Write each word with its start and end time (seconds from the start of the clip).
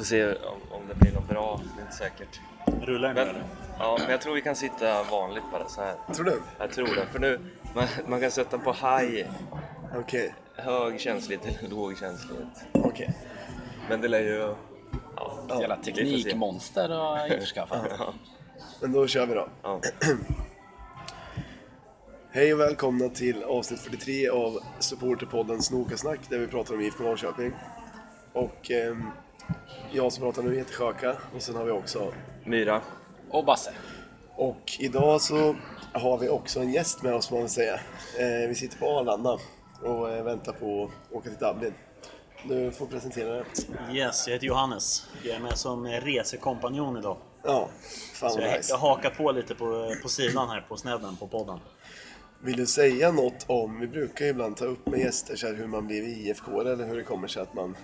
Får 0.00 0.04
se 0.04 0.26
om, 0.34 0.58
om 0.70 0.82
det 0.88 0.94
blir 0.94 1.12
något 1.12 1.28
bra, 1.28 1.60
det 1.76 1.80
är 1.80 1.84
inte 1.84 1.96
säkert. 1.96 2.40
Rullar 2.82 3.14
den 3.14 3.26
Men, 3.26 3.28
eller? 3.28 3.44
ja, 3.78 3.96
men 4.00 4.10
jag 4.10 4.20
tror 4.20 4.34
vi 4.34 4.40
kan 4.42 4.56
sitta 4.56 5.02
vanligt 5.02 5.42
bara 5.52 5.68
så 5.68 5.80
här. 5.80 5.94
Tror 6.14 6.24
du? 6.24 6.42
Jag 6.58 6.72
tror 6.72 6.86
det, 6.86 7.06
för 7.12 7.18
nu, 7.18 7.40
man, 7.74 7.86
man 8.06 8.20
kan 8.20 8.30
sätta 8.30 8.58
på 8.58 8.72
high, 8.72 9.26
Okej. 9.96 10.34
hög 10.56 11.00
känslighet 11.00 11.46
eller 11.46 11.70
låg 11.70 11.98
känslighet. 11.98 12.46
Okej. 12.72 13.14
Men 13.88 14.00
det 14.00 14.08
lär 14.08 14.20
ju... 14.20 14.54
Ja, 15.16 15.38
Ett 15.50 15.60
jävla 15.60 15.76
teknikmonster 15.76 16.88
har 16.88 17.32
införskaffat. 17.32 17.86
Ja, 17.98 18.14
Men 18.80 18.92
då 18.92 19.06
kör 19.06 19.26
vi 19.26 19.34
då. 19.34 19.48
ja. 19.62 19.80
Hej 22.32 22.54
och 22.54 22.60
välkomna 22.60 23.08
till 23.08 23.42
avsnitt 23.44 23.80
43 23.80 24.28
av 24.28 24.58
supporterpodden 24.78 25.62
Snokasnack 25.62 26.20
där 26.28 26.38
vi 26.38 26.46
pratar 26.46 26.74
om 26.74 26.80
IFK 26.80 27.04
Norrköping. 27.04 27.52
Och 28.32 28.70
ehm, 28.70 29.10
jag 29.92 30.12
som 30.12 30.22
pratar 30.22 30.42
nu 30.42 30.56
heter 30.56 30.72
Sjöka 30.74 31.16
och 31.34 31.42
sen 31.42 31.56
har 31.56 31.64
vi 31.64 31.70
också... 31.70 32.12
Myra. 32.44 32.80
Och 33.30 33.44
Basse. 33.44 33.72
Och 34.36 34.72
idag 34.78 35.20
så 35.20 35.56
har 35.92 36.18
vi 36.18 36.28
också 36.28 36.60
en 36.60 36.72
gäst 36.72 37.02
med 37.02 37.14
oss 37.14 37.30
man 37.30 37.40
väl 37.40 37.48
säga. 37.48 37.74
Eh, 38.18 38.48
vi 38.48 38.54
sitter 38.54 38.78
på 38.78 38.86
Arlanda 38.86 39.38
och 39.82 40.10
eh, 40.10 40.24
väntar 40.24 40.52
på 40.52 40.84
att 40.84 41.16
åka 41.16 41.28
till 41.28 41.38
Dublin. 41.38 41.74
Du 42.48 42.70
får 42.70 42.86
presentera 42.86 43.32
dig. 43.34 43.44
Yes, 43.92 44.26
jag 44.26 44.34
heter 44.34 44.46
Johannes. 44.46 45.06
Jag 45.22 45.36
är 45.36 45.40
med 45.40 45.58
som 45.58 45.86
resekompanjon 45.86 46.96
idag. 46.96 47.16
Ja, 47.42 47.68
fan 48.14 48.30
Så 48.30 48.36
vad 48.36 48.46
jag, 48.48 48.56
nice. 48.56 48.72
jag 48.72 48.78
hakar 48.78 49.10
på 49.10 49.32
lite 49.32 49.54
på, 49.54 49.94
på 50.02 50.08
sidan 50.08 50.48
här 50.48 50.60
på 50.68 50.76
snedden 50.76 51.16
på 51.16 51.26
podden. 51.26 51.58
Vill 52.42 52.56
du 52.56 52.66
säga 52.66 53.12
något 53.12 53.44
om, 53.46 53.80
vi 53.80 53.86
brukar 53.86 54.24
ju 54.24 54.30
ibland 54.30 54.56
ta 54.56 54.64
upp 54.64 54.86
med 54.86 55.00
gäster 55.00 55.36
så 55.36 55.46
här, 55.46 55.54
hur 55.54 55.66
man 55.66 55.86
blir 55.86 56.02
IFK 56.02 56.60
eller 56.60 56.86
hur 56.86 56.96
det 56.96 57.04
kommer 57.04 57.28
sig 57.28 57.42
att 57.42 57.54
man... 57.54 57.76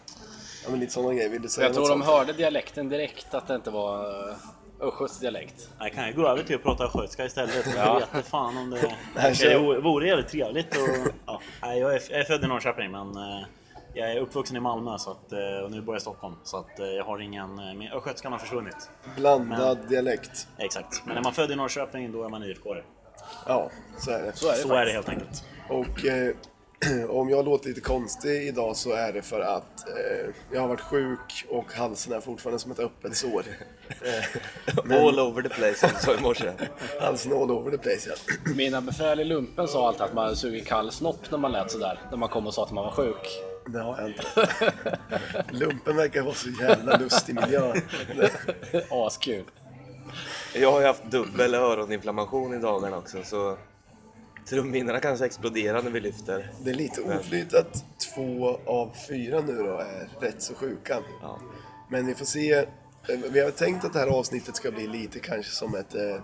Ja 0.66 0.70
men 0.70 0.80
lite 0.80 0.92
sådana 0.92 1.14
grejer. 1.14 1.30
Vill 1.30 1.42
du 1.42 1.48
säga 1.48 1.66
Jag 1.66 1.74
tror 1.74 1.82
något 1.82 1.90
de 1.98 2.02
sånt? 2.02 2.16
hörde 2.18 2.32
dialekten 2.32 2.88
direkt, 2.88 3.34
att 3.34 3.48
det 3.48 3.54
inte 3.54 3.70
var 3.70 4.04
uh, 4.28 4.34
Östgöts 4.80 5.18
dialekt. 5.20 5.68
Jag 5.78 5.92
kan 5.92 6.06
ju 6.08 6.14
gå 6.14 6.26
över 6.28 6.42
till 6.42 6.56
att 6.56 6.62
prata 6.62 6.84
östgötska 6.84 7.24
istället. 7.24 7.66
Ja. 7.76 7.84
Jag 7.84 7.94
vet 8.00 8.14
inte 8.14 8.30
fan 8.30 8.56
om 8.56 8.70
det... 8.70 8.94
Nej, 9.14 9.34
kör. 9.34 9.50
Det 9.74 9.80
vore- 9.80 10.06
jävligt 10.08 10.28
trevligt 10.28 10.76
och, 10.76 11.12
ja. 11.26 11.40
Nej, 11.62 11.78
jag, 11.80 11.94
är, 11.94 12.02
jag 12.10 12.20
är 12.20 12.24
född 12.24 12.44
i 12.44 12.46
Norrköping 12.46 12.90
men 12.90 13.16
eh, 13.16 13.46
jag 13.94 14.12
är 14.12 14.20
uppvuxen 14.20 14.56
i 14.56 14.60
Malmö 14.60 14.98
så 14.98 15.10
att, 15.10 15.32
eh, 15.32 15.64
och 15.64 15.70
nu 15.70 15.80
bor 15.80 15.94
jag 15.94 15.98
i 15.98 16.02
Stockholm. 16.02 16.34
Så 16.44 16.56
att 16.56 16.80
eh, 16.80 16.86
jag 16.86 17.04
har 17.04 17.18
ingen... 17.18 17.58
eh, 17.58 17.74
Min 17.74 17.92
östgötskan 17.92 18.32
har 18.32 18.38
försvunnit. 18.38 18.90
Blandad 19.16 19.78
dialekt. 19.88 20.48
Exakt. 20.58 21.02
Men 21.06 21.16
är 21.16 21.22
man 21.22 21.32
född 21.34 21.50
i 21.50 21.56
Norrköping 21.56 22.12
då 22.12 22.24
är 22.24 22.28
man 22.28 22.42
ifk 22.44 22.64
-are. 22.64 22.82
Ja, 23.46 23.70
så 23.98 24.10
är 24.10 24.22
det. 24.22 24.32
Så 24.36 24.48
är 24.48 24.52
det 24.52 24.58
Så 24.58 24.74
är 24.74 24.84
det 24.86 24.92
helt 24.92 25.08
enkelt. 25.08 25.44
Och 25.68 26.04
eh, 26.06 26.34
om 27.08 27.30
jag 27.30 27.44
låter 27.44 27.68
lite 27.68 27.80
konstig 27.80 28.42
idag 28.48 28.76
så 28.76 28.92
är 28.92 29.12
det 29.12 29.22
för 29.22 29.40
att 29.40 29.88
eh, 29.88 30.34
jag 30.52 30.60
har 30.60 30.68
varit 30.68 30.80
sjuk 30.80 31.44
och 31.48 31.72
halsen 31.72 32.12
är 32.12 32.20
fortfarande 32.20 32.58
som 32.58 32.70
ett 32.72 32.78
öppet 32.78 33.16
sår. 33.16 33.42
Eh, 34.02 35.04
All 35.04 35.20
over 35.20 35.42
the 35.42 35.48
place 35.48 35.74
som 35.74 35.88
du 35.94 36.00
sa 36.00 36.14
i 36.14 36.20
morse. 36.20 36.52
halsen 37.00 37.32
all 37.32 37.50
over 37.50 37.70
the 37.70 37.78
place 37.78 38.08
ja. 38.08 38.14
Mina 38.56 38.80
befäl 38.80 39.20
i 39.20 39.24
lumpen 39.24 39.68
sa 39.68 39.88
alltid 39.88 40.02
att 40.02 40.14
man 40.14 40.36
sugit 40.36 40.66
kall 40.66 40.92
snopp 40.92 41.30
när 41.30 41.38
man 41.38 41.52
lät 41.52 41.70
sådär. 41.70 42.00
När 42.10 42.16
man 42.16 42.28
kom 42.28 42.46
och 42.46 42.54
sa 42.54 42.62
att 42.64 42.72
man 42.72 42.84
var 42.84 42.90
sjuk. 42.92 43.40
Det 43.66 43.78
har 43.80 44.00
jag 44.00 44.08
inte. 44.08 44.48
Lumpen 45.50 45.96
verkar 45.96 46.22
vara 46.22 46.34
så 46.34 46.48
jävla 46.48 46.96
lustig 46.98 47.34
miljö. 47.34 47.74
Askul. 48.90 49.44
Jag 50.54 50.72
har 50.72 50.80
ju 50.80 50.86
haft 50.86 51.04
dubbel 51.10 51.54
öroninflammation 51.54 52.54
i 52.54 52.58
dagarna 52.58 52.96
också 52.96 53.18
så 53.24 53.56
trumhinnorna 54.48 55.00
kanske 55.00 55.24
exploderar 55.26 55.82
när 55.82 55.90
vi 55.90 56.00
lyfter. 56.00 56.50
Det 56.60 56.70
är 56.70 56.74
lite 56.74 57.00
oflyt 57.00 57.54
att 57.54 57.84
två 58.14 58.58
av 58.66 58.90
fyra 59.08 59.40
nu 59.40 59.56
då 59.56 59.78
är 59.78 60.08
rätt 60.20 60.42
så 60.42 60.54
sjuka. 60.54 60.98
Ja. 61.22 61.40
Men 61.90 62.06
vi 62.06 62.14
får 62.14 62.24
se. 62.24 62.66
Vi 63.30 63.40
har 63.40 63.50
tänkt 63.50 63.84
att 63.84 63.92
det 63.92 63.98
här 63.98 64.06
avsnittet 64.06 64.56
ska 64.56 64.70
bli 64.70 64.86
lite 64.86 65.18
kanske 65.18 65.52
som 65.52 65.74
ett, 65.74 65.94
eh, 65.94 66.20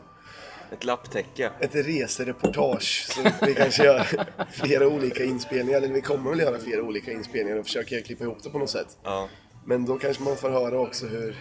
Ett 0.72 0.84
lapptäcke. 0.84 1.50
ett 1.60 1.74
resereportage. 1.74 3.06
Så 3.10 3.46
vi 3.46 3.54
kanske 3.54 3.84
gör 3.84 4.06
flera 4.50 4.88
olika 4.88 5.24
inspelningar, 5.24 5.78
eller 5.78 5.88
vi 5.88 6.00
kommer 6.00 6.30
väl 6.30 6.40
göra 6.40 6.58
flera 6.58 6.82
olika 6.82 7.12
inspelningar 7.12 7.58
och 7.58 7.64
försöka 7.66 8.00
klippa 8.00 8.24
ihop 8.24 8.42
det 8.42 8.50
på 8.50 8.58
något 8.58 8.70
sätt. 8.70 8.98
Ja. 9.02 9.28
Men 9.64 9.84
då 9.84 9.98
kanske 9.98 10.22
man 10.22 10.36
får 10.36 10.50
höra 10.50 10.80
också 10.80 11.06
hur, 11.06 11.36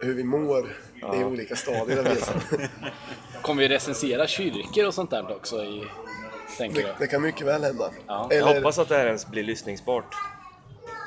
hur 0.00 0.14
vi 0.14 0.24
mår 0.24 0.76
i 1.14 1.24
olika 1.24 1.56
stadier 1.56 1.98
av 1.98 2.04
resan. 2.04 2.40
Kommer 3.42 3.62
vi 3.62 3.68
recensera 3.68 4.26
kyrkor 4.26 4.86
och 4.86 4.94
sånt 4.94 5.10
där 5.10 5.36
också 5.36 5.62
i... 5.64 5.84
Tänker 6.58 6.82
Det, 6.82 6.94
det 6.98 7.06
kan 7.06 7.22
mycket 7.22 7.46
väl 7.46 7.62
hända. 7.64 7.90
Ja. 8.06 8.26
Jag 8.30 8.38
Eller 8.38 8.54
hoppas 8.54 8.78
att 8.78 8.88
det 8.88 8.96
här 8.96 9.06
ens 9.06 9.26
blir 9.26 9.42
lyssningsbart. 9.44 10.14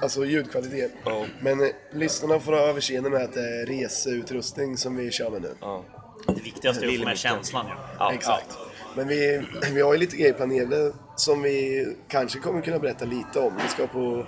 alltså 0.02 0.26
ljudkvalitet. 0.26 0.92
Ja. 1.06 1.26
Men 1.42 1.62
eh, 1.62 1.68
lyssnarna 1.94 2.40
får 2.40 2.52
ha 2.52 2.60
överseende 2.60 3.10
med 3.10 3.22
att 3.24 3.34
det 3.34 3.40
är 3.62 3.66
reseutrustning 3.66 4.78
som 4.78 4.96
vi 4.96 5.12
kör 5.12 5.30
med 5.30 5.42
nu. 5.42 5.56
Ja. 5.62 5.84
Det 6.28 6.42
viktigaste 6.42 6.86
är 6.86 6.90
att 6.90 6.98
få 7.00 7.06
med 7.06 7.18
känslan 7.18 7.66
ja. 7.70 7.76
Ja. 8.00 8.14
Exakt. 8.14 8.58
Men 8.96 9.08
vi, 9.08 9.42
vi 9.72 9.82
har 9.82 9.94
ju 9.94 10.00
lite 10.00 10.18
grejer 10.18 10.34
planerade 10.34 10.94
som 11.16 11.42
vi 11.42 11.86
kanske 12.08 12.40
kommer 12.40 12.62
kunna 12.62 12.80
berätta 12.80 13.06
lite 13.06 13.40
om. 13.40 13.54
Vi 13.64 13.70
ska 13.70 13.88
på 13.88 14.26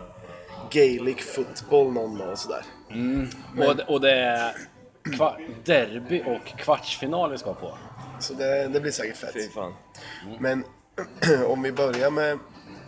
Gaelic 0.71 1.17
football 1.35 1.91
någon 1.91 2.17
dag 2.17 2.31
och 2.31 2.39
sådär. 2.39 2.61
Och, 3.67 3.75
det- 3.75 3.83
och 3.83 4.01
det 4.01 4.11
är 4.11 4.55
derby 5.65 6.23
och 6.25 6.45
kvartsfinal 6.57 7.31
vi 7.31 7.37
ska 7.37 7.53
på. 7.53 7.77
Så 8.19 8.33
det, 8.33 8.67
det 8.67 8.79
blir 8.81 8.91
säkert 8.91 9.17
fett. 9.17 9.33
Fy 9.33 9.49
fan. 9.49 9.73
Men 10.39 10.63
om 11.47 11.61
vi 11.61 11.71
börjar 11.71 12.11
med, 12.11 12.39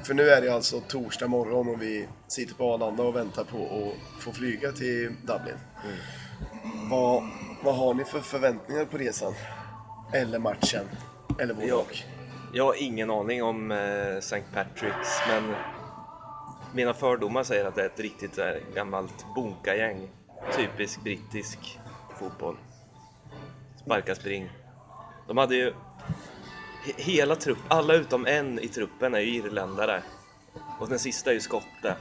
för 0.03 0.13
nu 0.13 0.30
är 0.30 0.41
det 0.41 0.50
alltså 0.53 0.80
torsdag 0.88 1.28
morgon 1.28 1.69
och 1.69 1.81
vi 1.81 2.07
sitter 2.28 2.56
på 2.56 2.74
Arlanda 2.74 3.03
och 3.03 3.16
väntar 3.16 3.44
på 3.44 3.57
att 3.57 4.24
få 4.24 4.31
flyga 4.31 4.72
till 4.72 5.12
Dublin. 5.24 5.57
Vad, 6.91 7.24
vad 7.63 7.75
har 7.75 7.94
ni 7.94 8.03
för 8.06 8.19
förväntningar 8.19 8.86
på 8.86 8.97
resan? 8.97 9.34
Eller 10.13 10.40
matchen? 10.40 10.86
Eller 11.40 11.53
både 11.53 11.68
Ja. 11.68 11.75
och? 11.75 11.97
Jag 12.53 12.66
har 12.66 12.81
ingen 12.84 13.12
aning 13.12 13.44
om 13.44 13.72
eh, 13.72 13.78
St. 14.18 14.41
Patricks 14.53 15.09
men 15.30 15.53
mina 16.74 16.94
fördomar 16.94 17.44
säger 17.44 17.66
att 17.66 17.76
det 17.76 17.82
är 17.82 17.86
ett 17.86 18.00
riktigt 18.00 18.36
så 18.36 18.42
här, 18.42 18.62
gammalt 18.76 19.26
bonkagäng. 19.36 20.10
Typisk 20.56 21.02
brittisk 21.04 21.80
fotboll. 22.20 22.58
Sparka 23.86 24.16
spring. 24.16 24.50
De 25.28 25.38
hade 25.38 25.56
ju 25.56 25.70
he- 26.86 26.94
hela 26.98 27.36
trupp, 27.36 27.58
alla 27.68 27.94
utom 27.94 28.26
en 28.26 28.60
i 28.60 28.68
truppen 28.68 29.14
är 29.16 29.20
ju 29.20 29.36
irländare. 29.36 30.04
Och 30.80 30.90
den 30.90 31.00
sista 31.00 31.30
är 31.30 31.34
ju 31.34 31.40
skotte. 31.40 31.68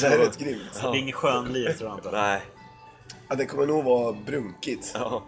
Det 0.00 0.06
är 0.06 0.18
rätt 0.18 0.38
grymt. 0.38 0.80
Det 0.82 0.88
är 0.88 0.96
ingen 0.96 1.12
skön 1.12 1.52
liv 1.52 1.72
tror 1.72 1.90
jag 1.90 1.98
inte. 1.98 2.10
Nej. 2.10 2.42
Ja, 3.28 3.34
det 3.34 3.46
kommer 3.46 3.66
nog 3.66 3.84
vara 3.84 4.12
brunkigt. 4.12 4.92
Ja. 4.94 5.22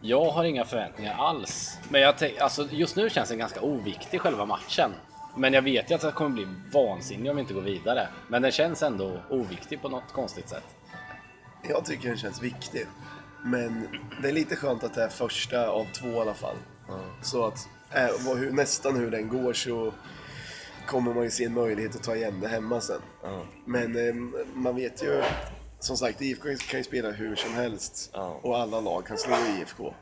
Jag 0.00 0.30
har 0.30 0.44
inga 0.44 0.64
förväntningar 0.64 1.14
alls. 1.18 1.78
Men 1.88 2.00
jag 2.00 2.18
tänk, 2.18 2.38
alltså 2.38 2.68
just 2.70 2.96
nu 2.96 3.10
känns 3.10 3.28
den 3.28 3.38
ganska 3.38 3.60
oviktig 3.60 4.20
själva 4.20 4.44
matchen. 4.46 4.90
Men 5.38 5.52
jag 5.52 5.62
vet 5.62 5.90
ju 5.90 5.94
att 5.94 6.00
det 6.00 6.12
kommer 6.12 6.30
bli 6.30 6.46
vansinnig 6.72 7.30
om 7.30 7.36
vi 7.36 7.40
inte 7.42 7.54
går 7.54 7.60
vidare. 7.62 8.08
Men 8.28 8.42
den 8.42 8.52
känns 8.52 8.82
ändå 8.82 9.20
oviktig 9.30 9.82
på 9.82 9.88
något 9.88 10.12
konstigt 10.12 10.48
sätt. 10.48 10.64
Jag 11.68 11.84
tycker 11.84 12.08
den 12.08 12.18
känns 12.18 12.42
viktig. 12.42 12.86
Men 13.44 13.88
det 14.22 14.28
är 14.28 14.32
lite 14.32 14.56
skönt 14.56 14.84
att 14.84 14.94
det 14.94 15.02
är 15.02 15.08
första 15.08 15.68
av 15.68 15.86
två 15.92 16.08
i 16.08 16.18
alla 16.18 16.34
fall. 16.34 16.56
Så 17.22 17.44
att 17.46 17.68
äh, 17.92 18.06
vad- 18.26 18.38
hur, 18.38 18.50
nästan 18.50 18.96
hur 18.96 19.10
den 19.10 19.28
går 19.28 19.52
så 19.52 19.92
kommer 20.86 21.14
man 21.14 21.24
ju 21.24 21.30
se 21.30 21.44
en 21.44 21.54
möjlighet 21.54 21.96
att 21.96 22.02
ta 22.02 22.16
igen 22.16 22.40
det 22.40 22.48
hemma 22.48 22.80
sen. 22.80 23.00
Ja. 23.22 23.42
Men 23.64 24.08
eh, 24.08 24.14
man 24.54 24.76
vet 24.76 25.02
ju, 25.02 25.22
som 25.80 25.96
sagt 25.96 26.20
IFK 26.22 26.48
kan 26.70 26.80
ju 26.80 26.84
spela 26.84 27.10
hur 27.10 27.36
som 27.36 27.52
helst. 27.54 28.10
Ja. 28.12 28.40
Och 28.42 28.58
alla 28.58 28.80
lag 28.80 29.06
kan 29.06 29.18
slå 29.18 29.36
IFK. 29.60 29.94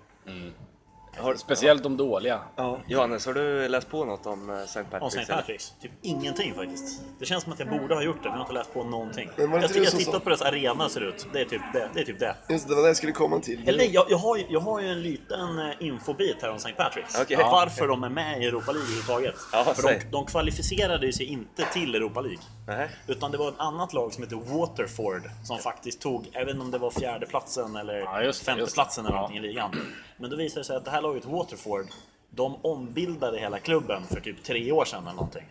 Har, 1.19 1.34
Speciellt 1.34 1.82
de 1.82 1.97
dåliga. 1.97 2.41
Ja. 2.56 2.78
Johannes, 2.87 3.27
har 3.27 3.34
du 3.34 3.69
läst 3.69 3.91
på 3.91 4.04
något 4.04 4.27
om 4.27 4.50
eh, 4.50 4.56
St. 4.56 4.81
Om 4.81 4.87
Patricks? 4.91 5.16
St. 5.16 5.32
Patricks? 5.32 5.72
Typ 5.82 5.93
ingenting 6.03 6.54
faktiskt. 6.54 7.03
Det 7.19 7.27
känns 7.27 7.44
som 7.44 7.53
att 7.53 7.59
jag 7.59 7.69
borde 7.69 7.94
ha 7.94 8.03
gjort 8.03 8.16
det, 8.22 8.28
men 8.28 8.31
jag 8.31 8.37
har 8.38 8.44
inte 8.44 8.53
läst 8.53 8.75
på 8.75 8.84
någonting. 8.84 9.31
Jag, 9.37 9.62
inte 9.64 9.79
jag 9.79 9.91
tittat 9.93 10.25
på 10.25 10.29
deras 10.29 10.43
arena 10.43 10.88
ser 10.88 11.00
ut. 11.00 11.26
Det 11.32 11.41
är 11.41 11.44
typ 11.44 11.62
det. 11.73 11.88
det, 11.94 12.00
är 12.00 12.05
typ 12.05 12.19
det. 12.19 12.37
Just 12.49 12.69
det, 12.69 12.75
var 12.75 12.82
det 12.82 12.88
jag 12.88 12.96
skulle 12.96 13.12
komma 13.12 13.41
till. 13.41 13.69
Eller 13.69 13.79
nej, 13.79 13.91
jag, 13.93 14.06
jag, 14.11 14.19
har 14.19 14.37
ju, 14.37 14.44
jag 14.49 14.61
har 14.61 14.81
ju 14.81 14.88
en 14.88 15.02
liten 15.02 15.58
eh, 15.58 15.70
infobit 15.81 16.37
här 16.43 16.50
om 16.50 16.56
St. 16.56 16.73
Patricks. 16.73 17.20
Okej. 17.20 17.37
Ja. 17.41 17.50
Varför 17.50 17.88
de 17.88 18.05
är 18.05 18.08
med 18.08 18.43
i 18.43 18.46
Europa 18.46 18.73
League 18.73 18.87
överhuvudtaget. 18.87 19.35
Ja, 19.52 19.64
För 19.75 19.82
de, 19.82 20.00
de 20.11 20.26
kvalificerade 20.26 21.12
sig 21.12 21.26
inte 21.26 21.64
till 21.73 21.94
Europa 21.94 22.20
League. 22.20 22.43
Nej. 22.67 22.88
Utan 23.06 23.31
det 23.31 23.38
var 23.38 23.49
ett 23.49 23.58
annat 23.58 23.93
lag 23.93 24.12
som 24.12 24.23
heter 24.23 24.37
Waterford 24.37 25.23
som 25.44 25.58
faktiskt 25.58 26.00
tog, 26.00 26.29
jag 26.32 26.44
vet 26.44 26.55
inte 26.55 26.64
om 26.64 26.70
det 26.70 26.79
var 26.79 26.91
fjärde 26.91 27.26
platsen 27.26 27.76
eller 27.76 27.99
Ja, 27.99 28.23
just 28.23 28.23
det, 28.23 28.23
just 28.23 28.44
femteplatsen 28.44 29.06
eller 29.06 29.14
Ja. 29.17 29.20
någonting 29.20 29.44
i 29.44 29.49
ligan. 29.49 29.76
Men 30.17 30.31
då 30.31 30.37
visade 30.37 30.61
det 30.61 30.64
sig 30.64 30.76
att 30.76 30.85
det 30.85 30.91
här 30.91 31.02
laget 31.06 31.25
Waterford, 31.25 31.87
de 32.31 32.56
ombildade 32.62 33.38
hela 33.38 33.58
klubben 33.58 34.03
för 34.05 34.20
typ 34.20 34.43
tre 34.43 34.73
år 34.73 34.85
sedan 34.85 35.03
eller 35.03 35.17
någonting. 35.17 35.47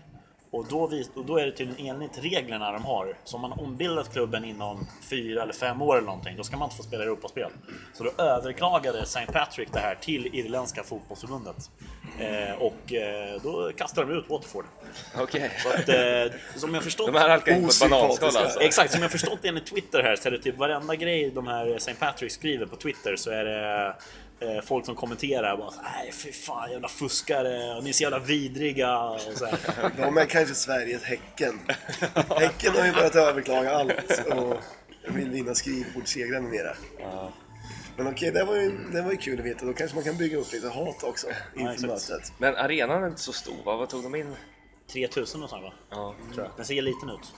Och 0.52 0.66
då, 0.70 0.88
vis, 0.88 1.10
och 1.16 1.26
då 1.26 1.38
är 1.38 1.46
det 1.46 1.52
tydligen 1.52 1.96
enligt 1.96 2.24
reglerna 2.24 2.72
de 2.72 2.86
har. 2.86 3.18
Så 3.24 3.36
om 3.36 3.42
man 3.42 3.52
ombildat 3.52 4.14
klubben 4.14 4.46
inom 4.46 4.88
fyra 5.10 5.42
eller 5.42 5.54
fem 5.54 5.82
år 5.82 5.98
eller 5.98 6.08
någonting, 6.08 6.38
då 6.38 6.44
ska 6.44 6.58
man 6.58 6.66
inte 6.66 6.78
få 6.78 6.84
spela 6.84 7.04
Europaspel. 7.04 7.52
Så 7.94 8.04
då 8.04 8.24
överklagade 8.24 9.00
St. 9.00 9.26
Patrick 9.34 9.74
det 9.74 9.80
här 9.80 9.96
till 9.96 10.36
Irländska 10.36 10.84
fotbollsförbundet. 10.84 11.70
Eh, 12.20 12.56
och 12.62 12.94
eh, 12.94 13.42
då 13.44 13.72
kastade 13.78 14.08
de 14.08 14.20
ut 14.20 14.30
Waterford. 14.30 14.66
Okej. 15.18 15.52
Att, 15.66 15.90
eh, 15.90 16.40
som 16.56 16.74
jag 16.74 16.84
förstått... 16.84 17.14
De 17.14 17.20
här 17.20 17.30
halkar 17.30 17.52
in 17.52 17.64
på 17.64 17.70
ett 17.70 17.90
bananskal 17.90 18.38
alltså. 18.38 18.60
Exakt, 18.60 18.92
som 18.92 19.02
jag 19.02 19.12
förstått 19.12 19.40
enligt 19.44 19.66
Twitter 19.66 20.04
här 20.04 20.16
så 20.16 20.28
är 20.28 20.32
det 20.32 20.40
typ 20.40 20.58
varenda 20.58 20.96
grej 20.96 21.32
de 21.32 21.48
här 21.48 21.76
St. 21.76 21.94
Patrick 22.00 22.32
skriver 22.32 22.66
på 22.66 22.76
Twitter 22.76 23.16
så 23.16 23.32
är 23.32 23.46
det 23.46 23.96
folk 24.64 24.86
som 24.86 24.96
kommenterar 24.96 25.58
bara 25.58 25.72
Nej 25.84 26.12
fy 26.12 26.32
fan 26.32 26.72
jävla 26.72 26.88
fuskare 26.88 27.76
och 27.78 27.84
ni 27.84 27.90
är 27.90 27.94
så 27.94 28.04
jävla 28.04 28.20
vidriga 28.20 29.00
och 29.00 29.22
så 29.22 29.46
här. 29.46 29.92
De 29.98 30.18
är 30.18 30.26
kanske 30.26 30.56
Sveriges 30.56 31.04
Häcken. 31.04 31.60
Häcken 32.40 32.74
har 32.76 32.86
ju 32.86 32.92
börjat 32.94 33.16
överklaga 33.16 33.72
allt 33.72 34.22
och 34.36 34.58
vill 35.08 35.30
vinna 35.30 35.56
skrivbordssegrar 35.56 36.42
med 36.42 36.52
mera. 36.52 36.76
Men 37.98 38.08
okej, 38.08 38.32
det, 38.32 38.44
var 38.44 38.56
ju, 38.56 38.78
det 38.92 39.02
var 39.02 39.12
ju 39.12 39.18
kul 39.18 39.40
att 39.40 39.46
veta. 39.46 39.66
Då 39.66 39.74
kanske 39.74 39.96
man 39.96 40.04
kan 40.04 40.18
bygga 40.18 40.38
upp 40.38 40.54
lite 40.54 40.68
hat 40.68 41.04
också 41.04 41.28
inför 41.56 41.74
exakt. 41.74 42.10
mötet. 42.10 42.34
Men 42.38 42.56
arenan 42.56 43.04
är 43.04 43.08
inte 43.08 43.22
så 43.22 43.34
stor 43.34 43.64
va? 43.66 43.76
Vad 43.76 43.90
tog 43.90 44.04
de 44.04 44.16
in? 44.16 44.36
3000 44.94 45.44
och 45.44 45.50
sånt 45.50 45.64
va? 45.64 45.74
Ja. 45.90 46.16
Tror 46.34 46.46
jag. 46.46 46.52
Den 46.56 46.66
ser 46.66 46.82
liten 46.82 47.10
ut. 47.10 47.34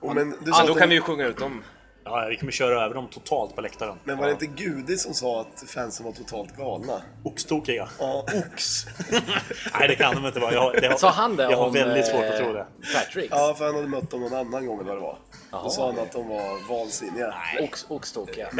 Och 0.00 0.14
men, 0.14 0.30
du 0.30 0.36
Ja, 0.50 0.64
då 0.66 0.74
kan 0.74 0.88
vi 0.88 0.94
ju 0.94 1.00
sjunga 1.00 1.26
ut 1.26 1.38
dem. 1.38 1.62
Ja, 2.04 2.26
vi 2.30 2.36
kommer 2.36 2.52
köra 2.52 2.84
över 2.84 2.94
dem 2.94 3.08
totalt 3.08 3.54
på 3.54 3.60
läktaren. 3.60 3.98
men 4.04 4.18
var 4.18 4.26
det 4.26 4.32
inte 4.32 4.46
Gudi 4.46 4.96
som 4.96 5.14
sa 5.14 5.40
att 5.40 5.70
fansen 5.70 6.06
var 6.06 6.12
totalt 6.12 6.56
galna? 6.56 7.02
Oxtokiga. 7.24 7.88
Ja, 7.98 8.24
ox! 8.46 8.86
Nej 9.78 9.88
det 9.88 9.96
kan 9.96 10.14
de 10.14 10.26
inte 10.26 10.40
vara. 10.40 10.52
Jag 10.52 10.82
det 10.82 10.88
har, 10.88 10.96
Sa 10.96 11.10
han 11.10 11.36
det 11.36 11.42
Jag 11.42 11.56
har 11.56 11.70
väldigt 11.70 12.06
svårt 12.06 12.24
att 12.24 12.30
eh, 12.30 12.38
tro 12.38 12.52
det. 12.52 12.66
Patrick? 12.94 13.30
Ja, 13.30 13.54
för 13.58 13.64
han 13.66 13.74
hade 13.74 13.88
mött 13.88 14.10
dem 14.10 14.20
någon 14.20 14.34
annan 14.34 14.66
gång 14.66 14.80
eller 14.80 14.88
vad 14.88 14.96
det 14.96 15.02
var. 15.02 15.18
Jaha. 15.50 15.62
Då 15.62 15.70
sa 15.70 15.86
han 15.86 15.98
att 15.98 16.12
de 16.12 16.28
var 16.28 16.68
vansinniga. 16.68 17.34
Ox, 17.60 17.86
oxtokiga. 17.88 18.48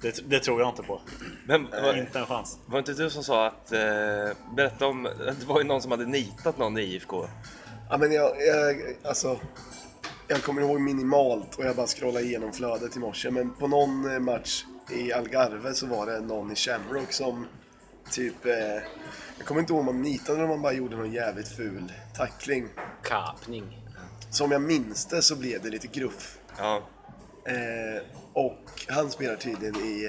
Det. 0.00 0.30
Det 0.30 0.40
tror 0.40 0.60
jag 0.60 0.68
inte 0.68 0.82
på. 0.82 1.00
Men 1.46 1.70
var, 1.70 1.98
Inte 1.98 2.18
en 2.18 2.26
chans. 2.26 2.58
var 2.66 2.78
inte 2.78 2.92
du 2.92 3.10
som 3.10 3.24
sa 3.24 3.46
att... 3.46 3.72
Eh, 3.72 3.78
berätta 4.56 4.86
om... 4.86 5.02
Det 5.40 5.46
var 5.46 5.58
ju 5.60 5.64
någon 5.64 5.82
som 5.82 5.90
hade 5.90 6.06
nitat 6.06 6.58
någon 6.58 6.78
i 6.78 6.82
IFK. 6.82 7.26
Ja, 7.90 7.96
men 7.98 8.12
jag, 8.12 8.30
jag, 8.46 8.76
alltså, 9.04 9.38
jag 10.28 10.42
kommer 10.42 10.62
ihåg 10.62 10.80
minimalt 10.80 11.54
och 11.54 11.64
jag 11.64 11.76
bara 11.76 11.86
scrollade 11.86 12.24
igenom 12.24 12.52
flödet 12.52 12.96
i 12.96 12.98
morse. 12.98 13.30
Men 13.30 13.50
på 13.50 13.66
någon 13.66 14.12
eh, 14.12 14.18
match 14.18 14.64
i 14.90 15.12
Algarve 15.12 15.74
så 15.74 15.86
var 15.86 16.06
det 16.06 16.20
någon 16.20 16.52
i 16.52 16.56
Shamrock 16.56 17.12
som 17.12 17.46
typ... 18.10 18.46
Eh, 18.46 18.54
jag 19.38 19.46
kommer 19.46 19.60
inte 19.60 19.72
ihåg 19.72 19.80
om 19.80 19.86
man 19.86 20.02
nitade 20.02 20.32
eller 20.32 20.44
om 20.44 20.50
man 20.50 20.62
bara 20.62 20.72
gjorde 20.72 20.96
någon 20.96 21.12
jävligt 21.12 21.48
ful 21.48 21.92
tackling. 22.16 22.68
Kapning. 23.02 23.80
Som 24.30 24.52
jag 24.52 24.62
minns 24.62 25.06
det 25.06 25.22
så 25.22 25.36
blev 25.36 25.62
det 25.62 25.70
lite 25.70 25.86
gruff. 25.86 26.38
Ja. 26.58 26.82
Eh, 27.46 28.02
och 28.32 28.58
han 28.88 29.10
spelar 29.10 29.36
tydligen 29.36 29.76
i, 29.76 30.04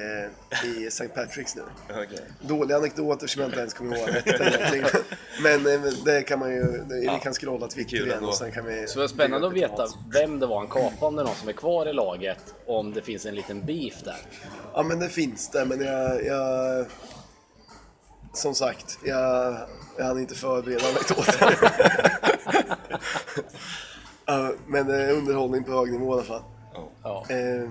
eh, 0.51 0.69
i 0.69 0.87
St. 0.87 1.07
Patrick's 1.07 1.55
nu. 1.55 1.61
Okej. 1.89 2.19
Dåliga 2.41 2.77
anekdoter 2.77 3.27
som 3.27 3.41
jag 3.41 3.49
inte 3.49 3.59
ens 3.59 3.73
kommer 3.73 3.97
ihåg. 3.97 4.09
Men 5.43 5.67
eh, 5.67 5.91
det 6.05 6.21
kan 6.21 6.39
man 6.39 6.51
ju, 6.51 6.61
det, 6.61 6.99
vi 6.99 7.19
kan 7.23 7.33
scrolla 7.33 7.67
Twitter 7.67 8.05
igen 8.05 8.23
och 8.23 8.35
sen 8.35 8.51
kan 8.51 8.65
vi... 8.65 8.87
Så 8.87 8.99
det 8.99 9.05
är 9.05 9.07
spännande 9.07 9.47
att 9.47 9.53
veta 9.53 9.87
vem 10.13 10.39
det 10.39 10.47
var 10.47 10.57
han 10.57 10.67
kapade, 10.67 11.05
om 11.05 11.15
det 11.15 11.21
är 11.21 11.25
någon 11.25 11.35
som 11.35 11.49
är 11.49 11.53
kvar 11.53 11.85
i 11.85 11.93
laget, 11.93 12.55
om 12.65 12.93
det 12.93 13.01
finns 13.01 13.25
en 13.25 13.35
liten 13.35 13.65
beef 13.65 14.03
där. 14.03 14.17
Ja 14.73 14.83
men 14.83 14.99
det 14.99 15.09
finns 15.09 15.49
det, 15.49 15.65
men 15.65 15.81
jag... 15.81 16.25
jag 16.25 16.85
som 18.33 18.55
sagt, 18.55 18.99
jag, 19.03 19.57
jag 19.97 20.05
hann 20.05 20.19
inte 20.19 20.35
förbereda 20.35 20.87
anekdoter. 20.87 21.59
Ja, 24.25 24.51
men 24.67 24.89
eh, 24.89 25.17
underhållning 25.17 25.63
på 25.63 25.71
hög 25.71 25.91
nivå 25.91 26.09
i 26.09 26.13
alla 26.13 26.23
fall. 26.23 26.41
Ja. 27.05 27.25
Eh, 27.29 27.69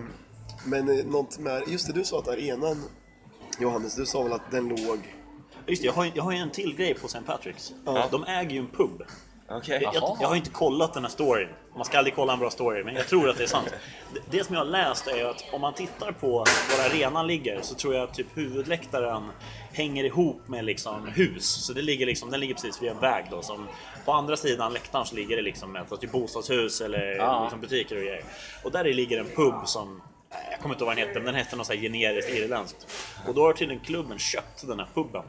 men 0.66 0.88
eh, 0.98 1.04
något 1.06 1.38
med, 1.38 1.62
just 1.68 1.86
det 1.86 1.92
du 1.92 2.04
sa 2.04 2.18
att 2.18 2.28
arenan, 2.28 2.76
Johannes, 3.60 3.94
du 3.96 4.06
sa 4.06 4.22
väl 4.22 4.32
att 4.32 4.50
den 4.50 4.68
låg... 4.68 4.98
Just 5.66 5.82
det, 5.82 5.86
jag 5.86 5.92
har, 5.92 6.04
ju- 6.04 6.12
jag 6.14 6.22
har 6.24 6.32
ju 6.32 6.38
en 6.38 6.50
till 6.50 6.74
grej 6.76 6.94
på 6.94 7.06
St. 7.06 7.18
Patrick's. 7.26 7.72
Ja. 7.84 8.08
De 8.10 8.24
äger 8.24 8.50
ju 8.50 8.58
en 8.58 8.66
pub. 8.66 9.02
Okej. 9.48 9.80
Jag, 9.82 9.94
jag, 9.94 10.16
jag 10.20 10.28
har 10.28 10.36
inte 10.36 10.50
kollat 10.50 10.94
den 10.94 11.02
här 11.02 11.10
storyn. 11.10 11.48
Man 11.76 11.84
ska 11.84 11.98
aldrig 11.98 12.14
kolla 12.14 12.32
en 12.32 12.38
bra 12.38 12.50
story, 12.50 12.84
men 12.84 12.94
jag 12.94 13.08
tror 13.08 13.28
att 13.28 13.36
det 13.36 13.42
är 13.42 13.46
sant. 13.46 13.74
Det, 14.14 14.38
det 14.38 14.44
som 14.44 14.54
jag 14.54 14.60
har 14.60 14.70
läst 14.70 15.06
är 15.06 15.24
att 15.24 15.44
om 15.52 15.60
man 15.60 15.74
tittar 15.74 16.12
på 16.12 16.30
var 16.78 16.84
arenan 16.90 17.26
ligger 17.26 17.60
så 17.62 17.74
tror 17.74 17.94
jag 17.94 18.02
att 18.02 18.14
typ 18.14 18.26
huvudläktaren 18.34 19.30
hänger 19.72 20.04
ihop 20.04 20.48
med 20.48 20.64
liksom 20.64 21.08
hus. 21.08 21.44
Så 21.44 21.72
det 21.72 21.82
ligger 21.82 22.06
liksom, 22.06 22.30
den 22.30 22.40
ligger 22.40 22.54
precis 22.54 22.82
vid 22.82 22.90
en 22.90 23.00
väg 23.00 23.24
då. 23.30 23.42
Som, 23.42 23.68
på 24.04 24.12
andra 24.12 24.36
sidan 24.36 24.72
läktaren 24.72 25.06
så 25.06 25.14
ligger 25.14 25.36
det 25.36 25.42
liksom 25.42 25.76
ett 25.76 26.00
typ 26.00 26.12
bostadshus 26.12 26.80
eller 26.80 27.42
liksom 27.42 27.60
butiker 27.60 27.96
och 27.96 28.02
grejer. 28.02 28.24
Och 28.64 28.72
där 28.72 28.84
ligger 28.84 29.20
en 29.20 29.28
pub 29.36 29.54
som 29.68 30.02
eh, 30.30 30.36
jag 30.50 30.60
kommer 30.60 30.74
inte 30.74 30.84
ihåg 30.84 30.88
vad 30.88 30.96
den 30.96 31.08
heter, 31.08 31.20
men 31.20 31.26
den 31.26 31.34
heter 31.34 31.56
något 31.56 31.66
så 31.66 31.72
här 31.72 31.80
generiskt 31.80 32.30
irländskt. 32.30 32.86
Och 33.28 33.34
då 33.34 33.42
har 33.42 33.52
tydligen 33.52 33.84
klubben 33.84 34.18
köpt 34.18 34.66
den 34.66 34.78
här 34.78 34.88
puben. 34.94 35.22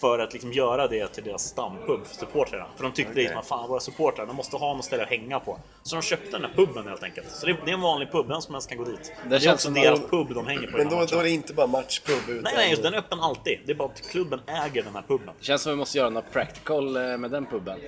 För 0.00 0.18
att 0.18 0.32
liksom 0.32 0.52
göra 0.52 0.88
det 0.88 1.08
till 1.08 1.24
deras 1.24 1.42
stampub 1.44 2.06
för 2.06 2.14
supportrarna. 2.16 2.66
För 2.76 2.82
de 2.84 2.92
tyckte 2.92 3.12
Okej. 3.12 3.22
liksom 3.22 3.38
att 3.40 3.46
fan 3.46 3.68
våra 3.68 3.80
supportrar, 3.80 4.26
de 4.26 4.36
måste 4.36 4.56
ha 4.56 4.74
något 4.74 4.84
ställe 4.84 5.02
att 5.02 5.08
hänga 5.08 5.40
på. 5.40 5.58
Så 5.82 5.96
de 5.96 6.02
köpte 6.02 6.30
den 6.30 6.44
här 6.44 6.52
puben 6.56 6.88
helt 6.88 7.02
enkelt. 7.02 7.30
Så 7.30 7.46
det 7.46 7.52
är, 7.52 7.58
det 7.64 7.70
är 7.70 7.74
en 7.74 7.80
vanlig 7.80 8.12
pub, 8.12 8.28
vem 8.28 8.40
som 8.40 8.54
helst 8.54 8.68
kan 8.68 8.78
gå 8.78 8.84
dit. 8.84 9.12
Det, 9.28 9.34
är 9.36 9.40
känns 9.40 9.54
också 9.66 9.70
deras 9.82 10.00
att- 10.00 10.10
pub 10.10 10.34
de 10.34 10.46
hänger 10.46 10.66
på. 10.66 10.76
Men 10.76 10.88
de 10.88 11.00
då, 11.00 11.06
då 11.06 11.18
är 11.18 11.22
det 11.22 11.30
inte 11.30 11.54
bara 11.54 11.66
matchpub 11.66 12.28
utan... 12.28 12.42
Nej, 12.42 12.52
nej, 12.56 12.70
just 12.70 12.82
den 12.82 12.94
är 12.94 12.98
öppen 12.98 13.20
alltid. 13.20 13.58
Det 13.66 13.72
är 13.72 13.76
bara 13.76 13.88
att 13.88 14.00
klubben 14.10 14.40
äger 14.46 14.82
den 14.82 14.94
här 14.94 15.02
puben. 15.02 15.34
Det 15.38 15.44
känns 15.44 15.62
som 15.62 15.72
vi 15.72 15.76
måste 15.76 15.98
göra 15.98 16.10
något 16.10 16.32
practical 16.32 16.96
eh, 16.96 17.16
med 17.18 17.30
den 17.30 17.46
puben. 17.46 17.78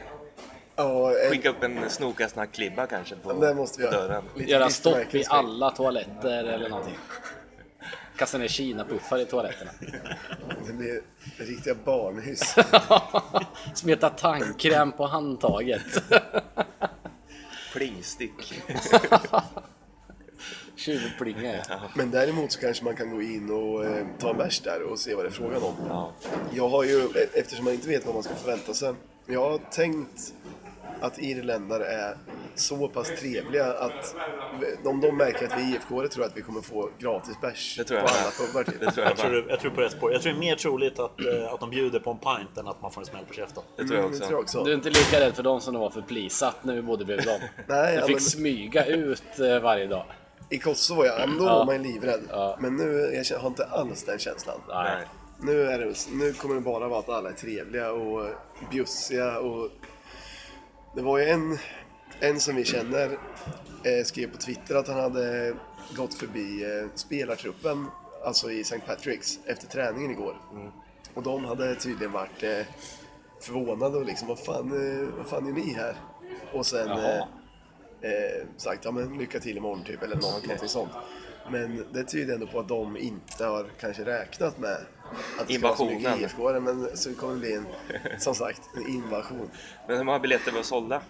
Ja, 0.76 1.11
en, 1.25 1.31
Skicka 1.31 1.50
upp 1.50 1.62
en 1.62 1.79
snokasnack-klibba 1.88 2.87
kanske 2.87 3.17
på, 3.17 3.32
det 3.32 3.55
måste 3.55 3.81
vi 3.82 3.87
på 3.88 3.94
göra. 3.94 4.06
dörren. 4.08 4.25
Lite 4.35 4.50
Göra 4.50 4.70
stopp 4.70 5.14
i 5.14 5.25
alla 5.29 5.70
toaletter 5.70 6.44
eller 6.44 6.69
någonting. 6.69 6.94
Kasta 8.16 8.38
ner 8.38 8.48
Kina-puffar 8.48 9.18
i 9.18 9.24
toaletterna. 9.26 9.70
Det 10.66 10.72
blir 10.72 11.00
riktiga 11.36 11.74
barnhyss. 11.84 12.54
Smeta 13.74 14.10
tandkräm 14.18 14.92
på 14.92 15.06
handtaget. 15.06 16.02
Plingstick. 17.72 18.62
Tjuvplinga. 20.76 21.62
Men 21.94 22.10
däremot 22.10 22.52
så 22.52 22.60
kanske 22.60 22.84
man 22.84 22.96
kan 22.96 23.10
gå 23.10 23.22
in 23.22 23.50
och 23.50 23.84
eh, 23.84 24.06
ta 24.19 24.30
en 24.30 24.36
bärs 24.38 24.60
där 24.60 24.82
och 24.82 24.98
se 24.98 25.14
vad 25.14 25.24
det 25.24 25.28
är 25.28 25.32
frågan 25.32 25.62
om. 25.62 25.74
Ja. 25.88 26.12
Jag 26.52 26.69
har 26.69 26.84
ju, 26.84 27.00
e- 27.04 27.28
eftersom 27.34 27.64
man 27.64 27.74
inte 27.74 27.88
vet 27.88 28.06
vad 28.06 28.14
man 28.14 28.22
ska 28.22 28.34
förvänta 28.34 28.74
sig, 28.74 28.94
jag 29.26 29.40
har 29.50 29.58
tänkt 29.70 30.34
att 31.00 31.19
irländare 31.19 31.84
är 31.87 32.16
så 32.54 32.88
pass 32.88 33.08
trevliga 33.20 33.66
att 33.72 34.14
om 34.84 35.00
de 35.00 35.16
märker 35.16 35.46
att 35.46 35.58
vi 35.58 35.62
är 35.62 35.75
IFK 35.75 35.88
tror 36.08 36.10
jag 36.25 36.25
att 36.31 36.37
vi 36.37 36.43
kommer 36.43 36.60
få 36.60 36.90
gratis 36.98 37.40
bärs 37.40 37.76
Det 37.76 37.88
på 37.88 37.94
alla 37.98 38.31
pubbar 38.46 38.62
typ. 38.64 38.81
Det 38.81 38.90
tror 38.90 39.04
jag 39.06 39.10
Jag 39.10 39.16
tror, 39.19 39.46
jag 39.50 39.60
tror 39.60 39.70
på 39.70 39.81
rätt 39.81 39.93
spår. 39.93 40.12
Jag 40.12 40.22
tror 40.22 40.32
det 40.32 40.38
är 40.38 40.40
mer 40.40 40.56
troligt 40.56 40.98
att, 40.98 41.20
eh, 41.20 41.52
att 41.54 41.60
de 41.60 41.70
bjuder 41.70 42.00
på 42.00 42.10
en 42.10 42.19
pint 42.19 42.58
än 42.58 42.69
att 42.69 42.82
man 42.82 42.90
får 42.90 43.00
en 43.00 43.06
smäll 43.06 43.25
på 43.25 43.34
käften. 43.34 43.62
Det 43.76 43.82
tror 43.84 43.94
jag 43.96 44.04
Mm, 44.04 44.12
det 44.12 44.19
tror 44.19 44.32
jag 44.32 44.40
också. 44.40 44.58
också. 44.58 44.64
Du 44.64 44.70
är 44.70 44.76
inte 44.76 44.88
lika 44.90 45.20
rädd 45.20 45.34
för 45.34 45.43
dem 45.43 45.60
som 45.60 45.75
du 45.75 45.81
var 45.81 45.90
för 45.90 46.00
Plisat 46.02 46.56
när 46.64 46.75
vi 46.75 46.82
bodde 46.82 47.04
bredvid 47.04 47.26
dem. 47.26 47.40
Nej, 47.66 47.94
Du 47.94 48.00
ja, 48.00 48.06
fick 48.06 48.16
men- 48.16 48.20
smyga 48.20 48.84
ut 48.87 49.38
eh, 49.40 49.58
varje 49.60 49.87
dag. 49.87 50.04
I 50.50 50.58
Kosovo 50.58 51.05
ja, 51.05 51.15
men 51.26 51.38
då 51.38 51.44
Ja. 51.44 51.58
var 51.58 51.65
man 51.67 51.84
ju 51.84 51.93
livrädd. 51.93 52.20
Ja. 52.31 52.56
Men 52.60 52.76
nu 52.76 53.22
jag 53.31 53.38
har 53.38 53.48
inte 53.48 53.65
alls 53.65 54.05
den 54.05 54.19
känslan. 54.19 54.60
Nej. 54.69 55.06
Nu, 55.41 55.62
är 55.62 55.79
det, 55.79 55.94
nu 56.12 56.32
kommer 56.32 56.55
det 56.55 56.60
bara 56.60 56.88
vara 56.88 56.98
att 56.98 57.08
alla 57.08 57.29
är 57.29 57.32
trevliga 57.34 57.93
och 57.93 58.26
bjussiga 58.70 59.38
och... 59.38 59.70
Det 60.96 61.03
var 61.03 61.19
ju 61.19 61.24
en, 61.24 61.58
en 62.20 62.41
som 62.41 62.56
vi 62.56 62.65
känner 62.65 63.19
eh, 63.84 64.05
skrev 64.05 64.31
på 64.32 64.36
Twitter 64.36 64.74
att 64.74 64.88
han 64.88 65.00
hade 65.00 65.55
gått 65.96 66.15
förbi 66.15 66.65
eh, 66.65 66.88
spelartruppen, 66.94 67.86
alltså 68.24 68.50
i 68.50 68.60
St. 68.60 68.81
Patrick's, 68.86 69.38
efter 69.46 69.67
träningen 69.67 70.10
igår. 70.10 70.36
Och 71.15 71.22
de 71.22 71.44
hade 71.44 71.74
tydligen 71.74 72.12
varit 72.12 72.43
eh, 72.43 72.67
förvånade 73.41 73.98
och 73.98 74.05
liksom, 74.05 74.29
vad 74.29 74.38
fan, 74.38 74.72
eh, 74.72 75.08
vad 75.17 75.26
fan 75.26 75.46
är 75.46 75.53
ni 75.53 75.72
här? 75.72 75.96
Och 76.53 76.67
sen 76.67 76.91
eh, 76.91 77.19
eh, 78.00 78.46
sagt, 78.56 78.84
ja 78.84 78.91
men 78.91 79.19
lycka 79.19 79.41
till 79.41 79.56
imorgon 79.56 79.84
typ, 79.84 80.03
eller 80.03 80.17
något, 80.17 80.46
någonting 80.46 80.69
sånt. 80.69 80.93
Men 81.50 81.86
det 81.93 82.05
tyder 82.05 82.34
ändå 82.34 82.46
på 82.46 82.60
att 82.60 82.69
de 82.69 82.96
inte 82.96 83.44
har 83.44 83.67
kanske 83.81 84.05
räknat 84.05 84.58
med 84.58 84.76
att 85.38 85.48
det 85.48 85.55
ska 85.55 85.67
vara 85.69 85.76
så 85.76 85.84
mycket 85.84 85.98
Invasionen. 85.98 86.20
IFK-are, 86.20 86.60
men 86.60 86.96
så 86.96 87.08
det 87.08 87.15
kommer 87.15 87.36
bli 87.36 87.55
en, 87.55 87.67
som 88.19 88.34
sagt, 88.34 88.62
en 88.76 88.88
invasion. 88.88 89.50
Men 89.88 89.96
hur 89.96 90.05
många 90.05 90.19
biljetter 90.19 90.53
var 90.53 90.62
sålda? 90.62 91.03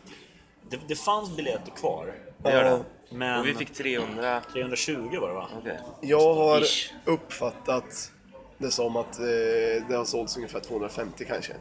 Det, 0.70 0.78
det 0.88 0.96
fanns 0.96 1.36
biljetter 1.36 1.70
kvar. 1.70 2.14
Det 2.42 2.52
gör 2.52 2.64
det. 2.64 2.84
Men 3.10 3.40
Och 3.40 3.46
vi 3.46 3.54
fick 3.54 3.74
300... 3.74 4.42
320 4.52 5.18
var 5.20 5.28
det 5.28 5.34
va? 5.34 5.48
Okej. 5.58 5.80
Jag 6.00 6.34
har 6.34 6.60
Ish. 6.60 6.92
uppfattat 7.04 8.12
det 8.58 8.70
som 8.70 8.96
att 8.96 9.18
eh, 9.18 9.24
det 9.88 9.94
har 9.96 10.04
sålts 10.04 10.36
ungefär 10.36 10.60
250 10.60 11.24
kanske. 11.28 11.52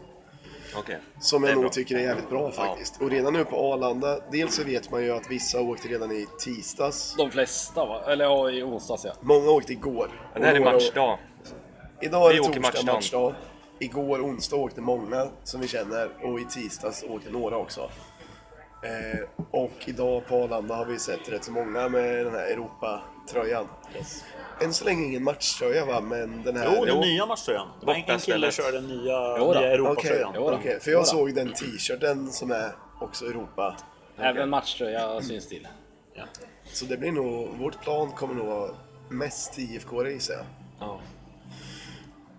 Okej. 0.77 0.99
Som 1.19 1.41
Det 1.41 1.47
jag 1.47 1.55
nog 1.55 1.63
bra. 1.63 1.71
tycker 1.71 1.95
är 1.95 1.99
jävligt 1.99 2.29
bra 2.29 2.51
faktiskt. 2.51 3.01
Och 3.01 3.09
redan 3.11 3.33
nu 3.33 3.45
på 3.45 3.73
Arlanda, 3.73 4.19
dels 4.31 4.55
så 4.55 4.63
vet 4.63 4.91
man 4.91 5.03
ju 5.03 5.11
att 5.11 5.31
vissa 5.31 5.61
åkte 5.61 5.87
redan 5.87 6.11
i 6.11 6.27
tisdags. 6.39 7.15
De 7.17 7.31
flesta 7.31 7.85
va? 7.85 8.01
Eller 8.07 8.25
ja, 8.25 8.49
i 8.49 8.63
onsdags 8.63 9.05
ja. 9.05 9.13
Många 9.21 9.49
åkte 9.51 9.73
igår. 9.73 10.09
Men 10.33 10.41
det 10.41 10.47
här 10.47 10.55
är 10.55 10.59
Och 10.59 10.63
några- 10.65 10.77
matchdag. 10.77 11.19
Idag 12.01 12.25
är 12.25 12.29
Vi 12.29 12.35
det 12.35 12.41
åker 12.49 12.61
torsdag, 12.61 12.93
matchdagen. 12.93 13.35
Eh, 18.83 19.19
och 19.51 19.71
idag 19.85 20.27
på 20.27 20.35
Arlanda 20.43 20.75
har 20.75 20.85
vi 20.85 20.99
sett 20.99 21.29
rätt 21.29 21.43
så 21.43 21.51
många 21.51 21.89
med 21.89 22.25
den 22.25 22.33
här 22.33 22.45
Europa-tröjan. 22.51 23.67
Än 24.61 24.73
så 24.73 24.85
länge 24.85 25.05
ingen 25.05 25.23
matchtröja 25.23 25.85
va, 25.85 26.01
men 26.01 26.43
den 26.43 26.57
här... 26.57 26.73
Jo, 26.75 26.85
den 26.85 26.95
Jo. 26.95 27.01
nya 27.01 27.25
matchtröjan. 27.25 27.67
Det 27.79 27.85
var 27.85 27.93
En 27.93 27.99
en 27.99 28.05
kille 28.05 28.15
Bortaspelet. 28.47 28.53
kör 28.53 28.71
den 28.71 28.87
nya, 28.87 29.37
Jo 29.37 29.47
nya 29.47 29.59
Okej, 29.59 29.73
Europatröjan. 29.73 30.31
Jo 30.35 30.49
då. 30.49 30.55
okej, 30.55 30.79
för 30.79 30.91
jag 30.91 31.07
såg 31.07 31.35
den 31.35 31.53
t-shirten 31.53 32.31
som 32.31 32.51
är 32.51 32.71
också 33.01 33.25
Europa. 33.25 33.75
Även 34.17 34.49
matchtröja 34.49 35.21
syns 35.21 35.47
till. 35.47 35.67
Ja. 36.13 36.23
Så 36.63 36.85
det 36.85 36.97
blir 36.97 37.11
nog, 37.11 37.47
vårt 37.59 37.81
plan 37.81 38.11
kommer 38.11 38.35
nog 38.35 38.45
vara 38.47 38.71
mest 39.09 39.59
IFK 39.59 40.07
gissar 40.07 40.33
jag. 40.33 40.45
Ja. 40.79 40.99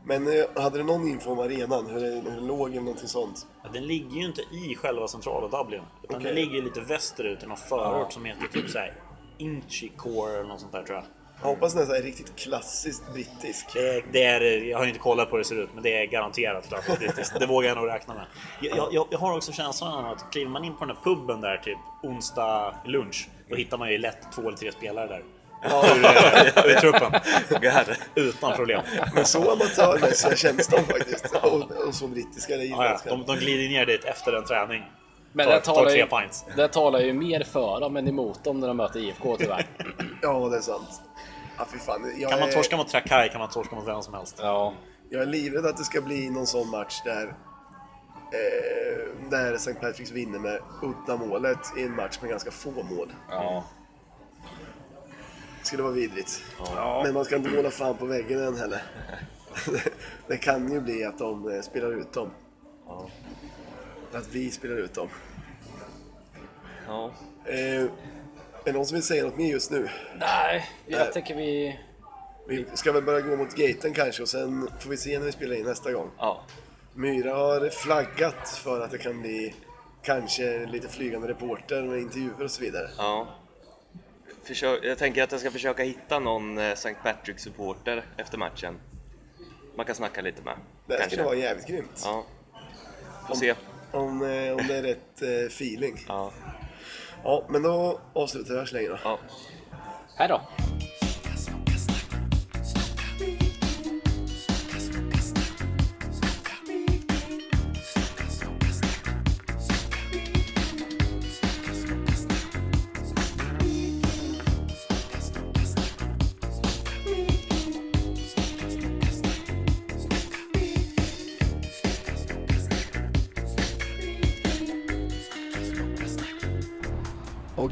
Men 0.04 0.26
eh, 0.38 0.44
hade 0.62 0.78
du 0.78 0.84
någon 0.84 1.08
info 1.08 1.30
om 1.32 1.38
arenan? 1.38 1.86
Hur, 1.86 2.00
det, 2.00 2.30
hur 2.30 2.40
det 2.40 2.46
låg 2.46 2.70
eller 2.70 2.80
någonting 2.80 3.08
sånt? 3.08 3.46
Ja, 3.64 3.68
Den 3.72 3.86
ligger 3.86 4.16
ju 4.16 4.26
inte 4.26 4.40
i 4.42 4.74
själva 4.78 5.08
centrala 5.08 5.58
Dublin. 5.58 5.82
Utan 6.02 6.16
Okej. 6.16 6.26
den 6.26 6.34
ligger 6.34 6.62
lite 6.62 6.80
västerut 6.80 7.42
i 7.42 7.46
någon 7.46 7.56
förort 7.56 8.12
som 8.12 8.24
heter 8.24 8.46
typ 8.46 8.70
såhär 8.70 8.94
Inchicore 9.38 10.32
eller 10.34 10.48
något 10.48 10.60
sånt 10.60 10.72
där 10.72 10.82
tror 10.82 10.96
jag. 10.96 11.04
Jag 11.40 11.48
hoppas 11.48 11.74
den 11.74 11.90
är 11.90 12.02
riktigt 12.02 12.36
klassiskt 12.36 13.12
brittisk. 13.12 13.66
Det 13.72 13.88
är, 13.88 14.02
det 14.12 14.24
är, 14.24 14.40
jag 14.64 14.78
har 14.78 14.86
inte 14.86 14.98
kollat 14.98 15.30
på 15.30 15.36
hur 15.36 15.42
det 15.42 15.48
ser 15.48 15.62
ut, 15.62 15.70
men 15.74 15.82
det 15.82 16.02
är 16.02 16.06
garanterat 16.06 16.68
klart 16.68 16.98
brittiskt. 16.98 17.40
Det 17.40 17.46
vågar 17.46 17.68
jag 17.68 17.76
nog 17.78 17.88
räkna 17.88 18.14
med. 18.14 18.26
Jag, 18.60 18.88
jag, 18.92 19.08
jag 19.10 19.18
har 19.18 19.36
också 19.36 19.52
känslan 19.52 20.04
av 20.04 20.12
att 20.12 20.32
kliver 20.32 20.50
man 20.50 20.64
in 20.64 20.76
på 20.76 20.84
den 20.84 20.96
här 20.96 21.04
puben 21.04 21.40
där 21.40 21.56
typ 21.56 21.78
onsdag 22.02 22.74
lunch, 22.84 23.28
då 23.48 23.56
hittar 23.56 23.78
man 23.78 23.90
ju 23.92 23.98
lätt 23.98 24.32
två 24.34 24.42
eller 24.42 24.56
tre 24.56 24.72
spelare 24.72 25.06
där. 25.06 25.22
Ur, 25.64 26.04
eh, 26.04 26.66
ur 26.66 26.80
truppen. 26.80 27.12
Utan 28.14 28.56
problem. 28.56 28.82
Men 29.14 29.24
så 29.24 29.52
amatörmässiga 29.52 30.36
känns 30.36 30.68
de 30.68 30.84
faktiskt. 30.84 31.34
Och, 31.34 31.86
och 31.86 31.94
så 31.94 32.06
brittiska, 32.06 32.56
Ja, 32.56 32.84
ja, 32.84 33.10
de, 33.10 33.24
de 33.26 33.36
glider 33.36 33.68
ner 33.68 33.86
dit 33.86 34.04
efter 34.04 34.32
en 34.32 34.44
träning. 34.44 34.82
Men 35.36 35.46
Tar- 35.46 35.52
det 35.54 35.60
talar, 35.60 35.90
tre 35.90 35.98
ju, 35.98 36.06
pints. 36.06 36.44
det 36.56 36.68
talar 36.68 37.00
ju 37.00 37.12
mer 37.12 37.44
för 37.44 37.80
dem 37.80 37.96
än 37.96 38.08
emot 38.08 38.44
dem 38.44 38.60
när 38.60 38.68
de 38.68 38.76
möter 38.76 39.00
IFK 39.00 39.36
tyvärr. 39.36 39.66
Ja, 40.22 40.48
det 40.48 40.56
är 40.56 40.60
sant. 40.60 41.02
Ja, 41.58 41.64
fan. 41.64 42.12
Jag, 42.18 42.30
Kan 42.30 42.40
man 42.40 42.48
är, 42.48 42.52
torska 42.52 42.76
mot 42.76 42.88
Trakai 42.88 43.28
kan 43.28 43.40
man 43.40 43.50
torska 43.50 43.76
mot 43.76 43.86
vem 43.88 44.02
som 44.02 44.14
helst. 44.14 44.36
Ja, 44.42 44.72
jag 45.10 45.22
är 45.22 45.26
livrädd 45.26 45.66
att 45.66 45.76
det 45.76 45.84
ska 45.84 46.00
bli 46.00 46.30
någon 46.30 46.46
sån 46.46 46.70
match 46.70 47.00
där 47.04 47.26
eh, 48.32 49.28
där 49.30 49.54
St. 49.54 49.74
Patricks 49.74 50.10
vinner 50.10 50.38
med 50.38 50.58
uddamålet 50.82 51.58
i 51.78 51.82
en 51.82 51.96
match 51.96 52.18
med 52.20 52.30
ganska 52.30 52.50
få 52.50 52.70
mål. 52.70 53.12
ja. 53.30 53.64
Det 55.60 55.66
skulle 55.66 55.82
vara 55.82 55.92
vidrigt. 55.92 56.42
Men 57.04 57.14
man 57.14 57.24
ska 57.24 57.36
inte 57.36 57.50
måla 57.50 57.70
fan 57.70 57.96
på 57.96 58.04
väggen 58.06 58.42
än 58.42 58.56
heller. 58.56 58.82
det 60.26 60.36
kan 60.36 60.72
ju 60.72 60.80
bli 60.80 61.04
att 61.04 61.18
de 61.18 61.52
eh, 61.52 61.60
spelar 61.60 61.92
ut 61.92 62.12
dem. 62.12 62.30
Att 64.16 64.28
vi 64.34 64.50
spelar 64.50 64.76
ut 64.76 64.94
dem. 64.94 65.08
Ja. 66.86 67.12
Eh, 67.44 67.82
är 67.82 67.88
det 68.64 68.72
någon 68.72 68.86
som 68.86 68.94
vill 68.94 69.02
säga 69.04 69.24
något 69.24 69.36
mer 69.36 69.50
just 69.50 69.70
nu? 69.70 69.88
Nej, 70.18 70.68
jag 70.86 71.12
tänker 71.12 71.34
vi... 71.36 71.78
Vi 72.48 72.66
ska 72.74 72.92
väl 72.92 73.02
börja 73.02 73.20
gå 73.20 73.36
mot 73.36 73.54
gaten 73.54 73.92
kanske 73.94 74.22
och 74.22 74.28
sen 74.28 74.68
får 74.80 74.90
vi 74.90 74.96
se 74.96 75.18
när 75.18 75.26
vi 75.26 75.32
spelar 75.32 75.56
in 75.56 75.64
nästa 75.64 75.92
gång. 75.92 76.10
ja. 76.18 76.42
Myra 76.94 77.34
har 77.34 77.70
flaggat 77.70 78.48
för 78.48 78.80
att 78.80 78.90
det 78.90 78.98
kan 78.98 79.20
bli 79.22 79.54
kanske 80.02 80.66
lite 80.66 80.88
flygande 80.88 81.28
reporter 81.28 81.82
med 81.82 81.98
intervjuer 81.98 82.44
och 82.44 82.50
så 82.50 82.62
vidare. 82.62 82.90
ja. 82.98 83.28
Försök, 84.44 84.84
jag 84.84 84.98
tänker 84.98 85.22
att 85.22 85.32
jag 85.32 85.40
ska 85.40 85.50
försöka 85.50 85.82
hitta 85.82 86.18
någon 86.18 86.58
eh, 86.58 86.64
St. 86.64 86.94
Patrick-supporter 87.02 88.04
efter 88.16 88.38
matchen. 88.38 88.74
Man 89.76 89.86
kan 89.86 89.94
snacka 89.94 90.20
lite 90.20 90.42
med. 90.42 90.54
Det 90.86 90.96
kanske. 90.96 91.10
skulle 91.10 91.24
vara 91.24 91.36
jävligt 91.36 91.66
grymt. 91.66 92.02
Ja. 92.04 92.24
Får 93.28 93.34
se. 93.34 93.54
Om, 93.96 94.22
eh, 94.22 94.52
om 94.52 94.66
det 94.68 94.76
är 94.76 94.82
rätt 94.82 95.22
eh, 95.22 95.46
feeling. 95.46 96.04
Ja. 96.08 96.32
Ja, 97.24 97.44
men 97.48 97.62
då 97.62 98.00
avslutar 98.12 98.52
vi 98.52 98.58
här 98.58 98.66
så 98.66 98.74
länge 98.74 98.88
då. 98.88 98.98
ja. 99.04 99.18
Här 100.16 100.28
då. 100.28 100.40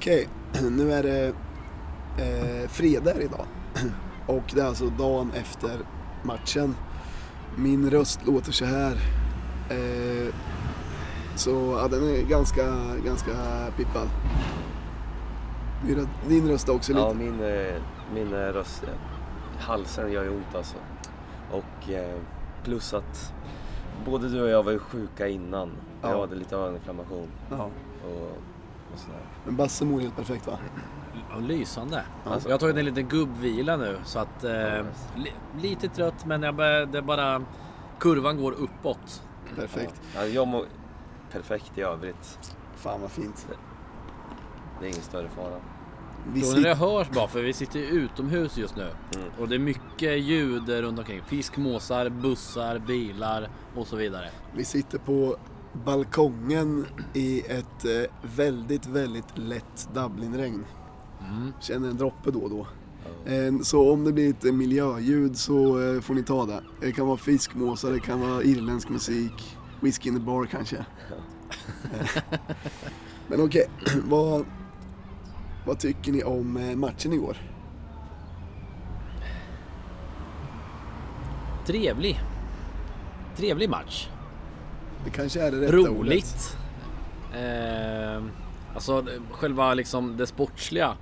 Okej, 0.04 0.28
nu 0.70 0.92
är 0.92 1.02
det 1.02 1.26
eh, 2.18 2.68
fredag 2.68 3.22
idag. 3.22 3.46
Och 4.26 4.42
det 4.54 4.60
är 4.60 4.64
alltså 4.64 4.86
dagen 4.86 5.32
efter 5.34 5.78
matchen. 6.22 6.74
Min 7.56 7.90
röst 7.90 8.26
låter 8.26 8.52
så 8.52 8.64
här. 8.64 8.92
Eh, 9.70 10.34
så 11.36 11.78
ja, 11.80 11.88
den 11.88 12.08
är 12.08 12.22
ganska, 12.22 12.62
ganska 13.04 13.32
pippad. 13.76 14.08
Myra, 15.86 16.08
Din 16.28 16.48
röst 16.48 16.68
också 16.68 16.92
lite... 16.92 17.04
Ja, 17.04 17.14
min, 17.14 17.40
eh, 17.40 17.82
min 18.14 18.32
eh, 18.34 18.38
röst, 18.38 18.82
eh, 18.82 18.90
halsen 19.58 20.12
gör 20.12 20.24
ju 20.24 20.30
ont 20.30 20.54
alltså. 20.54 20.76
Och 21.50 21.90
eh, 21.90 22.18
plus 22.64 22.94
att 22.94 23.32
både 24.06 24.28
du 24.28 24.42
och 24.42 24.48
jag 24.48 24.62
var 24.62 24.72
ju 24.72 24.78
sjuka 24.78 25.28
innan. 25.28 25.70
Ja. 26.02 26.10
Jag 26.10 26.20
hade 26.20 26.34
lite 26.34 26.56
öroninflammation 26.56 27.28
Ja. 27.50 27.70
och, 28.04 28.53
och 28.94 28.98
sådär. 29.00 29.20
Men 29.44 29.56
Basse 29.56 29.84
mår 29.84 30.00
helt 30.00 30.16
perfekt 30.16 30.46
va? 30.46 30.58
Ja, 31.30 31.38
lysande. 31.38 32.02
Alltså. 32.24 32.48
Jag 32.48 32.54
har 32.54 32.58
tagit 32.58 32.76
en 32.76 32.84
liten 32.84 33.08
gubbvila 33.08 33.76
nu 33.76 33.98
så 34.04 34.18
att 34.18 34.44
eh, 34.44 34.84
li, 35.16 35.32
lite 35.60 35.88
trött 35.88 36.26
men 36.26 36.42
jag 36.42 36.54
bör, 36.54 36.86
det 36.86 36.98
är 36.98 37.02
bara 37.02 37.44
kurvan 37.98 38.36
går 38.42 38.52
uppåt. 38.52 39.22
Perfekt. 39.56 40.00
Ja, 40.14 40.24
jag 40.26 40.48
mår 40.48 40.64
perfekt 41.32 41.78
i 41.78 41.82
övrigt. 41.82 42.38
Fan 42.76 43.00
vad 43.00 43.10
fint. 43.10 43.46
Det 44.80 44.86
är 44.86 44.88
ingen 44.90 45.02
större 45.02 45.28
fara. 45.28 45.60
Vi 46.32 46.40
Tror 46.42 46.54
ni 46.56 46.62
det 46.62 46.74
hörs 46.74 47.10
bra? 47.10 47.28
För 47.28 47.42
vi 47.42 47.52
sitter 47.52 47.78
utomhus 47.78 48.56
just 48.56 48.76
nu 48.76 48.90
Mm. 49.16 49.28
och 49.40 49.48
det 49.48 49.54
är 49.54 49.58
mycket 49.58 50.18
ljud 50.20 50.68
runt 50.68 50.98
omkring. 50.98 51.22
Fiskmåsar, 51.26 52.08
bussar, 52.08 52.78
bilar 52.78 53.48
och 53.76 53.86
så 53.86 53.96
vidare. 53.96 54.30
Vi 54.56 54.64
sitter 54.64 54.98
på 54.98 55.36
balkongen 55.84 56.86
i 57.14 57.40
ett 57.40 57.84
eh, 57.84 58.10
väldigt, 58.36 58.86
väldigt 58.86 59.38
lätt 59.38 59.88
Dublinregn. 59.94 60.64
Känner 61.60 61.88
en 61.88 61.96
droppe 61.96 62.30
då 62.30 62.38
och 62.40 62.50
då. 62.50 62.66
Eh, 63.32 63.58
Så 63.62 63.92
om 63.92 64.04
det 64.04 64.12
blir 64.12 64.30
ett 64.30 64.54
miljöljud 64.54 65.36
så 65.36 65.80
eh, 65.94 66.00
får 66.00 66.14
ni 66.14 66.22
ta 66.22 66.46
det. 66.46 66.60
Det 66.80 66.92
kan 66.92 67.06
vara 67.06 67.16
fiskmåsar, 67.16 67.90
det 67.90 68.00
kan 68.00 68.20
vara 68.20 68.42
irländsk 68.42 68.88
musik, 68.88 69.56
whisky 69.80 70.08
in 70.08 70.14
the 70.14 70.20
bar 70.20 70.46
kanske. 70.46 70.84
Men 73.28 73.40
okej, 73.40 73.66
vad, 74.04 74.44
vad 75.66 75.78
tycker 75.78 76.12
ni 76.12 76.22
om 76.22 76.56
eh, 76.56 76.76
matchen 76.76 77.12
igår? 77.12 77.36
Trevlig. 81.66 82.20
Trevlig 83.36 83.70
match. 83.70 84.08
Det 85.04 85.10
kanske 85.10 85.40
är 85.40 85.50
det 85.52 85.60
rätta 85.60 85.76
ordet. 85.76 85.90
Roligt. 85.90 86.56
Eh, 87.34 88.22
alltså 88.74 89.04
själva 89.30 89.74
liksom 89.74 90.16
det 90.16 90.26
sportsliga 90.26 90.96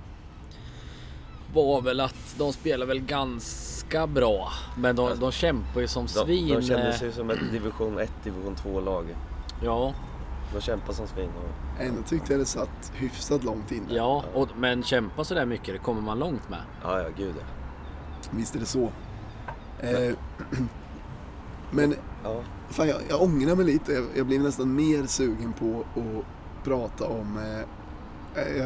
var 1.53 1.81
väl 1.81 1.99
att 1.99 2.35
de 2.37 2.53
spelar 2.53 2.85
väl 2.85 2.99
ganska 2.99 4.07
bra. 4.07 4.49
Men 4.77 4.95
de, 4.95 5.19
de 5.19 5.31
kämpar 5.31 5.81
ju 5.81 5.87
som 5.87 6.03
De, 6.05 6.09
svin. 6.09 6.47
de 6.55 6.61
kändes 6.61 7.01
eh, 7.01 7.07
ju 7.07 7.11
som 7.13 7.29
ett 7.29 7.51
division 7.51 7.99
1, 7.99 8.11
division 8.23 8.55
2-lag. 8.55 9.05
Ja, 9.63 9.93
De 10.53 10.61
kämpar 10.61 10.93
som 10.93 11.07
svin. 11.07 11.29
Och, 11.37 11.81
Ändå 11.83 12.01
tyckte 12.01 12.33
jag 12.33 12.41
det 12.41 12.45
satt 12.45 12.91
hyfsat 12.95 13.43
långt 13.43 13.71
inne. 13.71 13.85
ja 13.95 14.23
och, 14.33 14.47
men 14.57 14.83
kämpa 14.83 15.23
sådär 15.23 15.45
mycket, 15.45 15.67
det 15.73 15.79
kommer 15.79 16.01
man 16.01 16.19
långt 16.19 16.49
med. 16.49 16.59
ja, 16.83 17.01
ja, 17.01 17.07
gud 17.17 17.35
ja. 17.39 17.45
Visst 18.31 18.55
är 18.55 18.59
det 18.59 18.65
så. 18.65 18.89
Eh, 19.79 19.89
men 21.75 21.95
ja. 22.23 22.41
fan, 22.69 22.87
jag, 22.87 22.97
jag 23.09 23.21
ångrar 23.21 23.55
mig 23.55 23.65
lite. 23.65 23.93
Jag, 23.93 24.03
jag 24.15 24.25
blev 24.25 24.41
nästan 24.41 24.75
mer 24.75 25.05
sugen 25.05 25.53
på 25.59 25.85
att 25.95 26.25
prata 26.63 27.05
om... 27.07 27.37
Eh, 27.37 27.59
eh, 28.43 28.57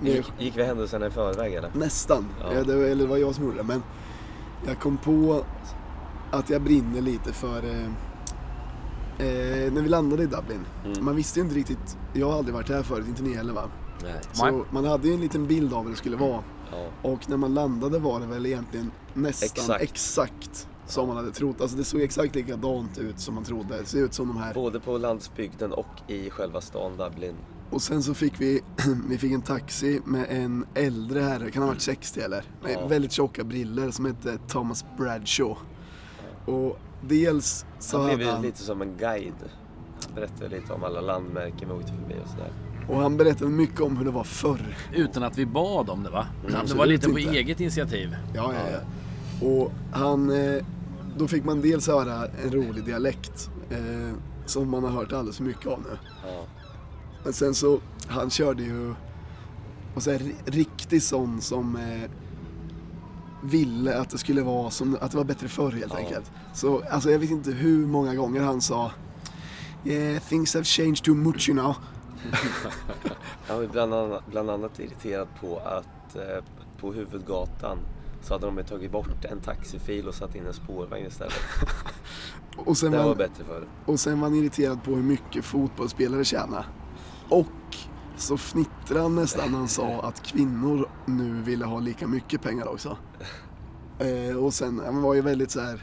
jag, 0.00 0.16
Gick, 0.16 0.32
gick 0.38 0.56
vi 0.56 0.62
händelserna 0.64 1.06
i 1.06 1.10
förväg 1.10 1.54
eller? 1.54 1.70
nästan. 1.74 2.26
Ja. 2.40 2.62
Det, 2.64 2.76
var- 2.76 2.82
eller 2.84 3.04
det 3.04 3.10
var 3.10 3.16
jag 3.16 3.34
som 3.34 3.44
gjorde 3.44 3.56
det. 3.56 3.62
Men 3.62 3.82
jag 4.66 4.78
kom 4.80 4.96
på 4.96 5.44
att 6.30 6.50
jag 6.50 6.62
brinner 6.62 7.00
lite 7.00 7.32
för... 7.32 7.58
Eh, 7.64 7.84
eh, 9.26 9.72
när 9.72 9.82
vi 9.82 9.88
landade 9.88 10.22
i 10.22 10.26
Dublin. 10.26 10.60
Mm. 10.84 11.04
Man 11.04 11.16
visste 11.16 11.38
ju 11.40 11.44
inte 11.44 11.56
riktigt. 11.56 11.96
Jag 12.12 12.30
har 12.30 12.38
aldrig 12.38 12.54
varit 12.54 12.68
här 12.68 12.82
förut, 12.82 13.08
inte 13.08 13.22
ni 13.22 13.34
heller 13.34 13.52
va? 13.52 13.62
Nej. 14.02 14.20
Så 14.32 14.64
man 14.70 14.84
hade 14.84 15.08
ju 15.08 15.14
en 15.14 15.20
liten 15.20 15.46
bild 15.46 15.72
av 15.74 15.82
hur 15.82 15.90
det 15.90 15.96
skulle 15.96 16.16
vara. 16.16 16.42
Ja. 16.72 16.86
Och 17.10 17.28
när 17.30 17.36
man 17.36 17.54
landade 17.54 17.98
var 17.98 18.20
det 18.20 18.26
väl 18.26 18.46
egentligen 18.46 18.90
nästan 19.14 19.46
exakt, 19.64 19.82
Exakt. 19.82 20.68
Som 20.88 21.08
man 21.08 21.16
hade 21.16 21.30
trott. 21.30 21.60
Alltså 21.60 21.76
det 21.76 21.84
såg 21.84 22.00
exakt 22.00 22.34
likadant 22.34 22.98
ut 22.98 23.20
som 23.20 23.34
man 23.34 23.44
trodde. 23.44 23.78
Det 23.80 23.86
ser 23.86 24.04
ut 24.04 24.14
som 24.14 24.28
de 24.28 24.36
här... 24.36 24.54
Både 24.54 24.80
på 24.80 24.98
landsbygden 24.98 25.72
och 25.72 25.86
i 26.06 26.30
själva 26.30 26.60
stan 26.60 26.96
Dublin 26.96 27.34
Och 27.70 27.82
sen 27.82 28.02
så 28.02 28.14
fick 28.14 28.40
vi, 28.40 28.60
vi 29.08 29.18
fick 29.18 29.32
en 29.32 29.42
taxi 29.42 30.00
med 30.04 30.26
en 30.28 30.66
äldre 30.74 31.20
herre, 31.20 31.50
kan 31.50 31.62
ha 31.62 31.68
varit 31.68 31.80
60 31.82 32.20
eller? 32.20 32.44
Med 32.62 32.72
Ja. 32.72 32.86
väldigt 32.86 33.12
tjocka 33.12 33.44
briller 33.44 33.90
som 33.90 34.04
hette 34.04 34.38
Thomas 34.48 34.84
Bradshaw. 34.98 35.56
Och 36.46 36.78
dels 37.02 37.66
så 37.78 37.98
Han 37.98 38.16
blev 38.16 38.28
han, 38.28 38.42
lite 38.42 38.62
som 38.62 38.82
en 38.82 38.96
guide. 38.96 39.34
Han 40.06 40.14
berättade 40.14 40.48
lite 40.48 40.72
om 40.72 40.84
alla 40.84 41.00
landmärken 41.00 41.68
vi 41.68 41.74
åkte 41.74 41.92
förbi 41.92 42.14
och 42.24 42.30
sådär. 42.30 42.52
och 42.88 42.96
han 43.02 43.16
berättade 43.16 43.50
mycket 43.50 43.80
om 43.80 43.96
hur 43.96 44.04
det 44.04 44.10
var 44.10 44.24
förr. 44.24 44.76
Utan 44.94 45.22
att 45.22 45.38
vi 45.38 45.46
bad 45.46 45.90
om 45.90 46.02
det 46.02 46.10
va? 46.10 46.26
det 46.66 46.74
var 46.74 46.86
lite 46.86 47.08
på 47.08 47.18
inte. 47.18 47.36
eget 47.36 47.60
initiativ. 47.60 48.16
Ja, 48.34 48.52
ja, 48.54 48.70
ja. 48.72 48.78
Och 49.48 49.72
han, 49.92 50.30
eh, 50.30 50.64
då 51.18 51.28
fick 51.28 51.44
man 51.44 51.60
dels 51.60 51.86
höra 51.86 52.26
en 52.44 52.50
rolig 52.52 52.84
dialekt 52.84 53.50
eh, 53.70 54.14
som 54.46 54.70
man 54.70 54.84
har 54.84 54.90
hört 54.90 55.12
alldeles 55.12 55.36
för 55.36 55.44
mycket 55.44 55.66
av 55.66 55.80
nu. 55.80 55.98
Ja. 56.26 56.44
Men 57.24 57.32
sen 57.32 57.54
så, 57.54 57.80
han 58.06 58.30
körde 58.30 58.62
ju 58.62 58.94
och 59.94 60.02
så 60.02 60.10
här, 60.10 60.18
ri- 60.18 60.34
riktig 60.46 61.02
sån 61.02 61.40
som 61.40 61.76
eh, 61.76 62.10
ville 63.42 63.98
att 64.00 64.10
det 64.10 64.18
skulle 64.18 64.42
vara 64.42 64.70
som, 64.70 64.96
att 65.00 65.10
det 65.10 65.16
var 65.16 65.24
bättre 65.24 65.48
förr 65.48 65.70
helt 65.72 65.94
enkelt. 65.94 66.30
Så 66.54 66.82
alltså 66.90 67.10
jag 67.10 67.18
vet 67.18 67.30
inte 67.30 67.50
hur 67.50 67.86
många 67.86 68.14
gånger 68.14 68.42
han 68.42 68.60
sa 68.60 68.90
Yeah, 69.84 70.18
things 70.22 70.54
have 70.54 70.64
changed 70.64 71.04
too 71.04 71.14
much 71.14 71.48
you 71.48 71.58
know. 71.58 71.74
Han 73.48 73.58
var 73.58 73.66
bland 73.66 73.94
annat, 73.94 74.22
bland 74.30 74.50
annat 74.50 74.78
irriterad 74.80 75.28
på 75.40 75.58
att 75.58 76.16
eh, 76.16 76.44
på 76.80 76.92
huvudgatan 76.92 77.78
så 78.20 78.34
hade 78.34 78.46
de 78.46 78.64
tagit 78.64 78.92
bort 78.92 79.24
en 79.24 79.40
taxifil 79.40 80.08
och 80.08 80.14
satt 80.14 80.34
in 80.34 80.46
en 80.46 80.52
spårvagn 80.54 81.06
istället. 81.06 81.34
Och 82.56 82.76
sen, 82.76 82.90
Det 82.92 82.98
var 82.98 83.04
han, 83.08 83.16
bättre 83.16 83.44
förr. 83.44 83.68
och 83.86 84.00
sen 84.00 84.20
var 84.20 84.28
han 84.28 84.36
irriterad 84.38 84.82
på 84.84 84.90
hur 84.90 85.02
mycket 85.02 85.44
fotbollsspelare 85.44 86.24
tjänar. 86.24 86.66
Och 87.28 87.46
så 88.16 88.36
fnittrade 88.36 89.00
han 89.02 89.14
nästan 89.14 89.50
när 89.50 89.58
han 89.58 89.68
sa 89.68 90.00
att 90.02 90.22
kvinnor 90.22 90.88
nu 91.06 91.42
ville 91.42 91.64
ha 91.64 91.80
lika 91.80 92.06
mycket 92.06 92.42
pengar 92.42 92.66
också. 92.68 92.96
Eh, 94.00 94.36
och 94.36 94.54
sen, 94.54 94.80
han 94.84 95.02
var 95.02 95.14
ju 95.14 95.20
väldigt 95.20 95.50
så 95.50 95.60
här. 95.60 95.82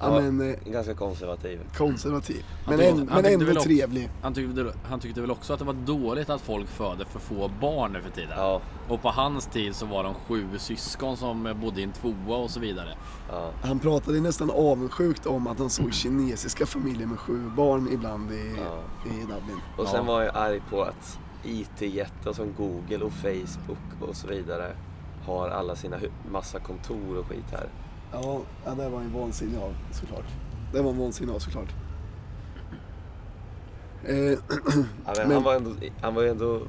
Ja, 0.00 0.20
men, 0.20 0.50
eh, 0.50 0.56
Ganska 0.72 0.94
konservativ. 0.94 1.60
konservativ. 1.76 2.44
Han 2.66 2.76
Men, 2.76 2.78
tyckte- 2.78 2.90
en, 3.00 3.06
men 3.06 3.16
tyckte 3.16 3.32
ändå 3.32 3.46
väl 3.46 3.56
också- 3.56 3.68
trevlig. 3.68 4.10
Han 4.22 4.34
tyckte, 4.34 4.72
han 4.88 5.00
tyckte 5.00 5.20
väl 5.20 5.30
också 5.30 5.52
att 5.52 5.58
det 5.58 5.64
var 5.64 5.72
dåligt 5.72 6.30
att 6.30 6.40
folk 6.40 6.68
föder 6.68 7.04
för 7.04 7.18
få 7.18 7.50
barn 7.60 7.92
nu 7.92 8.00
för 8.02 8.10
tiden. 8.10 8.30
Ja, 8.36 8.60
Och 8.88 9.02
på 9.02 9.08
hans 9.08 9.46
tid 9.46 9.74
så 9.74 9.86
var 9.86 10.04
de 10.04 10.14
sju 10.14 10.46
syskon 10.58 11.16
som 11.16 11.54
bodde 11.60 11.80
i 11.80 11.84
en 11.84 11.92
tvåa 11.92 12.36
och 12.36 12.50
så 12.50 12.60
vidare. 12.60 12.88
ja. 13.30 13.50
Han 13.62 13.78
pratade 13.78 14.20
nästan 14.20 14.50
avundsjukt 14.50 15.26
om 15.26 15.46
att 15.46 15.58
han 15.58 15.70
såg 15.70 15.94
kinesiska 15.94 16.66
familjer 16.66 17.06
med 17.06 17.18
sju 17.18 17.50
barn 17.56 17.88
ibland 17.92 18.32
i, 18.32 18.54
Ja. 18.58 19.10
i 19.10 19.20
Dublin. 19.20 19.60
Och 19.78 19.86
sen 19.88 19.96
Ja. 20.06 20.12
var 20.12 20.22
jag 20.22 20.36
arg 20.36 20.62
på 20.70 20.82
att 20.82 21.18
IT-jättar 21.44 22.32
som 22.32 22.54
Google 22.56 23.04
och 23.04 23.12
Facebook 23.12 24.08
och 24.10 24.16
så 24.16 24.26
vidare 24.26 24.72
har 25.26 25.48
alla 25.48 25.76
sina 25.76 25.96
massa 26.32 26.58
kontor 26.60 27.18
och 27.18 27.26
skit 27.26 27.44
här. 27.52 27.68
Ja, 28.12 28.40
ja 28.64 28.74
det 28.74 28.88
var 28.88 29.00
en 29.00 29.12
vansinnig 29.12 29.58
av 29.58 29.74
såklart. 29.92 30.24
Det 30.72 30.82
var 30.82 30.90
en 30.90 30.98
vansinnig 30.98 31.34
av 31.34 31.38
såklart. 31.38 31.74
Eh, 34.04 34.16
Ja, 35.06 35.14
men 35.16 35.28
Men- 35.28 35.30
Han, 35.32 35.42
var 35.42 35.54
ändå, 35.54 35.70
han 36.00 36.14
var 36.14 36.22
ju 36.22 36.28
ändå 36.28 36.62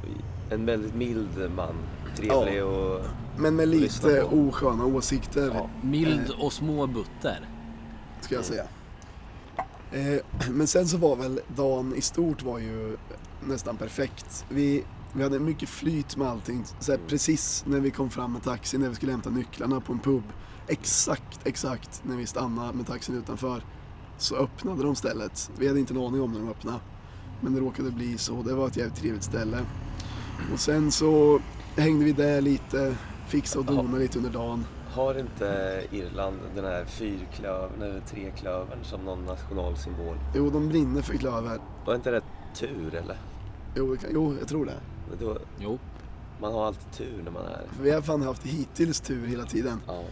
en 0.49 0.65
väldigt 0.65 0.95
mild 0.95 1.51
man. 1.55 1.75
Trevlig 2.15 2.63
och... 2.65 3.01
men 3.37 3.55
med 3.55 3.67
lite 3.67 4.23
osköna 4.23 4.85
åsikter. 4.85 5.51
Ja. 5.53 5.69
Mild 5.83 6.31
och 6.41 6.53
små 6.53 6.87
butter. 6.87 7.49
ska 8.21 8.35
jag 8.35 8.45
säga. 8.45 8.63
Eh, 9.91 10.21
men 10.51 10.67
sen 10.67 10.87
så 10.87 10.97
var 10.97 11.15
väl 11.15 11.39
dagen 11.55 11.95
i 11.95 12.01
stort 12.01 12.43
var 12.43 12.59
ju 12.59 12.97
nästan 13.47 13.77
perfekt. 13.77 14.45
Vi, 14.49 14.83
vi 15.13 15.23
hade 15.23 15.39
mycket 15.39 15.69
flyt 15.69 16.17
med 16.17 16.27
allting. 16.27 16.65
Så 16.79 16.91
här, 16.91 16.99
precis 17.07 17.63
när 17.67 17.79
vi 17.79 17.91
kom 17.91 18.09
fram 18.09 18.33
med 18.33 18.43
taxin, 18.43 18.81
när 18.81 18.89
vi 18.89 18.95
skulle 18.95 19.11
hämta 19.11 19.29
nycklarna 19.29 19.81
på 19.81 19.93
en 19.93 19.99
pub. 19.99 20.23
Exakt, 20.67 21.39
exakt 21.43 22.03
när 22.05 22.17
vi 22.17 22.25
stannade 22.25 22.73
med 22.73 22.87
taxin 22.87 23.15
utanför 23.15 23.63
så 24.17 24.35
öppnade 24.35 24.83
de 24.83 24.95
stället. 24.95 25.51
Vi 25.57 25.67
hade 25.67 25.79
inte 25.79 25.93
en 25.93 25.99
aning 25.99 26.21
om 26.21 26.31
när 26.31 26.39
de 26.39 26.49
öppnade. 26.49 26.79
Men 27.41 27.53
det 27.53 27.59
råkade 27.59 27.91
bli 27.91 28.17
så. 28.17 28.41
Det 28.41 28.53
var 28.53 28.67
ett 28.67 28.77
jävligt 28.77 28.95
trevligt 28.95 29.23
ställe. 29.23 29.65
Och 30.53 30.59
sen 30.59 30.91
så 30.91 31.39
hängde 31.77 32.05
vi 32.05 32.11
där 32.11 32.41
lite, 32.41 32.95
fixade 33.27 33.59
och 33.59 33.75
donade 33.75 33.99
lite 33.99 34.17
under 34.17 34.31
dagen. 34.31 34.65
Har 34.93 35.19
inte 35.19 35.83
Irland 35.91 36.37
den 36.55 36.65
här 36.65 36.85
fyrklövern 36.85 37.81
eller 37.81 37.99
treklövern 37.99 38.83
som 38.83 39.01
någon 39.01 39.25
nationalsymbol? 39.25 40.17
Jo, 40.35 40.49
de 40.49 40.69
brinner 40.69 41.01
för 41.01 41.17
klöver. 41.17 41.59
Var 41.85 41.95
inte 41.95 42.11
det 42.11 42.21
tur 42.55 42.95
eller? 42.95 43.17
Jo, 43.75 43.97
jo 44.13 44.35
jag 44.39 44.47
tror 44.47 44.65
det. 44.65 44.77
Då, 45.19 45.37
Jo. 45.59 45.79
man 46.41 46.53
har 46.53 46.65
alltid 46.67 46.91
tur 46.91 47.21
när 47.23 47.31
man 47.31 47.45
är 47.45 47.63
vi 47.81 47.91
har 47.91 48.01
fan 48.01 48.21
haft 48.21 48.43
hittills 48.45 48.99
tur 49.01 49.27
hela 49.27 49.45
tiden. 49.45 49.79
Ja. 49.87 50.03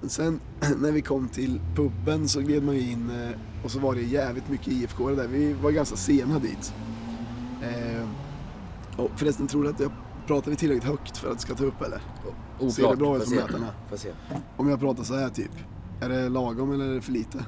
Men 0.00 0.10
sen 0.10 0.40
när 0.80 0.92
vi 0.92 1.02
kom 1.02 1.28
till 1.28 1.60
puben 1.76 2.28
så 2.28 2.40
gled 2.40 2.62
man 2.62 2.74
ju 2.74 2.90
in 2.90 3.10
eh, 3.10 3.64
och 3.64 3.70
så 3.70 3.78
var 3.78 3.94
det 3.94 4.02
jävligt 4.02 4.48
mycket 4.48 4.68
IFK 4.68 5.10
där. 5.10 5.26
Vi 5.28 5.52
var 5.52 5.70
ganska 5.70 5.96
sena 5.96 6.38
dit. 6.38 6.74
Eh, 7.62 8.08
och 8.96 9.10
förresten, 9.16 9.46
tror 9.46 9.62
du 9.64 9.70
att 9.70 9.80
jag 9.80 9.90
pratar 10.26 10.50
vi 10.50 10.56
tillräckligt 10.56 10.84
högt 10.90 11.16
för 11.16 11.28
att 11.30 11.34
det 11.36 11.42
ska 11.42 11.54
ta 11.54 11.64
upp 11.64 11.82
eller? 11.82 11.98
Ser 11.98 12.02
det 12.58 12.66
Oklart. 12.66 12.98
bra 12.98 13.16
ut 13.16 13.24
på 13.90 13.96
se. 13.96 14.12
Om 14.56 14.68
jag 14.68 14.80
pratar 14.80 15.04
så 15.04 15.14
här 15.14 15.28
typ. 15.28 15.52
Är 16.00 16.08
det 16.08 16.28
lagom 16.28 16.72
eller 16.72 16.84
är 16.84 16.94
det 16.94 17.00
för 17.00 17.12
lite? 17.12 17.44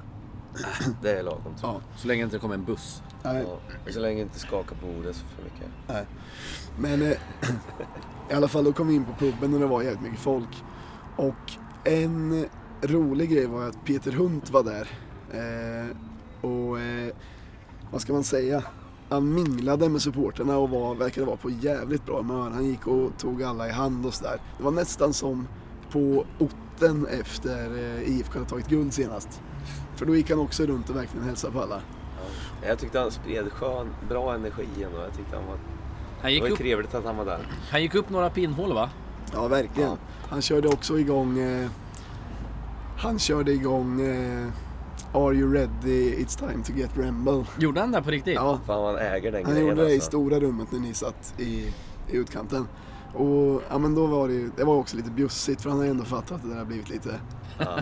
Det 1.02 1.18
är 1.18 1.22
lagom 1.22 1.54
tror 1.60 1.72
jag. 1.72 1.74
Ja. 1.74 1.80
Så 1.96 2.08
länge 2.08 2.22
det 2.22 2.24
inte 2.24 2.38
kommer 2.38 2.54
en 2.54 2.64
buss. 2.64 3.02
Nej. 3.22 3.44
Ja. 3.48 3.92
Så 3.92 4.00
länge 4.00 4.22
inte 4.22 4.38
skakar 4.38 4.76
på 4.76 4.86
bordet 4.86 5.16
för 5.16 5.44
mycket. 5.44 5.68
Nej. 5.88 6.06
Men 6.78 7.02
eh, 7.02 7.16
i 8.30 8.34
alla 8.34 8.48
fall 8.48 8.64
då 8.64 8.72
kom 8.72 8.88
vi 8.88 8.94
in 8.94 9.04
på 9.04 9.12
puben 9.12 9.54
och 9.54 9.60
det 9.60 9.66
var 9.66 9.82
jävligt 9.82 10.02
mycket 10.02 10.20
folk. 10.20 10.64
Och 11.16 11.52
en 11.84 12.46
rolig 12.82 13.30
grej 13.30 13.46
var 13.46 13.68
att 13.68 13.84
Peter 13.84 14.12
Hunt 14.12 14.50
var 14.50 14.62
där. 14.62 14.88
Eh, 15.32 15.96
och 16.50 16.80
eh, 16.80 17.14
vad 17.90 18.00
ska 18.00 18.12
man 18.12 18.24
säga? 18.24 18.62
Han 19.08 19.34
minglade 19.34 19.88
med 19.88 20.02
supporterna 20.02 20.58
och 20.58 20.70
var, 20.70 20.94
verkade 20.94 21.26
vara 21.26 21.36
på 21.36 21.50
jävligt 21.50 22.06
bra 22.06 22.16
humör. 22.16 22.50
Han 22.50 22.64
gick 22.64 22.86
och 22.86 23.10
tog 23.18 23.42
alla 23.42 23.68
i 23.68 23.70
hand 23.70 24.06
och 24.06 24.14
sådär. 24.14 24.40
Det 24.58 24.64
var 24.64 24.70
nästan 24.70 25.12
som 25.12 25.48
på 25.92 26.24
otten 26.38 27.06
efter 27.06 27.70
eh, 27.78 28.10
IFK 28.18 28.38
hade 28.38 28.50
tagit 28.50 28.68
guld 28.68 28.92
senast. 28.94 29.40
För 29.96 30.06
då 30.06 30.16
gick 30.16 30.30
han 30.30 30.38
också 30.38 30.66
runt 30.66 30.90
och 30.90 30.96
verkligen 30.96 31.26
hälsade 31.26 31.52
på 31.52 31.60
alla. 31.62 31.80
Ja. 32.62 32.68
Jag 32.68 32.78
tyckte 32.78 32.98
han 32.98 33.10
spred 33.10 33.52
skön, 33.52 33.88
bra 34.08 34.34
energi 34.34 34.66
ändå. 34.84 34.98
Jag 34.98 35.16
tyckte 35.16 35.36
han 35.36 35.46
var, 35.46 35.54
Han 35.56 35.60
det 36.22 36.30
gick, 36.30 36.40
var 36.40 36.48
ju 36.48 36.52
upp, 36.52 36.58
trevligt 36.58 36.94
att 36.94 37.04
han 37.04 37.16
var 37.16 37.24
där. 37.24 37.38
han 37.70 37.82
gick 37.82 37.94
upp 37.94 38.10
några 38.10 38.30
pinnhål 38.30 38.74
va? 38.74 38.90
Ja, 39.32 39.48
verkligen. 39.48 39.90
Ja. 39.90 39.96
Han 40.28 40.42
körde 40.42 40.68
också 40.68 40.98
igång... 40.98 41.38
Eh, 41.38 41.68
han 42.98 43.18
körde 43.18 43.52
igång... 43.52 44.00
Eh, 44.00 44.48
Are 45.14 45.34
you 45.34 45.52
ready? 45.54 46.14
It's 46.24 46.38
time 46.38 46.64
to 46.64 46.72
get 46.72 46.90
Ramble. 46.96 47.44
Gjorde 47.58 47.80
han 47.80 47.92
det 47.92 48.02
på 48.02 48.10
riktigt? 48.10 48.34
Ja, 48.34 48.60
Fan 48.66 48.84
han 48.84 48.96
äger 48.98 49.32
den 49.32 49.44
han 49.44 49.54
grejen 49.54 49.68
gjorde 49.68 49.82
det 49.84 49.90
i 49.90 49.94
alltså. 49.94 50.08
stora 50.08 50.40
rummet 50.40 50.72
när 50.72 50.78
ni 50.80 50.94
satt 50.94 51.34
i, 51.38 51.44
i 52.10 52.16
utkanten. 52.16 52.68
Och 53.14 53.62
ja, 53.70 53.78
men 53.78 53.94
då 53.94 54.06
var 54.06 54.28
det 54.28 54.34
ju, 54.34 54.50
det 54.56 54.64
var 54.64 54.74
också 54.76 54.96
lite 54.96 55.10
bjussigt 55.10 55.62
för 55.62 55.70
han 55.70 55.78
har 55.78 55.86
ändå 55.86 56.04
fattat 56.04 56.32
att 56.32 56.42
det 56.42 56.48
där 56.48 56.56
har 56.58 56.64
blivit 56.64 56.88
lite, 56.90 57.20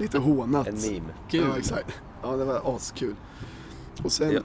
lite 0.00 0.18
hånat. 0.18 0.66
En 0.66 0.74
meme. 0.74 1.12
Kul. 1.30 1.46
Ja, 1.50 1.58
exakt. 1.58 2.00
Ja, 2.22 2.36
det 2.36 2.44
var 2.44 2.76
askul. 2.76 3.16
Och 4.04 4.12
sen, 4.12 4.32
Ja. 4.32 4.40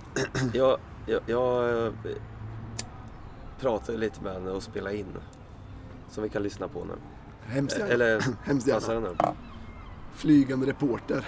Jag, 0.54 0.78
jag, 1.06 1.22
jag 1.26 1.86
eh, 1.86 1.92
pratade 3.60 3.98
lite 3.98 4.24
med 4.24 4.34
henne 4.34 4.52
och 4.52 4.64
spelade 4.64 4.98
in. 4.98 5.06
Som 6.10 6.24
vi 6.24 6.30
kan 6.30 6.44
lyssna 6.44 6.68
på 6.68 6.84
nu. 6.86 6.94
hemskt 7.46 7.78
gärna, 7.80 7.92
Eller 7.94 8.24
hemskt 8.44 8.72
passar 8.72 8.94
gärna. 8.94 9.10
Flygande 10.14 10.68
reporter. 10.68 11.26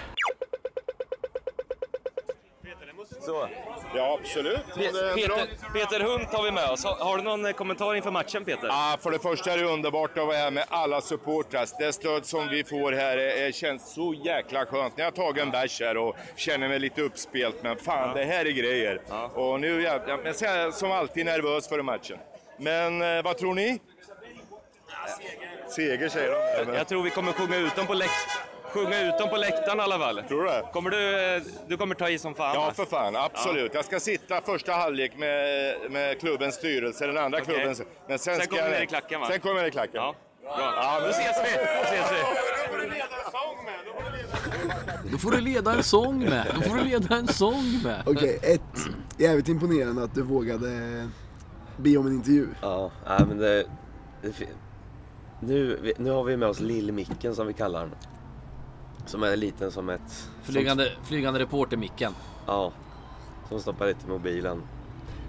Så. 3.20 3.48
Ja, 3.94 4.18
absolut. 4.20 4.74
Peter, 4.74 5.72
Peter 5.72 6.00
Hunt 6.00 6.28
har 6.32 6.42
vi 6.42 6.50
med 6.50 6.70
oss. 6.70 6.84
Har, 6.84 6.94
har 6.94 7.16
du 7.16 7.22
någon 7.22 7.46
eh, 7.46 7.52
kommentar 7.52 7.94
inför 7.94 8.10
matchen 8.10 8.44
Peter? 8.44 8.66
Ja, 8.66 8.96
för 9.00 9.10
det 9.10 9.18
första 9.18 9.52
är 9.52 9.58
det 9.58 9.64
underbart 9.64 10.18
att 10.18 10.26
vara 10.26 10.36
här 10.36 10.50
med 10.50 10.64
alla 10.68 11.00
supportrar. 11.00 11.66
Det 11.78 11.92
stöd 11.92 12.26
som 12.26 12.48
vi 12.48 12.64
får 12.64 12.92
här 12.92 13.16
är, 13.18 13.52
känns 13.52 13.94
så 13.94 14.14
jäkla 14.14 14.66
skönt. 14.66 14.96
När 14.96 15.04
jag 15.04 15.10
har 15.10 15.16
tagit 15.16 15.42
en 15.42 15.50
bärs 15.50 15.80
här 15.80 15.96
och 15.96 16.16
känner 16.36 16.68
mig 16.68 16.78
lite 16.78 17.02
uppspelt, 17.02 17.62
men 17.62 17.76
fan, 17.76 18.16
det 18.16 18.24
här 18.24 18.44
är 18.44 18.50
grejer. 18.50 19.00
Och 19.34 19.60
nu 19.60 19.82
jag, 19.82 20.00
men 20.24 20.34
så 20.34 20.44
är 20.44 20.58
jag 20.58 20.74
som 20.74 20.92
alltid 20.92 21.26
nervös 21.26 21.68
före 21.68 21.82
matchen. 21.82 22.18
Men 22.56 23.02
eh, 23.02 23.22
vad 23.22 23.38
tror 23.38 23.54
ni? 23.54 23.80
Seger 25.68 26.08
säger 26.08 26.64
de. 26.64 26.74
Jag 26.74 26.88
tror 26.88 27.02
vi 27.02 27.10
kommer 27.10 27.32
sjunga 27.32 27.56
ut 27.56 27.76
dem 27.76 27.86
på, 27.86 27.94
läkt 27.94 28.12
sjunga 28.72 29.08
ut 29.08 29.18
dem 29.18 29.28
på 29.28 29.36
läktaren 29.36 29.78
i 29.78 29.82
alla 29.82 29.98
fall. 29.98 30.22
tror 30.28 30.42
du 30.42 30.48
det? 30.48 30.64
Kommer 30.72 30.90
du, 30.90 31.42
du 31.68 31.76
kommer 31.76 31.94
ta 31.94 32.08
i 32.08 32.18
som 32.18 32.34
fan? 32.34 32.54
Ja, 32.54 32.64
va? 32.66 32.72
för 32.74 32.84
fan. 32.84 33.16
Absolut. 33.16 33.74
Jag 33.74 33.84
ska 33.84 34.00
sitta 34.00 34.40
första 34.40 34.72
halvlek 34.72 35.16
med, 35.16 35.76
med 35.90 36.20
klubbens 36.20 36.54
styrelse, 36.54 37.06
den 37.06 37.18
andra 37.18 37.38
Okej. 37.38 37.54
klubbens. 37.54 37.82
Men 38.08 38.18
sen, 38.18 38.34
Sen 38.36 38.44
ska 38.44 38.56
kommer 38.56 38.70
jag, 38.70 38.78
ner 38.78 38.82
i 38.82 38.86
klacken, 38.86 39.20
va? 39.20 39.26
Sen 39.26 39.40
kommer 39.40 39.54
jag 39.54 39.62
ner 39.62 39.68
i 39.68 39.70
klacken. 39.70 39.94
Ja, 39.94 40.14
bra. 40.42 41.00
Då 41.02 41.08
ses 41.08 41.36
vi! 41.44 41.56
Då 41.56 41.82
ses 41.82 42.12
vi. 42.12 42.18
Då 45.12 45.18
får 45.18 45.30
du 45.30 45.40
leda 45.40 45.72
en 45.72 45.82
sång 45.82 46.24
med. 46.24 46.46
Då 46.54 46.60
får 46.60 46.76
du 46.76 46.84
leda 46.84 47.16
en 47.16 47.28
sång 47.28 47.80
med. 47.84 48.02
Okej, 48.06 48.38
ett. 48.42 48.60
Jävligt 49.18 49.48
imponerande 49.48 50.02
att 50.02 50.14
du 50.14 50.22
vågade 50.22 50.68
be 51.76 51.96
om 51.96 52.06
en 52.06 52.12
intervju. 52.12 52.46
Ja, 52.62 52.90
men 53.06 53.38
det... 53.38 53.64
det 54.22 54.32
nu, 55.40 55.92
nu 55.98 56.10
har 56.10 56.24
vi 56.24 56.36
med 56.36 56.48
oss 56.48 56.60
Lill-Micken 56.60 57.34
som 57.34 57.46
vi 57.46 57.52
kallar 57.52 57.80
den. 57.80 57.94
Som 59.08 59.22
är 59.22 59.36
liten 59.36 59.70
som 59.70 59.88
ett... 59.88 60.28
Flygande, 60.42 60.92
flygande 61.04 61.40
reporter-micken. 61.40 62.12
Ja, 62.46 62.72
som 63.48 63.60
stoppar 63.60 63.86
lite 63.86 64.06
i 64.06 64.10
mobilen. 64.10 64.62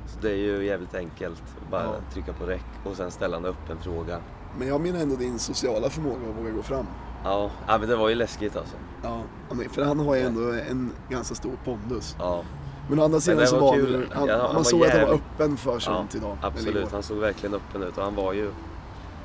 Så 0.07 0.19
det 0.21 0.31
är 0.31 0.35
ju 0.35 0.65
jävligt 0.65 0.95
enkelt. 0.95 1.43
Bara 1.71 1.83
Ja. 1.83 1.93
trycka 2.13 2.33
på 2.33 2.45
räck 2.45 2.65
och 2.85 2.95
sen 2.95 3.11
ställa 3.11 3.37
en 3.37 3.45
öppen 3.45 3.77
fråga. 3.81 4.19
Men 4.57 4.67
jag 4.67 4.81
menar 4.81 4.99
ändå 4.99 5.15
din 5.15 5.39
sociala 5.39 5.89
förmåga 5.89 6.15
att 6.29 6.37
våga 6.39 6.51
gå 6.51 6.61
fram. 6.61 6.85
Ja, 7.23 7.51
ja 7.67 7.77
men 7.77 7.89
det 7.89 7.95
var 7.95 8.09
ju 8.09 8.15
läskigt 8.15 8.55
alltså. 8.55 8.75
Ja, 9.03 9.21
men- 9.51 9.69
för 9.69 9.85
han 9.85 9.99
har 9.99 10.15
ju 10.15 10.21
ändå 10.21 10.41
en 10.69 10.91
ganska 11.09 11.35
stor 11.35 11.53
pondus. 11.65 12.15
Ja, 12.19 12.43
Men 12.89 12.99
å 12.99 13.03
andra 13.03 13.19
sidan 13.19 13.47
så 13.47 13.59
var 13.59 13.73
kul. 13.75 14.09
han, 14.13 14.27
Ja, 14.27 14.33
han 14.37 14.45
man 14.45 14.55
var 14.55 14.63
såg 14.63 14.83
att 14.85 14.89
han 14.91 15.01
var 15.01 15.07
jävligt- 15.07 15.23
öppen 15.35 15.57
för 15.57 15.73
ja 15.73 15.79
sånt 15.79 16.15
idag. 16.15 16.37
eller 16.37 16.47
absolut. 16.47 16.91
Han 16.91 17.03
såg 17.03 17.17
verkligen 17.17 17.55
öppen 17.55 17.83
ut 17.83 17.97
och 17.97 18.03
han 18.03 18.15
var 18.15 18.33
ju 18.33 18.51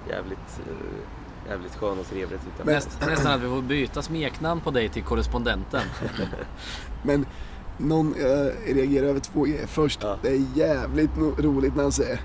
jävligt, 0.09 0.61
eh, 0.67 0.75
jävligt 1.49 1.75
skön 1.77 1.99
och 1.99 2.07
trevlig 2.07 2.37
att 2.37 2.45
titta 2.45 2.65
på. 2.65 2.71
Näst, 2.71 2.99
nästan 3.07 3.33
att 3.33 3.41
vi 3.41 3.49
får 3.49 3.63
byta 3.63 4.03
smeknamn 4.03 4.61
på 4.61 4.71
dig 4.71 4.89
till 4.89 5.03
korrespondenten. 5.03 5.81
Men 7.03 7.27
någon, 7.79 8.15
jag 8.21 8.53
reagerar 8.67 9.07
över 9.07 9.21
två 9.21 9.43
grejer. 9.43 9.67
Först, 9.67 10.01
Ja. 10.03 10.17
det 10.23 10.29
är 10.29 10.43
jävligt 10.55 11.11
no- 11.11 11.43
roligt 11.43 11.77
när 11.77 11.83
han 11.83 11.93
säger 11.93 12.21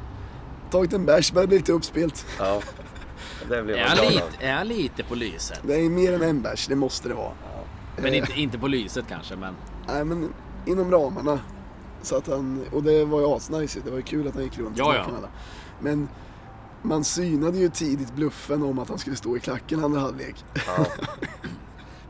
Tagit 0.71 0.93
en 0.93 1.05
bärs, 1.05 1.31
börjar 1.31 1.47
bli 1.47 1.57
lite 1.57 1.71
uppspelt. 1.71 2.25
Ja, 2.39 2.61
det 3.49 3.63
blev 3.63 3.77
Är 3.77 3.83
han, 3.87 3.95
glad 3.97 4.07
av. 4.07 4.11
lite, 4.13 4.45
är 4.45 4.53
han 4.53 4.67
lite 4.67 5.03
på 5.03 5.15
lyset? 5.15 5.59
Det 5.63 5.75
är 5.75 5.89
mer 5.89 6.13
än 6.13 6.21
en 6.21 6.41
bärs, 6.41 6.67
det 6.67 6.75
måste 6.75 7.07
det 7.07 7.13
vara. 7.13 7.31
Men 7.97 8.13
inte, 8.13 8.33
inte 8.39 8.57
på 8.59 8.67
lyset 8.67 9.05
kanske, 9.09 9.35
men... 9.35 9.53
Nej 9.87 10.05
men 10.05 10.33
inom 10.65 10.91
ramarna. 10.91 11.39
Så 12.01 12.17
att 12.17 12.27
han, 12.27 12.65
och 12.71 12.83
det 12.83 13.05
var 13.05 13.19
ju 13.19 13.25
asnice 13.27 13.79
det 13.85 13.89
var 13.91 13.97
ju 13.97 14.03
kul 14.03 14.27
att 14.27 14.33
han 14.33 14.43
gick 14.43 14.57
runt 14.57 14.77
Ja, 14.77 14.85
och 14.89 14.95
ja. 14.95 15.07
med 15.07 15.17
alla. 15.17 15.27
Men 15.79 16.07
man 16.81 17.03
synade 17.03 17.57
ju 17.57 17.69
tidigt 17.69 18.15
bluffen 18.15 18.63
om 18.63 18.79
att 18.79 18.89
han 18.89 18.97
skulle 18.97 19.15
stå 19.15 19.37
i 19.37 19.39
klacken 19.39 19.83
andra 19.83 19.99
halvlek. 19.99 20.45
Ja. 20.67 20.85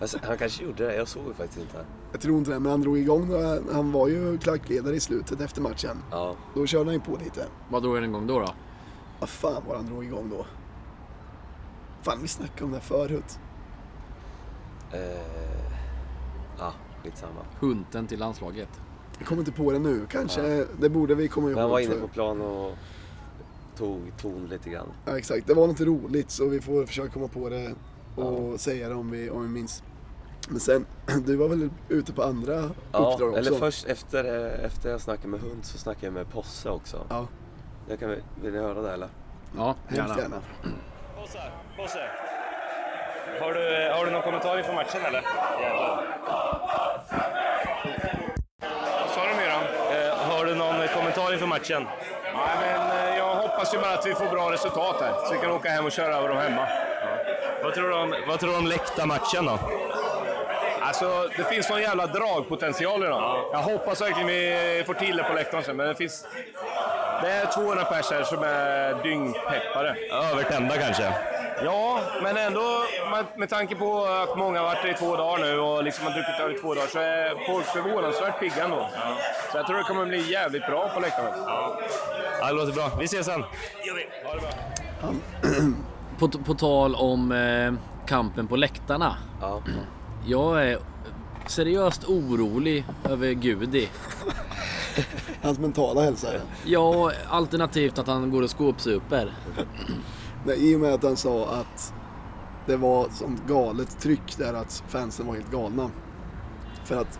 Alltså, 0.01 0.17
han 0.23 0.37
kanske 0.37 0.63
gjorde 0.63 0.85
det, 0.85 0.95
jag 0.95 1.07
såg 1.07 1.27
ju 1.27 1.33
faktiskt 1.33 1.59
inte. 1.61 1.85
Jag 2.11 2.21
tror 2.21 2.37
inte 2.37 2.51
det, 2.51 2.59
men 2.59 2.71
han 2.71 2.81
drog 2.81 2.97
igång 2.97 3.29
då. 3.29 3.59
Han 3.73 3.91
var 3.91 4.07
ju 4.07 4.37
klackledare 4.37 4.95
i 4.95 4.99
slutet 4.99 5.41
efter 5.41 5.61
matchen. 5.61 5.97
Ja, 6.11 6.35
Då 6.55 6.65
körde 6.65 6.85
han 6.85 6.93
ju 6.93 6.99
på 6.99 7.11
lite. 7.23 7.45
Vad 7.69 7.83
drog 7.83 7.95
han 7.95 8.03
igång 8.03 8.27
då? 8.27 8.39
då? 8.39 8.53
Vad 9.19 9.29
fan 9.29 9.63
var 9.67 9.75
han 9.75 9.85
drog 9.85 10.03
igång 10.05 10.29
då? 10.29 10.45
Fan, 12.01 12.17
vi 12.21 12.27
snackade 12.27 12.63
om 12.63 12.71
det 12.71 12.77
här 12.77 12.83
förut. 12.83 13.39
eh, 14.91 14.99
ja 16.59 16.73
skitsamma. 17.03 17.41
Hunten 17.59 18.07
till 18.07 18.19
landslaget. 18.19 18.69
Jag 19.17 19.27
kommer 19.27 19.39
inte 19.41 19.51
på 19.51 19.71
det 19.71 19.79
nu. 19.79 20.05
Kanske, 20.11 20.65
det 20.79 20.89
borde 20.89 21.15
vi 21.15 21.27
komma 21.27 21.47
ihåg. 21.47 21.55
Men 21.55 21.61
han 21.61 21.71
var 21.71 21.79
inne 21.79 21.95
på 21.95 22.07
plan 22.07 22.41
och 22.41 22.75
tog 23.79 24.11
ton 24.21 24.47
lite 24.49 24.69
grann. 24.69 24.87
Ja, 25.05 25.17
exakt. 25.17 25.47
Det 25.47 25.53
var 25.53 25.67
något 25.67 25.81
roligt 25.81 26.31
så 26.31 26.45
vi 26.49 26.61
får 26.61 26.85
försöka 26.85 27.09
komma 27.13 27.27
på 27.27 27.49
det 27.49 27.71
och 28.15 28.59
säga 28.59 28.89
det 28.89 28.95
om 28.95 29.11
vi, 29.11 29.29
om 29.29 29.41
vi 29.41 29.47
minns. 29.49 29.83
Men 30.49 30.59
sen, 30.59 30.85
du 31.25 31.35
var 31.35 31.47
väl 31.47 31.69
ute 31.89 32.13
på 32.13 32.23
andra 32.23 32.53
Ja, 32.91 32.99
uppdrag 32.99 33.29
också? 33.29 33.39
eller 33.39 33.51
först 33.59 33.85
efter, 33.87 34.23
eh, 34.59 34.65
efter 34.65 34.89
jag 34.89 35.01
snackade 35.01 35.27
med 35.27 35.39
hund 35.39 35.65
så 35.65 35.77
snackade 35.77 36.05
jag 36.07 36.13
med 36.13 36.29
Posse 36.31 36.69
också. 36.69 37.05
Ja, 37.09 37.27
Jag 37.89 37.99
kan, 37.99 38.09
vill 38.41 38.53
ni 38.53 38.59
höra 38.59 38.81
det 38.81 38.91
eller? 38.93 39.09
Ja, 39.57 39.75
gärna. 39.95 40.17
gärna. 40.19 40.41
Bosse, 41.21 41.39
Bosse. 41.77 41.99
Har 43.41 43.53
du, 43.53 43.93
har 43.97 44.05
du 44.05 44.11
någon 44.11 44.21
kommentar 44.21 44.57
inför 44.57 44.73
matchen 44.73 45.01
eller? 45.07 45.21
Jävlar. 45.61 46.05
Vad 49.01 49.09
sa 49.15 49.21
du 49.29 49.35
Myran? 49.35 49.63
Eh, 49.93 50.17
har 50.29 50.45
du 50.45 50.55
någon 50.55 50.87
kommentar 50.97 51.33
inför 51.33 51.47
matchen? 51.47 51.83
Nej, 52.33 52.55
men 52.61 52.78
hoppas 53.59 53.73
ju 53.73 53.79
bara 53.79 53.93
att 53.93 54.05
vi 54.05 54.15
får 54.15 54.25
bra 54.25 54.51
resultat 54.51 55.01
här, 55.01 55.13
så 55.25 55.33
vi 55.33 55.39
kan 55.39 55.51
åka 55.51 55.69
hem 55.69 55.85
och 55.85 55.91
köra 55.91 56.15
över 56.15 56.29
dem 56.29 56.37
hemma. 56.37 56.67
Vad 57.63 57.73
tror 57.73 57.89
du 57.89 57.95
om, 57.95 58.15
vad 58.27 58.39
tror 58.39 58.51
du 58.51 58.57
om 58.57 58.67
läkta 58.67 59.05
matchen 59.05 59.45
då? 59.45 59.59
Alltså, 60.81 61.29
det 61.37 61.43
finns 61.43 61.69
någon 61.69 61.81
jävla 61.81 62.07
dragpotential 62.07 63.03
i 63.03 63.07
dem. 63.07 63.47
Jag 63.51 63.59
hoppas 63.59 64.01
verkligen 64.01 64.27
vi 64.27 64.83
får 64.85 64.93
till 64.93 65.17
det 65.17 65.23
på 65.23 65.33
läktaren 65.33 65.63
sen, 65.63 65.77
men 65.77 65.87
det 65.87 65.95
finns... 65.95 66.27
Det 67.21 67.29
är 67.29 67.45
200 67.45 67.83
pers 67.83 68.11
här 68.11 68.23
som 68.23 68.43
är 68.43 69.03
dyngpeppare. 69.03 69.95
Övertända 70.11 70.77
kanske? 70.77 71.13
Ja, 71.63 71.99
men 72.23 72.37
ändå 72.37 72.83
med, 73.35 73.49
tanke 73.49 73.75
på 73.75 74.05
att 74.05 74.37
många 74.37 74.59
har 74.59 74.65
varit 74.65 74.85
i 74.85 74.93
två 74.93 75.15
dagar 75.15 75.39
nu 75.39 75.59
och 75.59 75.83
liksom 75.83 76.05
har 76.05 76.13
druckit 76.13 76.57
i 76.57 76.61
två 76.61 76.73
dagar 76.73 76.87
så 76.87 76.99
är 76.99 77.45
folk 77.47 77.65
förvånansvärt 77.65 78.39
pigga 78.39 78.63
ändå. 78.63 78.89
Så 79.51 79.57
jag 79.57 79.67
tror 79.67 79.77
det 79.77 79.83
kommer 79.83 80.05
bli 80.05 80.31
jävligt 80.31 80.65
bra 80.65 80.89
på 80.93 80.99
läktaren. 80.99 81.33
Ja, 81.45 81.79
det 82.47 82.53
låter 82.53 82.73
bra. 82.73 82.91
Vi 82.99 83.05
ses 83.05 83.25
sen. 83.25 83.41
Ha 83.41 84.33
det 84.33 84.41
bra. 84.41 84.49
På, 86.19 86.27
på 86.29 86.53
tal 86.53 86.95
om 86.95 87.31
eh, 87.31 87.73
kampen 88.07 88.47
på 88.47 88.55
läktarna. 88.55 89.15
Ja. 89.41 89.61
Jag 90.25 90.63
är 90.67 90.79
seriöst 91.47 92.05
orolig 92.05 92.85
över 93.09 93.31
Gudi. 93.31 93.89
Hans 95.41 95.59
mentala 95.59 96.01
hälsa. 96.01 96.27
ja. 96.33 96.39
Ja, 96.65 97.11
alternativt 97.29 97.99
att 97.99 98.07
han 98.07 98.31
går 98.31 98.41
och 98.43 98.49
skåpsuper. 98.49 99.33
Nej, 100.45 100.71
I 100.71 100.75
och 100.75 100.79
med 100.79 100.93
att 100.93 101.03
han 101.03 101.17
sa 101.17 101.47
att 101.47 101.93
det 102.65 102.77
var 102.77 103.09
sånt 103.09 103.47
galet 103.47 103.99
tryck 103.99 104.37
där 104.37 104.53
att 104.53 104.83
fansen 104.87 105.27
var 105.27 105.33
helt 105.35 105.51
galna. 105.51 105.89
För 106.83 107.01
att 107.01 107.19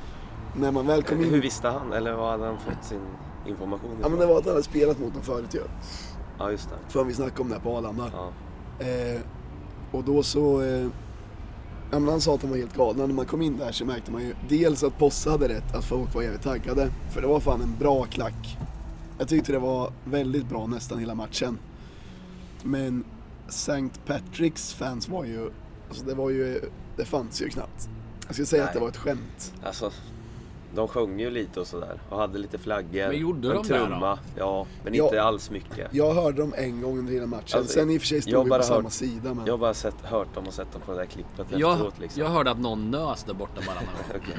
när 0.55 0.71
man 0.71 0.87
väl 0.87 1.03
kom 1.03 1.23
in... 1.23 1.29
Hur 1.29 1.41
visste 1.41 1.67
han? 1.67 1.93
Eller 1.93 2.13
var 2.13 2.31
hade 2.31 2.45
han 2.45 2.57
fått 2.57 2.83
sin 2.83 3.01
information 3.49 3.97
Ja 4.01 4.09
men 4.09 4.19
det 4.19 4.25
var 4.25 4.37
att 4.37 4.45
han 4.45 4.53
hade 4.53 4.63
spelat 4.63 4.99
mot 4.99 5.13
dem 5.13 5.23
förut 5.23 5.55
ju. 5.55 5.61
Ja, 6.39 6.51
just 6.51 6.69
det. 6.69 6.75
För 6.91 7.03
vi 7.03 7.13
snackade 7.13 7.41
om 7.41 7.49
det 7.49 7.55
här 7.55 7.61
på 7.61 7.77
Arlanda. 7.77 8.11
Ja. 8.13 8.31
Eh, 8.85 9.21
och 9.91 10.03
då 10.03 10.23
så... 10.23 10.61
Eh, 10.61 10.87
ja, 11.91 11.99
men 11.99 12.07
han 12.07 12.21
sa 12.21 12.35
att 12.35 12.41
de 12.41 12.49
var 12.49 12.57
helt 12.57 12.75
galna. 12.75 13.05
När 13.05 13.13
man 13.13 13.25
kom 13.25 13.41
in 13.41 13.57
där 13.57 13.71
så 13.71 13.85
märkte 13.85 14.11
man 14.11 14.21
ju 14.21 14.35
dels 14.49 14.83
att 14.83 14.97
Posse 14.97 15.29
hade 15.29 15.47
rätt, 15.47 15.75
att 15.75 15.85
folk 15.85 16.15
var 16.15 16.21
jävligt 16.21 16.41
taggade. 16.41 16.91
För 17.11 17.21
det 17.21 17.27
var 17.27 17.39
fan 17.39 17.61
en 17.61 17.75
bra 17.79 18.05
klack. 18.05 18.57
Jag 19.17 19.27
tyckte 19.27 19.51
det 19.51 19.59
var 19.59 19.91
väldigt 20.05 20.49
bra 20.49 20.67
nästan 20.67 20.99
hela 20.99 21.15
matchen. 21.15 21.57
Men 22.63 23.03
St. 23.47 23.89
Patricks 24.05 24.73
fans 24.73 25.09
var 25.09 25.25
ju... 25.25 25.51
Alltså 25.89 26.05
det 26.05 26.13
var 26.13 26.29
ju... 26.29 26.61
Det 26.95 27.05
fanns 27.05 27.41
ju 27.41 27.49
knappt. 27.49 27.89
Jag 28.25 28.35
skulle 28.35 28.45
säga 28.45 28.61
Nej. 28.61 28.67
att 28.67 28.73
det 28.73 28.79
var 28.79 28.89
ett 28.89 28.97
skämt. 28.97 29.53
Alltså, 29.63 29.91
de 30.75 30.87
sjöng 30.87 31.19
ju 31.19 31.29
lite 31.29 31.59
och 31.59 31.67
sådär. 31.67 32.01
Och 32.09 32.17
hade 32.19 32.39
lite 32.39 32.57
flaggor. 32.57 33.07
Men 33.07 33.17
gjorde 33.17 33.47
en 33.47 33.55
de 33.55 33.67
det 33.67 33.79
då? 33.79 33.85
trumma. 33.85 34.19
Ja, 34.37 34.65
men 34.83 34.95
inte 34.95 35.21
alls 35.23 35.49
mycket. 35.51 35.87
Jag 35.93 36.13
hörde 36.13 36.37
dem 36.41 36.53
en 36.57 36.81
gång 36.81 36.99
under 36.99 37.13
hela 37.13 37.25
matchen. 37.27 37.59
Alltså, 37.59 37.73
Sen 37.73 37.89
i 37.89 37.97
och 37.97 38.01
för 38.01 38.07
sig 38.07 38.17
jag 38.17 38.23
stod 38.23 38.43
vi 38.43 38.49
bara 38.49 38.59
på 38.59 38.65
samma 38.65 38.81
hört- 38.83 38.91
sida. 38.91 39.33
Men... 39.33 39.45
Jag 39.45 39.53
har 39.53 39.57
bara 39.57 39.73
sett, 39.73 40.01
hört 40.03 40.35
dem 40.35 40.43
och 40.47 40.53
sett 40.53 40.71
dem 40.71 40.81
på 40.85 40.91
det 40.91 40.97
där 40.97 41.05
klippet 41.05 41.47
Jag, 41.49 41.71
efteråt 41.73 41.99
liksom. 41.99 42.21
jag 42.23 42.29
hörde 42.29 42.51
att 42.51 42.59
någon 42.59 42.91
nös 42.91 43.23
där 43.23 43.33
borta 43.33 43.61
bara. 43.67 43.75
Okej. 44.19 44.35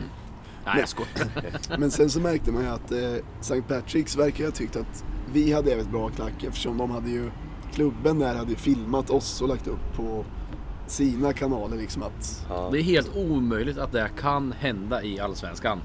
Nej, 0.65 0.75
jag 0.79 0.89
skojar. 0.89 1.11
Men 1.79 1.91
sen 1.91 2.11
så 2.11 2.21
märkte 2.21 2.53
man 2.53 2.63
ju 2.63 2.69
att 2.69 2.93
eh, 2.93 3.25
St. 3.41 3.63
Patricks 3.63 4.17
verkar 4.17 4.45
ha 4.45 4.51
tyckt 4.51 4.77
att 4.77 5.05
vi 5.33 5.53
hade 5.53 5.71
jävligt 5.71 5.91
bra 5.91 6.09
klack 6.09 6.45
eftersom 6.45 6.79
de 6.79 6.91
hade 6.91 7.11
ju 7.11 7.31
klubben 7.73 8.19
där 8.19 8.35
hade 8.35 8.51
ju 8.51 8.57
filmat 8.57 9.11
oss 9.11 9.43
och 9.43 9.49
lagt 9.49 9.67
upp 9.67 9.97
på 9.97 10.25
sina 10.87 11.33
kanaler 11.33 11.77
liksom 11.77 12.03
att 12.03 12.47
Ja. 12.49 12.69
Det 12.73 12.79
är 12.79 12.83
helt 12.83 13.17
omöjligt 13.17 13.79
att 13.79 13.93
det 13.93 14.11
kan 14.21 14.53
hända 14.53 15.03
i 15.03 15.21
Allsvenskan. 15.21 15.81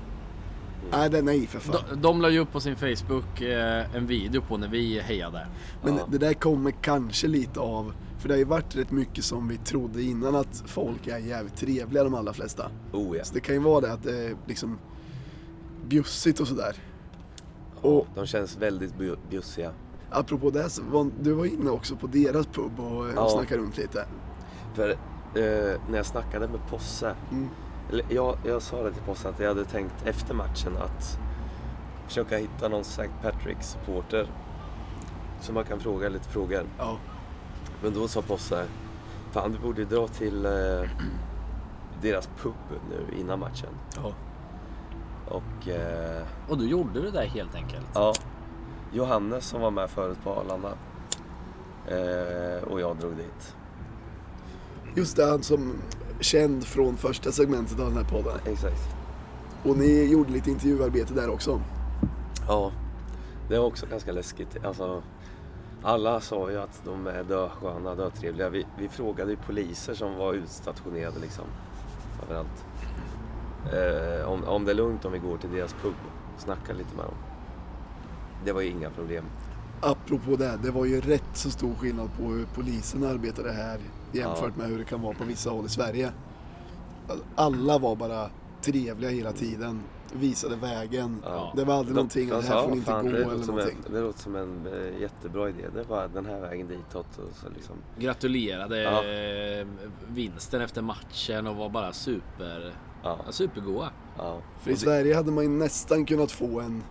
Nej 0.92 1.10
det 1.10 1.22
nej 1.22 1.48
för 1.48 1.60
fan. 1.60 1.76
De, 1.90 2.02
de 2.02 2.22
la 2.22 2.30
ju 2.30 2.40
upp 2.40 2.52
på 2.52 2.60
sin 2.60 2.76
Facebook 2.76 3.42
eh, 3.42 3.96
en 3.96 4.08
video 4.08 4.42
på 4.42 4.58
när 4.58 4.68
vi 4.68 5.00
hejade. 5.02 5.48
Men 5.84 5.96
Ja. 5.98 6.08
det 6.12 6.18
där 6.18 6.34
kommer 6.34 6.72
kanske 6.72 7.28
lite 7.28 7.60
av, 7.60 7.94
för 8.20 8.28
det 8.28 8.34
har 8.34 8.40
ju 8.40 8.46
varit 8.46 8.76
rätt 8.76 8.92
mycket 8.92 9.24
som 9.24 9.48
vi 9.48 9.58
trodde 9.58 10.02
innan 10.04 10.36
att 10.36 10.64
folk 10.66 11.08
är 11.08 11.18
jävligt 11.18 11.56
trevliga 11.56 12.04
de 12.04 12.14
allra 12.16 12.34
flesta. 12.34 12.72
Oh 12.94 13.18
ja. 13.18 13.24
Så 13.24 13.34
det 13.34 13.40
kan 13.40 13.56
ju 13.56 13.62
vara 13.62 13.82
det 13.82 13.94
att 13.94 14.04
det 14.04 14.26
är 14.26 14.36
liksom 14.46 14.78
bjussigt 15.88 16.40
och 16.40 16.48
sådär. 16.48 16.76
Och 17.82 18.08
De 18.16 18.26
känns 18.26 18.58
väldigt 18.58 18.94
bjussiga. 19.30 19.72
apropå 20.12 20.50
det 20.50 20.70
så 20.70 20.82
var, 20.84 21.10
du 21.22 21.32
var 21.34 21.46
inne 21.46 21.70
också 21.70 21.96
på 21.96 22.08
deras 22.08 22.46
pub 22.48 22.80
och, 22.80 23.06
Ja. 23.16 23.22
och 23.24 23.32
snackade 23.32 23.62
runt 23.62 23.78
lite. 23.78 24.06
För 24.76 24.90
eh, 24.90 25.80
när 25.90 25.98
jag 25.98 26.06
snackade 26.06 26.48
med 26.48 26.60
Posse. 26.70 27.16
Mm. 27.32 27.48
Jag, 28.10 28.38
jag 28.44 28.62
sa 28.62 28.84
det 28.84 28.92
till 28.92 29.02
Posse 29.04 29.30
att 29.30 29.40
jag 29.40 29.48
hade 29.48 29.66
tänkt 29.66 29.94
efter 30.06 30.34
matchen 30.34 30.78
att 30.78 31.20
försöka 32.08 32.38
hitta 32.38 32.68
någon 32.68 32.82
St. 32.82 33.10
Patricks 33.22 33.68
supporter. 33.72 34.28
Så 35.42 35.54
man 35.54 35.64
kan 35.64 35.80
fråga 35.80 36.10
lite 36.10 36.30
frågor. 36.30 36.64
Ja. 36.78 36.98
Men 37.84 37.94
då 37.94 38.08
sa 38.08 38.22
Posse, 38.22 38.66
fan 39.32 39.52
du 39.52 39.60
borde 39.60 39.86
dra 39.86 40.08
till 40.08 40.46
eh, 40.46 40.90
deras 42.02 42.30
pub 42.42 42.54
nu 42.90 43.18
innan 43.20 43.40
matchen. 43.40 43.70
Ja. 43.96 44.12
Och 45.28 45.68
eh, 45.68 46.24
Och 46.50 46.58
du 46.58 46.68
gjorde 46.70 47.02
det 47.02 47.12
där 47.12 47.26
helt 47.26 47.56
enkelt. 47.56 47.86
ja, 47.94 48.14
Johannes 48.94 49.46
som 49.46 49.62
var 49.62 49.72
med 49.72 49.90
förut 49.90 50.18
på 50.24 50.30
Arlanda. 50.34 50.74
Eh, 51.88 52.64
och 52.64 52.82
jag 52.82 52.98
drog 52.98 53.16
dit. 53.16 53.56
Just 54.96 55.18
det, 55.18 55.26
han 55.26 55.44
som 55.44 55.74
känd 56.20 56.64
från 56.64 56.98
första 56.98 57.32
segmentet 57.32 57.80
av 57.80 57.86
den 57.86 57.98
här 57.98 58.10
podden. 58.10 58.40
Exakt. 58.46 58.82
Och 59.64 59.78
ni 59.78 60.12
gjorde 60.12 60.32
lite 60.32 60.52
intervjuarbete 60.52 61.14
där 61.14 61.30
också. 61.30 61.62
Ja, 62.48 62.72
det 63.50 63.60
var 63.60 63.66
också 63.66 63.86
ganska 63.86 64.12
läskigt. 64.12 64.66
Alltså, 64.66 65.04
Alla 65.88 66.22
sa 66.22 66.52
ju 66.52 66.58
att 66.58 66.82
de 66.86 67.08
är 67.08 67.24
dösköna, 67.24 67.96
dötrevliga. 67.96 68.50
Vi, 68.50 68.66
vi 68.80 68.90
frågade 68.90 69.32
ju 69.32 69.38
poliser 69.38 69.94
som 69.94 70.18
var 70.18 70.34
utstationerade 70.34 71.20
liksom 71.20 71.46
överallt. 72.24 72.66
Eh, 73.74 74.32
om, 74.32 74.44
om 74.44 74.66
det 74.66 74.72
är 74.72 74.76
lugnt 74.76 75.06
om 75.06 75.12
vi 75.12 75.20
går 75.20 75.38
till 75.38 75.52
deras 75.52 75.74
pub 75.74 75.94
och 76.36 76.42
snackar 76.42 76.74
lite 76.74 76.96
med 76.96 77.06
dem. 77.06 77.16
Det 78.46 78.52
var 78.52 78.62
ju 78.62 78.70
inga 78.70 78.90
problem. 78.90 79.26
Apropå 79.82 80.36
det, 80.36 80.60
det 80.64 80.72
var 80.72 80.86
ju 80.86 81.02
rätt 81.02 81.30
så 81.34 81.50
stor 81.50 81.76
skillnad 81.76 82.10
på 82.18 82.24
hur 82.24 82.46
polisen 82.46 83.04
arbetade 83.04 83.52
här 83.52 83.80
jämfört 84.16 84.56
med 84.56 84.68
hur 84.68 84.78
det 84.78 84.84
kan 84.86 85.02
vara 85.02 85.14
på 85.14 85.24
vissa 85.24 85.50
håll 85.50 85.66
i 85.66 85.70
Sverige. 85.70 86.12
Alla 87.36 87.78
var 87.78 87.96
bara 87.96 88.30
trevliga 88.62 89.10
hela 89.12 89.32
tiden, 89.32 89.82
visade 90.14 90.56
vägen. 90.56 91.22
Ja. 91.26 91.54
Det 91.56 91.64
var 91.66 91.74
aldrig 91.74 91.96
någonting 91.96 92.32
att 92.32 92.42
det 92.42 92.48
här 92.48 92.62
får 92.62 92.70
ni 92.70 92.76
inte 92.78 92.92
"Fan, 92.92 93.06
gå 93.06 93.12
det, 93.12 93.18
eller 93.18 93.26
någonting. 93.46 93.78
en, 93.88 93.94
det 93.94 94.02
låter 94.02 94.20
som 94.20 94.36
en 94.36 94.68
eh, 94.68 95.02
jättebra 95.02 95.50
idé. 95.50 95.64
Det 95.76 95.84
var 95.84 96.08
den 96.08 96.26
här 96.26 96.40
vägen 96.40 96.68
ditåt. 96.68 97.18
Och 97.18 97.36
så 97.38 97.50
liksom. 97.56 97.76
Gratulerade 98.00 98.82
Ja. 98.82 99.04
eh, 99.06 99.68
vinsten 100.08 100.62
efter 100.62 100.82
matchen 100.82 101.48
och 101.48 101.56
var 101.56 101.70
bara 101.70 101.94
super, 101.94 102.74
Ja, 103.04 103.20
ja, 103.26 103.32
supergoa. 103.32 103.90
ja. 104.18 104.38
För 104.62 104.72
i 104.72 104.76
Sverige 104.76 105.16
hade 105.16 105.32
man 105.32 105.44
ju 105.44 105.50
nästan 105.50 106.06
kunnat 106.06 106.32
få 106.32 106.60
en, 106.62 106.84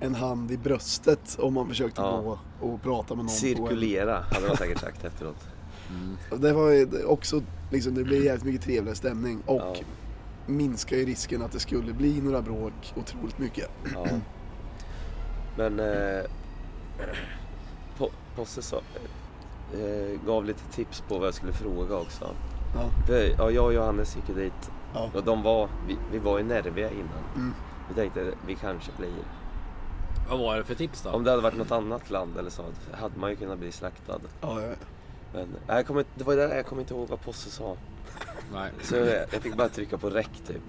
en 0.00 0.14
hand 0.14 0.50
i 0.50 0.56
bröstet 0.56 1.36
om 1.40 1.54
man 1.54 1.68
försökte 1.68 2.00
Ja. 2.00 2.20
gå 2.20 2.38
och 2.66 2.82
prata 2.82 3.14
med 3.14 3.24
någon. 3.24 3.26
På 3.26 3.32
Cirkulera 3.32 4.20
hade 4.30 4.48
de 4.48 4.56
säkert 4.56 4.80
sagt 4.80 5.04
efteråt. 5.04 5.48
En. 5.90 6.40
Det 6.40 6.52
var 6.52 6.70
ju 6.70 7.04
också, 7.04 7.42
liksom, 7.70 7.94
det 7.94 8.04
blev 8.04 8.24
jävligt 8.24 8.44
mycket 8.44 8.62
trevligare 8.62 8.96
stämning 8.96 9.42
och 9.46 9.56
Ja. 9.60 9.74
minskar 10.46 10.96
ju 10.96 11.04
risken 11.04 11.42
att 11.42 11.52
det 11.52 11.60
skulle 11.60 11.92
bli 11.92 12.20
några 12.20 12.42
bråk 12.42 12.92
otroligt 12.96 13.38
mycket. 13.38 13.70
Ja. 13.94 14.06
Men 15.56 15.80
eh, 15.80 16.24
Po- 17.98 18.12
Posse 18.36 18.62
sa, 18.62 18.76
eh, 19.74 20.20
gav 20.26 20.44
lite 20.44 20.72
tips 20.72 21.00
på 21.08 21.18
vad 21.18 21.26
jag 21.26 21.34
skulle 21.34 21.52
fråga 21.52 21.96
också. 21.96 22.34
Ja. 22.74 22.90
För, 23.06 23.34
ja, 23.38 23.50
jag 23.50 23.64
och 23.64 23.74
Johannes 23.74 24.16
gick 24.16 24.28
ju 24.28 24.34
dit 24.34 24.70
Ja. 24.94 25.10
och 25.14 25.24
de 25.24 25.42
var, 25.42 25.68
vi, 25.88 25.96
vi 26.12 26.18
var 26.18 26.38
ju 26.38 26.44
nerviga 26.44 26.90
innan. 26.90 27.24
Mm. 27.36 27.54
Vi 27.88 27.94
tänkte 27.94 28.32
vi 28.46 28.54
kanske 28.54 28.90
blir. 28.98 29.10
Vad 30.30 30.38
var 30.38 30.56
det 30.56 30.64
för 30.64 30.74
tips 30.74 31.02
då? 31.02 31.10
Om 31.10 31.24
det 31.24 31.30
hade 31.30 31.42
varit 31.42 31.56
något 31.56 31.70
annat 31.72 32.10
land 32.10 32.36
eller 32.38 32.50
så 32.50 32.62
hade 32.92 33.18
man 33.18 33.30
ju 33.30 33.36
kunnat 33.36 33.58
bli 33.58 33.72
slaktad. 33.72 34.20
Ja, 34.40 34.60
ja. 34.62 34.72
Men 35.32 35.48
jag 35.66 35.86
kommer, 35.86 36.00
inte- 36.00 36.10
det 36.14 36.24
var 36.24 36.36
där 36.36 36.56
jag 36.56 36.66
kommer 36.66 36.82
inte 36.82 36.94
ihåg 36.94 37.08
vad 37.08 37.20
Posse 37.20 37.50
sa. 37.50 37.76
Nej. 38.52 38.70
Så 38.82 38.96
jag, 38.96 39.06
jag 39.32 39.42
fick 39.42 39.56
bara 39.56 39.68
trycka 39.68 39.98
på 39.98 40.10
räck 40.10 40.30
typ. 40.46 40.62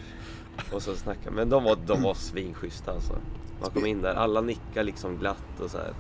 Och 0.73 0.81
så 0.81 0.95
snacka. 0.95 1.31
Men 1.31 1.49
de 1.49 1.63
var, 1.63 1.77
de 1.87 2.01
var 2.03 2.13
svinschyssta 2.13 2.91
alltså. 2.91 3.13
Man 3.61 3.69
kom 3.69 3.85
in 3.85 4.01
där, 4.01 4.13
alla 4.15 4.41
nickade 4.41 4.83
liksom 4.83 5.17
glatt 5.17 5.59
och 5.59 5.71
så 5.71 5.77
här. 5.77 5.93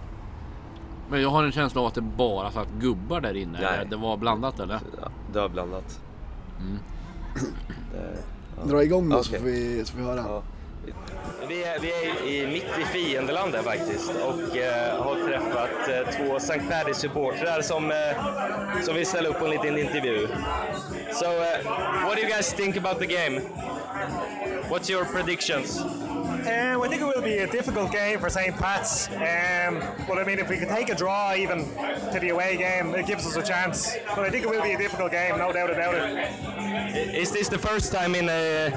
Men 1.09 1.21
jag 1.21 1.29
har 1.29 1.43
en 1.43 1.51
känsla 1.51 1.81
av 1.81 1.87
att 1.87 1.93
det 1.95 2.01
bara 2.01 2.51
satt 2.51 2.67
gubbar 2.79 3.21
där 3.21 3.33
inne. 3.33 3.59
Nej. 3.61 3.87
Det 3.89 3.95
var 3.95 4.17
blandat 4.17 4.59
eller? 4.59 4.79
Ja, 5.01 5.07
dödblandat. 5.33 6.01
Mm. 6.59 6.77
Det, 7.93 8.17
ja. 8.57 8.65
Dra 8.65 8.83
igång 8.83 9.09
då 9.09 9.23
så, 9.23 9.29
Okej. 9.29 9.39
får 9.39 9.45
vi, 9.47 9.85
så 9.85 9.91
får 9.93 9.99
vi 9.99 10.05
höra. 10.05 10.23
Ja. 10.27 10.43
Vi 11.47 11.63
är, 11.63 11.79
vi 11.79 11.91
är 11.91 12.27
i, 12.27 12.47
mitt 12.47 12.79
i 12.81 12.85
fiendelandet 12.85 13.63
faktiskt 13.63 14.09
och 14.09 14.57
eh, 14.57 15.03
har 15.03 15.27
träffat 15.27 15.87
eh, 15.87 16.15
två 16.17 16.37
St. 16.37 16.59
Paddy-supportrar 16.69 17.61
som, 17.61 17.91
eh, 17.91 18.81
som 18.83 18.95
vill 18.95 19.05
ställa 19.05 19.29
upp 19.29 19.39
på 19.39 19.45
en 19.45 19.51
liten 19.51 19.77
intervju. 19.77 20.27
So, 21.11 21.25
uh, 21.25 22.05
what 22.05 22.15
do 22.15 22.21
you 22.21 22.29
guys 22.29 22.53
think 22.53 22.77
about 22.77 22.99
the 22.99 23.05
game? 23.05 23.41
What's 24.69 24.89
your 24.89 25.05
predictions? 25.05 25.81
Um, 25.81 26.81
I 26.81 26.87
think 26.87 27.01
it 27.01 27.07
will 27.15 27.21
be 27.21 27.39
a 27.39 27.47
difficult 27.47 27.91
game 27.91 28.19
for 28.19 28.29
St. 28.29 28.57
Pat's. 28.57 29.09
Um, 29.09 29.83
but 30.07 30.17
I 30.17 30.23
mean, 30.23 30.39
if 30.39 30.49
we 30.49 30.57
could 30.57 30.69
take 30.69 30.89
a 30.89 30.95
draw 30.95 31.35
even 31.35 31.65
to 32.13 32.19
the 32.19 32.29
away 32.29 32.57
game, 32.57 32.95
it 32.95 33.05
gives 33.05 33.27
us 33.27 33.35
a 33.35 33.43
chance. 33.43 33.95
But 34.15 34.25
I 34.25 34.29
think 34.29 34.43
it 34.43 34.49
will 34.49 34.63
be 34.63 34.71
a 34.71 34.77
difficult 34.77 35.11
game, 35.11 35.37
no 35.37 35.51
doubt 35.51 35.69
about 35.69 35.93
it. 35.95 36.60
Is 36.93 37.31
this 37.31 37.47
the 37.47 37.57
first 37.57 37.91
time 37.91 38.15
in, 38.15 38.29
uh, 38.29 38.71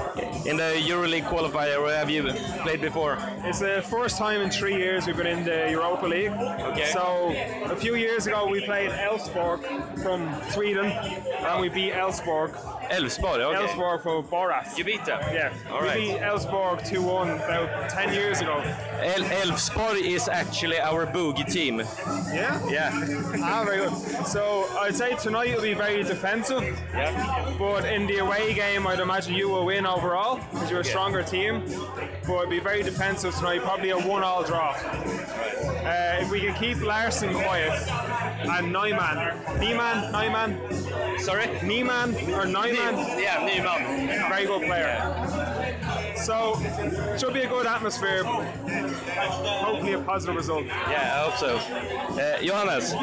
in 0.45 0.57
the 0.57 0.73
EuroLeague 0.87 1.25
qualifier 1.25 1.79
or 1.79 1.89
have 1.89 2.09
you 2.09 2.31
played 2.63 2.81
before? 2.81 3.17
It's 3.43 3.59
the 3.59 3.83
first 3.89 4.17
time 4.17 4.41
in 4.41 4.49
three 4.49 4.75
years 4.75 5.07
we've 5.07 5.17
been 5.17 5.27
in 5.27 5.43
the 5.43 5.69
Europa 5.69 6.05
League. 6.05 6.31
Okay. 6.31 6.91
So 6.91 7.33
a 7.65 7.75
few 7.75 7.95
years 7.95 8.27
ago 8.27 8.47
we 8.47 8.61
played 8.65 8.91
Elfsborg 8.91 9.59
from 10.01 10.29
Sweden 10.51 10.85
and 10.85 11.61
we 11.61 11.69
beat 11.69 11.93
Elfsborg. 11.93 12.53
Elfsborg, 12.89 13.39
okay. 13.39 13.67
Elfsborg 13.67 14.03
for 14.03 14.23
Boras. 14.23 14.77
You 14.77 14.83
beat 14.83 15.03
them? 15.05 15.19
Yeah. 15.33 15.53
All 15.71 15.81
we 15.81 15.87
right. 15.87 15.97
beat 15.97 16.17
Elfsborg 16.19 16.81
2-1 16.87 17.35
about 17.43 17.89
10 17.89 18.13
years 18.13 18.41
ago. 18.41 18.61
El 19.01 19.23
Elfsborg 19.41 20.01
is 20.01 20.27
actually 20.27 20.79
our 20.79 21.05
boogie 21.05 21.51
team. 21.51 21.79
Yeah? 21.79 22.61
Yeah. 22.69 22.91
Ah, 23.41 23.63
very 23.65 23.77
good. 23.77 24.27
So 24.27 24.67
I'd 24.79 24.95
say 24.95 25.15
tonight 25.15 25.55
will 25.55 25.61
be 25.61 25.73
very 25.73 26.03
defensive. 26.03 26.63
Yeah. 26.93 27.55
But 27.57 27.74
in 27.83 28.07
the 28.07 28.17
away 28.19 28.53
game, 28.53 28.87
I'd 28.87 28.99
imagine 29.01 29.33
you 29.35 29.49
will 29.49 29.65
win 29.65 29.85
overall 29.85 30.39
because 30.51 30.71
you're 30.71 30.79
a 30.79 30.85
stronger 30.85 31.21
team. 31.23 31.61
But 32.25 32.37
it'd 32.37 32.49
be 32.49 32.59
very 32.59 32.81
defensive 32.83 33.35
tonight, 33.35 33.61
probably 33.61 33.89
a 33.89 33.97
one-all 33.99 34.43
draw. 34.43 34.71
Uh, 34.71 36.17
if 36.21 36.31
we 36.31 36.39
can 36.41 36.53
keep 36.55 36.81
Larson 36.81 37.33
quiet 37.33 37.71
and 38.47 38.71
Neumann, 38.71 39.37
Niemann, 39.59 40.11
Neumann, 40.11 41.19
Sorry? 41.19 41.47
Niemann 41.63 42.15
or 42.33 42.45
Neumann, 42.45 42.97
Yeah, 43.19 43.47
Nyman. 43.47 44.29
very 44.29 44.45
good 44.45 44.63
player. 44.63 45.44
So 46.17 46.57
should 47.17 47.33
be 47.33 47.41
a 47.43 47.49
good 47.49 47.65
atmosphere. 47.67 48.23
Hopefully 48.23 49.93
a 49.93 49.99
positive 50.05 50.35
result. 50.35 50.63
Yeah, 50.65 51.17
I 51.17 51.25
hope 51.25 51.37
so. 51.37 51.59
Eh, 52.19 52.41
Johannes. 52.41 52.93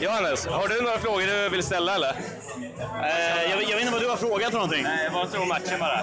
Johannes, 0.00 0.46
har 0.46 0.68
du 0.68 0.82
några 0.82 0.98
frågor 0.98 1.20
du 1.26 1.48
vill 1.48 1.62
ställa 1.62 1.94
eller? 1.94 2.08
Eh, 2.10 3.50
jag, 3.50 3.56
vet- 3.56 3.68
jag 3.68 3.76
vet 3.76 3.80
inte 3.80 3.92
vad 3.92 4.02
du 4.02 4.08
har 4.08 4.16
frågat 4.16 4.50
för 4.50 4.58
någonting. 4.58 4.82
Nej, 4.82 5.04
jag 5.04 5.12
bara 5.12 5.26
tror 5.26 5.46
matchen 5.46 5.80
bara. 5.80 6.00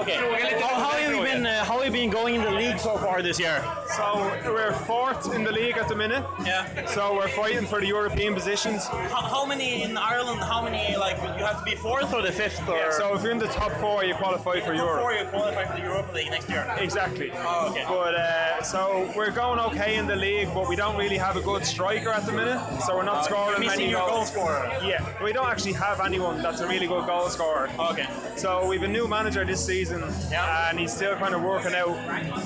Okay. 0.00 0.16
Fråga 0.18 0.36
lite 0.38 0.64
How, 0.64 0.74
how 0.74 0.90
have 0.92 1.12
you 1.14 1.22
been? 1.22 1.46
Uh, 1.46 1.52
how 1.52 1.74
have 1.76 1.84
you 1.86 1.92
been 1.92 2.10
going 2.10 2.34
in 2.34 2.42
the 2.42 2.50
league 2.50 2.78
so 2.78 2.98
far 2.98 3.22
this 3.22 3.40
year? 3.40 3.60
So 3.94 4.30
we're 4.52 4.72
fourth 4.72 5.32
in 5.34 5.44
the 5.44 5.52
league 5.52 5.76
at 5.78 5.88
the 5.88 5.94
minute. 5.94 6.24
Yeah. 6.44 6.86
So 6.86 7.14
we're 7.14 7.28
fighting 7.28 7.66
for 7.66 7.80
the 7.80 7.86
European 7.86 8.34
positions. 8.34 8.84
How, 8.86 9.22
how 9.22 9.46
many 9.46 9.82
in 9.82 9.96
Ireland? 9.96 10.40
How 10.40 10.62
many 10.62 10.96
like 10.96 11.16
you 11.38 11.44
have 11.44 11.58
to 11.58 11.64
be 11.64 11.76
fourth 11.76 12.12
or 12.12 12.22
the 12.22 12.32
fifth 12.32 12.68
or? 12.68 12.90
So 12.92 13.14
if 13.14 13.22
you're 13.22 13.32
in 13.32 13.38
the 13.38 13.46
top 13.48 13.72
four, 13.72 14.04
you 14.04 14.14
qualify 14.14 14.60
for 14.60 14.74
Top 14.74 14.76
Europe. 14.76 15.00
four, 15.00 15.12
you 15.12 15.24
qualify 15.26 15.64
for 15.64 15.76
the 15.76 15.82
Europa 15.82 16.12
League 16.12 16.30
next 16.30 16.48
year. 16.48 16.66
Exactly. 16.78 17.30
Oh, 17.34 17.68
okay. 17.70 17.84
But 17.88 18.14
uh, 18.14 18.62
so 18.62 19.10
we're 19.16 19.30
going 19.30 19.60
okay 19.60 19.96
in 19.96 20.06
the 20.06 20.16
league, 20.16 20.48
but 20.52 20.68
we 20.68 20.74
don't 20.76 20.96
really 20.96 21.18
have 21.18 21.36
a 21.36 21.40
good 21.42 21.64
striker 21.64 22.10
at 22.10 22.26
the 22.26 22.32
minute. 22.32 22.60
So 22.86 22.96
we're 22.96 23.04
not 23.04 23.24
scoring 23.24 23.46
Uh, 23.46 23.50
you're 23.50 23.60
missing 23.60 23.78
many 23.80 23.90
your 23.90 24.00
goals. 24.08 24.30
goal 24.30 24.46
scorer. 24.46 24.72
Yeah, 24.84 25.04
we 25.22 25.32
don't 25.32 25.48
actually 25.48 25.74
have 25.74 26.00
anyone 26.00 26.42
that's 26.42 26.60
a 26.60 26.66
really 26.66 26.86
good 26.86 27.06
goal 27.06 27.28
scorer. 27.28 27.70
Okay. 27.78 28.06
So 28.36 28.66
we've 28.68 28.82
a 28.82 28.88
new 28.88 29.06
manager 29.06 29.44
this 29.44 29.64
season, 29.64 30.02
Yeah. 30.30 30.68
and 30.70 30.78
he's 30.78 30.92
still 30.92 31.14
kind 31.16 31.34
of 31.34 31.42
working 31.42 31.74
out 31.74 31.90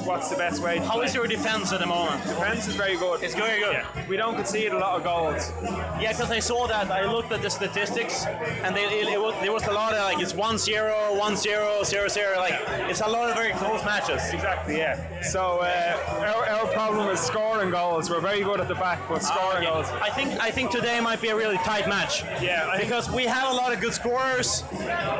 what's 0.07 0.29
the 0.29 0.37
best 0.37 0.63
way. 0.63 0.77
To 0.77 0.85
How 0.85 0.95
play. 0.97 1.07
is 1.07 1.15
your 1.15 1.27
defense 1.31 1.73
at 1.73 1.81
the 1.81 1.87
moment? 1.87 2.23
defense 2.25 2.67
is 2.69 2.75
very 2.75 2.97
good. 2.97 3.23
It's 3.23 3.35
very 3.35 3.61
good. 3.61 3.73
Yeah. 3.73 4.09
We 4.09 4.17
don't 4.17 4.35
concede 4.35 4.73
a 4.73 4.79
lot 4.79 4.97
of 4.99 5.05
goals. 5.05 5.51
Yeah, 6.01 6.13
because 6.13 6.31
I 6.31 6.41
saw 6.41 6.67
that. 6.67 6.91
I 6.91 7.11
looked 7.11 7.33
at 7.33 7.41
the 7.43 7.51
statistics, 7.51 8.27
and 8.65 8.75
they, 8.77 8.85
it, 8.85 9.09
it 9.09 9.21
was, 9.21 9.35
there 9.41 9.53
was 9.53 9.65
a 9.67 9.73
lot 9.73 9.93
of 9.95 10.03
like 10.03 10.21
it's 10.23 10.35
1 10.35 10.59
0, 10.59 11.15
1 11.17 11.37
0, 11.37 11.83
0 11.85 12.09
0. 12.09 12.37
Like, 12.37 12.55
it's 12.91 13.01
a 13.01 13.09
lot 13.09 13.31
of 13.31 13.37
very 13.37 13.53
close 13.53 13.85
matches. 13.85 14.21
Exactly, 14.33 14.79
yeah. 14.79 15.21
So 15.23 15.61
uh, 15.63 16.35
our, 16.35 16.45
our 16.49 16.67
problem 16.73 17.09
is 17.09 17.21
scoring 17.21 17.71
goals. 17.71 18.11
We're 18.11 18.21
very 18.21 18.43
good 18.43 18.61
at 18.61 18.69
the 18.69 18.75
back, 18.75 19.01
but 19.09 19.23
scoring 19.23 19.59
Okay. 19.59 19.67
goals. 19.67 19.87
I 20.01 20.11
think 20.11 20.29
I 20.41 20.51
think 20.51 20.71
today 20.71 21.01
might 21.01 21.21
be 21.21 21.29
a 21.29 21.37
really 21.37 21.59
tight 21.59 21.87
match. 21.89 22.23
Yeah, 22.43 22.67
I 22.69 22.77
think- 22.79 22.89
because 22.91 23.11
we 23.11 23.25
have 23.25 23.51
a 23.53 23.55
lot 23.55 23.73
of 23.73 23.81
good 23.81 23.93
scorers, 23.93 24.65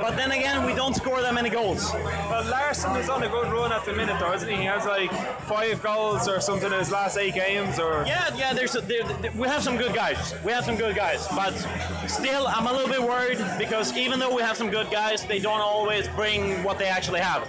but 0.05 0.17
then 0.17 0.33
again 0.33 0.67
we 0.67 0.75
don't 0.75 0.95
score 0.95 1.21
that 1.21 1.35
many 1.35 1.51
goals. 1.51 1.93
Well, 2.31 2.45
Larson 2.51 2.97
is 2.97 3.09
on 3.09 3.23
a 3.23 3.29
good 3.29 3.49
run 3.53 3.71
at 3.73 3.85
the 3.85 3.93
minute, 3.93 4.17
though, 4.19 4.33
isn't 4.33 4.49
he? 4.49 4.57
He 4.57 4.65
has 4.65 4.85
like 4.87 5.13
five 5.43 5.81
goals 5.83 6.00
or 6.01 6.41
something 6.41 6.73
in 6.73 6.79
his 6.79 6.91
last 6.91 7.17
eight 7.17 7.35
games, 7.35 7.79
or 7.79 8.05
Yeah, 8.07 8.35
yeah. 8.37 8.53
There's 8.55 8.75
a, 8.77 8.81
there, 8.81 9.03
there- 9.23 9.33
we 9.37 9.47
have 9.49 9.63
some 9.63 9.77
good 9.77 9.95
guys. 9.95 10.35
We 10.45 10.53
have 10.53 10.65
some 10.65 10.77
good 10.77 10.97
guys, 10.97 11.27
but 11.37 11.53
still 12.09 12.47
I'm 12.49 12.67
a 12.67 12.73
little 12.73 12.89
bit 12.89 13.03
worried 13.03 13.39
because 13.59 13.97
even 13.97 14.19
though 14.19 14.35
we 14.35 14.43
have 14.43 14.57
some 14.57 14.71
good 14.71 14.91
guys, 14.91 15.25
they 15.27 15.39
don't 15.39 15.61
always 15.61 16.09
bring 16.17 16.63
what 16.65 16.79
they 16.79 16.87
actually 16.89 17.21
have. 17.21 17.43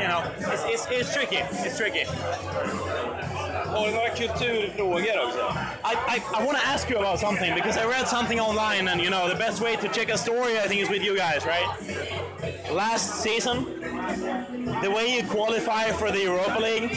You 0.00 0.08
know, 0.08 0.22
it's, 0.38 0.64
it's, 0.66 0.86
it's 0.90 1.14
tricky. 1.14 1.38
It's 1.66 1.76
tricky. 1.76 2.04
Har 3.66 3.86
du 3.86 3.92
några 3.92 4.08
kulturfrågor 4.10 5.18
också? 5.26 5.52
I, 5.84 5.94
I, 6.08 6.22
I 6.40 6.44
want 6.46 6.58
to 6.58 6.66
ask 6.66 6.88
you 6.90 6.98
about 6.98 7.18
something 7.18 7.54
because 7.54 7.76
I 7.76 7.84
read 7.84 8.08
something 8.08 8.40
online, 8.40 8.88
and 8.88 9.00
you 9.00 9.10
know, 9.10 9.28
the 9.28 9.34
best 9.34 9.60
way 9.60 9.76
to 9.76 9.88
check 9.88 10.08
a 10.10 10.16
story, 10.18 10.58
I 10.58 10.66
think, 10.68 10.80
is 10.82 10.88
with 10.88 11.02
you 11.02 11.16
guys, 11.16 11.44
right? 11.44 11.66
Last 12.72 13.20
season, 13.22 13.64
the 14.82 14.90
way 14.90 15.14
you 15.16 15.22
qualify 15.28 15.90
for 15.92 16.10
the 16.10 16.22
Europa 16.22 16.58
League, 16.60 16.90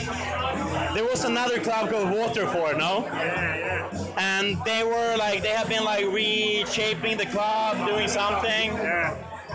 there 1.00 1.08
was 1.08 1.24
another 1.24 1.62
club 1.62 1.90
called 1.90 2.10
Waterford, 2.12 2.78
no? 2.78 3.06
Yeah, 3.06 3.56
yeah. 3.56 4.14
And 4.18 4.58
they 4.66 4.84
were 4.84 5.16
like, 5.16 5.42
they 5.42 5.48
have 5.48 5.70
been 5.70 5.86
like 5.86 6.06
reshaping 6.08 7.16
the 7.16 7.26
club, 7.28 7.78
doing 7.88 8.10
something. 8.10 8.72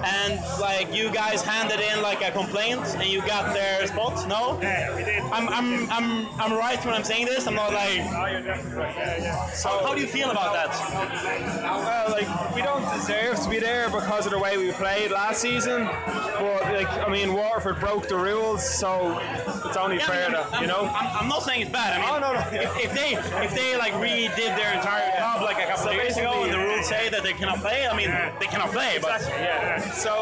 And 0.04 0.40
like 0.60 0.94
you 0.94 1.10
guys 1.10 1.42
handed 1.42 1.80
in 1.80 2.02
like 2.02 2.22
a 2.22 2.30
complaint 2.30 2.80
and 2.96 3.06
you 3.06 3.20
got 3.22 3.52
their 3.54 3.86
spot? 3.86 4.28
No. 4.28 4.58
Yeah, 4.60 4.94
we 4.96 5.04
did. 5.04 5.22
I'm, 5.24 5.48
I'm, 5.48 5.90
I'm, 5.90 6.26
I'm 6.40 6.52
right 6.52 6.82
when 6.84 6.94
I'm 6.94 7.04
saying 7.04 7.26
this. 7.26 7.46
I'm 7.46 7.54
not 7.54 7.72
like. 7.72 8.00
Oh, 8.00 8.26
you're 8.26 8.42
definitely 8.42 8.78
right. 8.78 8.94
Yeah, 8.96 9.16
yeah. 9.22 9.50
So 9.50 9.68
how 9.68 9.94
do 9.94 10.00
you 10.00 10.06
feel 10.06 10.30
about 10.30 10.52
that? 10.52 10.70
Well, 11.62 12.10
like 12.10 12.54
we 12.54 12.62
don't 12.62 12.82
deserve 12.94 13.40
to 13.40 13.50
be 13.50 13.58
there 13.58 13.88
because 13.90 14.26
of 14.26 14.32
the 14.32 14.38
way 14.38 14.56
we 14.58 14.72
played 14.72 15.10
last 15.10 15.40
season. 15.40 15.84
But 15.84 16.62
like, 16.72 16.88
I 16.88 17.08
mean, 17.10 17.32
Waterford 17.34 17.80
broke 17.80 18.08
the 18.08 18.16
rules, 18.16 18.62
so 18.68 19.18
it's 19.64 19.76
only 19.76 19.96
Yeah, 19.96 20.04
I 20.04 20.08
fair 20.08 20.28
mean, 20.28 20.32
that 20.32 20.54
I'm, 20.54 20.62
you 20.62 20.68
know. 20.68 20.90
I'm, 20.94 21.22
I'm 21.22 21.28
not 21.28 21.42
saying 21.42 21.62
it's 21.62 21.70
bad. 21.70 21.94
I 21.94 21.98
mean, 22.00 22.10
Oh, 22.14 22.18
no, 22.20 22.32
no. 22.34 22.40
If, 22.52 22.84
if 22.84 22.94
they 22.94 23.14
if 23.44 23.54
they 23.54 23.76
like 23.76 23.92
redid 23.94 24.34
their 24.56 24.72
entire 24.74 25.10
club 25.16 25.42
like 25.42 25.58
a 25.58 25.66
couple 25.66 25.84
So 25.84 25.90
of 25.90 25.96
years 25.96 26.16
ago 26.16 26.44
and 26.44 26.52
the 26.52 26.58
rules 26.58 26.73
say 26.85 27.09
that 27.09 27.23
they 27.23 27.33
cannot 27.33 27.59
play, 27.59 27.87
I 27.87 27.97
mean, 27.97 28.11
they 28.40 28.47
cannot 28.47 28.70
play. 28.70 28.99
But 29.01 29.23
Yeah. 29.23 29.81
So 29.92 30.12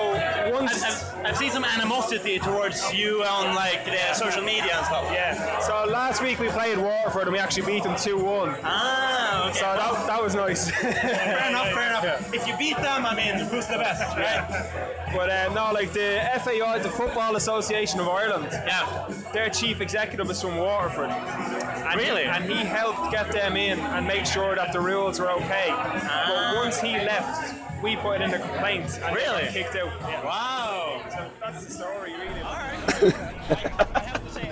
once. 0.52 0.82
I've, 0.82 0.92
I've, 1.20 1.26
I've 1.26 1.36
seen 1.36 1.50
some 1.50 1.64
animosity 1.64 2.38
towards 2.38 2.92
you 2.94 3.22
on 3.24 3.54
like 3.54 3.84
the 3.84 4.14
social 4.14 4.42
media 4.42 4.76
and 4.76 4.86
stuff. 4.86 5.04
Yeah. 5.12 5.58
So 5.60 5.84
last 5.90 6.22
week 6.22 6.38
we 6.38 6.48
played 6.48 6.78
Waterford 6.78 7.22
and 7.24 7.32
we 7.32 7.38
actually 7.38 7.66
beat 7.66 7.82
them 7.82 7.96
two 7.96 8.18
one. 8.22 8.56
Ah, 8.62 9.48
okay. 9.48 9.58
So 9.58 9.64
that, 9.64 10.06
that 10.06 10.22
was 10.22 10.34
nice. 10.34 10.70
fair 10.80 11.48
enough, 11.48 11.68
fair 11.72 11.88
enough. 11.88 12.34
If 12.34 12.46
you 12.46 12.56
beat 12.56 12.76
them, 12.76 13.04
I 13.06 13.14
mean, 13.14 13.34
who's 13.46 13.66
the 13.66 13.78
best, 13.78 14.16
right? 14.16 15.10
But 15.14 15.30
uh, 15.30 15.52
no, 15.52 15.72
like 15.72 15.92
the 15.92 16.20
FAI, 16.44 16.78
the 16.78 16.88
Football 16.90 17.36
Association 17.36 18.00
of 18.00 18.08
Ireland, 18.08 18.48
Yeah. 18.50 19.08
their 19.32 19.50
chief 19.50 19.80
executive 19.80 20.30
is 20.30 20.40
from 20.40 20.56
Waterford. 20.56 21.10
And 21.10 21.96
Really? 22.00 22.22
He, 22.22 22.28
and 22.28 22.44
he 22.44 22.56
helped 22.64 23.10
get 23.12 23.30
them 23.32 23.56
in 23.56 23.78
and 23.78 24.06
make 24.06 24.24
sure 24.26 24.54
that 24.54 24.72
the 24.72 24.80
rules 24.80 25.20
were 25.20 25.30
okay. 25.32 25.68
But 25.68 26.51
once 26.64 26.80
he 26.86 26.92
left, 27.04 27.54
we 27.84 27.96
put 27.96 28.16
in 28.20 28.30
a 28.34 28.38
complaint 28.38 29.00
and 29.06 29.16
Really? 29.16 29.46
kicked 29.52 29.76
out. 29.82 29.92
Wow. 30.24 31.00
So 31.10 31.18
that's 31.40 31.64
the 31.66 31.72
story, 31.72 32.12
really. 32.22 33.12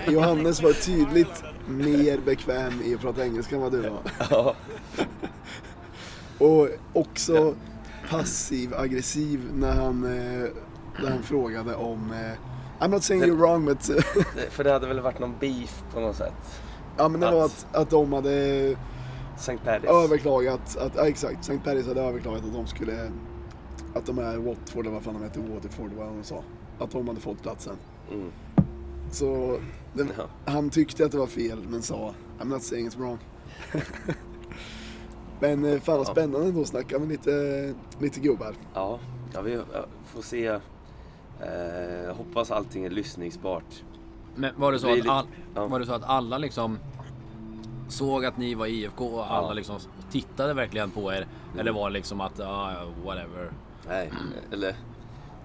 Johannes 0.15 0.63
var 0.63 0.73
tydligt 0.73 1.45
mer 1.69 2.19
bekväm 2.19 2.83
i 2.85 2.95
att 2.95 3.01
prata 3.01 3.25
engelska 3.25 3.55
än 3.55 3.61
vad 3.63 3.73
du 3.73 3.81
var. 3.81 3.99
Ja. 4.31 4.55
Och 6.39 6.69
också 6.93 7.55
passiv-aggressiv 8.11 9.41
när 9.55 9.73
han, 9.73 10.05
eh, 10.05 10.49
när 11.03 11.11
han 11.11 11.23
frågade 11.23 11.75
om... 11.75 12.13
Eh, 12.13 12.85
I'm 12.85 12.89
not 12.89 13.05
saying 13.05 13.23
you're 13.25 13.37
wrong 13.37 13.65
but... 13.67 13.87
Det- 14.35 14.51
För 14.51 14.65
det 14.65 14.73
hade 14.73 14.87
väl 14.87 15.01
varit 15.01 15.19
någon 15.19 15.35
beef 15.41 15.83
på 15.95 16.01
något 16.01 16.17
sätt. 16.17 16.61
ja 16.97 17.09
men 17.09 17.21
det 17.21 17.31
var 17.31 17.45
att, 17.45 17.67
att 17.73 17.91
de 17.91 18.13
hade 18.13 18.77
St. 19.41 19.59
Paddy's. 19.65 20.05
överklagat, 20.05 20.77
att, 20.77 20.93
ja 20.97 21.09
exakt, 21.09 21.41
St. 21.41 21.59
Paris 21.65 21.87
hade 21.87 22.01
överklagat 22.03 22.45
att 22.45 22.53
de 22.53 22.67
skulle... 22.67 23.11
Att 23.95 24.07
de 24.07 24.19
här 24.19 24.37
Watford, 24.37 24.87
eller 24.87 24.95
vad 24.95 25.03
fan 25.03 25.15
de 25.15 25.23
heter, 25.23 25.41
Waterford, 25.55 25.91
vad 25.93 26.07
de 26.07 26.23
sa. 26.25 26.43
Att 26.79 26.91
de 26.91 27.09
hade 27.09 27.21
fått 27.21 27.43
platsen. 27.43 27.77
Mm. 28.13 28.31
Så 29.11 29.59
det, 29.93 30.07
Ja. 30.19 30.53
han 30.53 30.71
tyckte 30.71 31.05
att 31.05 31.13
det 31.13 31.19
var 31.19 31.27
fel 31.27 31.59
men 31.69 31.83
sa 31.83 32.15
I'm 32.41 32.45
not 32.49 32.63
saying 32.63 32.89
it's 32.89 32.99
wrong. 32.99 33.19
men 35.41 35.65
eh, 35.65 35.81
fan 35.81 35.99
vad 35.99 36.07
Ja. 36.09 36.13
spännande 36.13 36.47
ändå 36.49 36.61
att 36.61 36.69
snacka 36.69 36.99
med 36.99 37.09
lite, 37.09 37.75
lite 37.99 38.21
gubbar. 38.21 38.55
Ja, 38.75 38.99
ja 39.35 39.43
vi 39.43 39.61
får 40.07 40.23
se. 40.23 40.47
Eh, 40.47 42.17
hoppas 42.17 42.51
allting 42.51 42.85
är 42.85 42.91
lyssningsbart. 42.91 43.85
Men 44.37 44.61
var 44.61 44.73
det 44.73 44.79
så 44.79 44.93
att, 44.93 45.09
all, 45.09 45.27
ja. 45.55 45.67
var 45.67 45.81
det 45.81 45.87
så 45.87 45.93
att 45.93 46.05
alla 46.05 46.39
liksom 46.39 46.79
såg 47.91 48.25
att 48.25 48.37
ni 48.37 48.55
var 48.55 48.67
IFK 48.67 49.07
och 49.07 49.33
alla 49.33 49.49
Ja. 49.49 49.53
liksom 49.53 49.79
tittade 50.11 50.55
verkligen 50.55 50.91
på 50.91 51.13
er? 51.13 51.27
Eller 51.59 51.73
var 51.73 51.91
det 51.91 51.95
liksom 51.95 52.21
att, 52.21 52.41
ah, 52.41 52.73
whatever? 53.05 53.51
Nej, 53.89 54.13
eller 54.53 54.75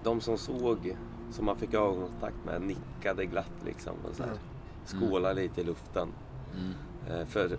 de 0.04 0.20
som 0.20 0.38
såg, 0.38 0.96
som 1.30 1.44
man 1.44 1.56
fick 1.56 1.74
ögonkontakt 1.74 2.44
med, 2.44 2.62
nickade 2.62 3.26
glatt 3.26 3.52
liksom. 3.64 3.92
Och 4.10 4.14
så 4.16 4.22
här, 4.22 4.32
skålade 4.84 5.34
lite 5.42 5.60
i 5.60 5.64
luften. 5.64 6.08
Eh, 7.10 7.24
för 7.26 7.58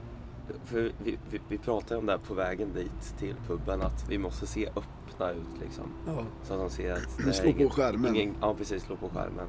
för 0.65 0.91
vi, 1.03 1.17
vi, 1.29 1.41
vi 1.49 1.57
pratade 1.57 1.99
om 1.99 2.05
det 2.05 2.11
här 2.11 2.19
på 2.19 2.33
vägen 2.33 2.73
dit 2.73 3.17
till 3.19 3.35
puben, 3.47 3.81
att 3.81 4.09
vi 4.09 4.17
måste 4.17 4.47
se 4.47 4.67
öppna 4.67 5.31
ut 5.31 5.61
liksom. 5.61 5.83
Ja. 6.07 6.23
Så 6.43 6.53
att 6.53 6.59
de 6.59 6.69
ser 6.69 6.93
att 6.93 7.17
det 7.25 7.33
Slå 7.33 7.49
är 7.49 7.53
på 7.63 7.69
skärmen. 7.69 8.15
Ingen, 8.15 8.35
ja, 8.41 8.53
precis. 8.53 8.83
Slå 8.83 8.95
på 8.95 9.09
skärmen. 9.09 9.47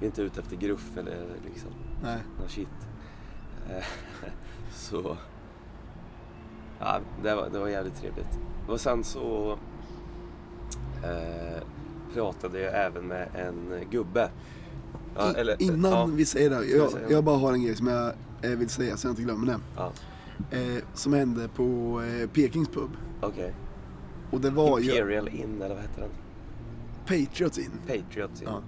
Vi 0.00 0.06
är 0.06 0.10
inte 0.10 0.22
ute 0.22 0.40
efter 0.40 0.56
gruff 0.56 0.96
eller 0.96 1.26
liksom 1.44 1.70
Nej. 2.02 2.18
någon 2.40 2.48
shit. 2.48 2.68
Så... 4.72 5.16
Ja, 6.80 7.00
det 7.22 7.34
var, 7.34 7.48
det 7.52 7.58
var 7.58 7.68
jävligt 7.68 7.96
trevligt. 8.00 8.38
Och 8.68 8.80
sen 8.80 9.04
så 9.04 9.58
eh, 11.04 11.62
pratade 12.14 12.60
jag 12.60 12.84
även 12.86 13.06
med 13.06 13.28
en 13.34 13.72
gubbe. 13.90 14.30
Ja, 15.16 15.32
eller- 15.32 15.62
Innan 15.62 15.92
ja, 15.92 16.04
vi 16.06 16.24
säger 16.24 16.50
det, 16.50 16.64
jag, 16.64 16.90
säga? 16.90 17.10
jag 17.10 17.24
bara 17.24 17.36
har 17.38 17.52
en 17.52 17.62
grej 17.62 17.76
som 17.76 17.86
jag 17.86 18.12
vill 18.56 18.68
säga 18.68 18.96
så 18.96 19.06
jag 19.06 19.12
inte 19.12 19.22
glömmer 19.22 19.46
det. 19.46 19.58
Ja, 19.76 19.92
Eh, 20.50 20.82
som 20.94 21.12
hände 21.12 21.48
på 21.48 22.00
eh, 22.02 22.28
Pekings 22.28 22.68
pub. 22.68 22.90
okej. 23.20 23.54
Och 24.30 24.40
det 24.40 24.50
var 24.50 24.78
ju 24.78 24.90
Imperial 24.90 25.28
Inn, 25.28 25.62
eller 25.62 25.74
vad 25.74 25.84
heter 25.84 26.00
den? 26.00 26.10
Patriots 27.06 27.58
in. 27.58 27.70
Patriots 27.86 28.42
Inn. 28.42 28.48
Ja, 28.48 28.60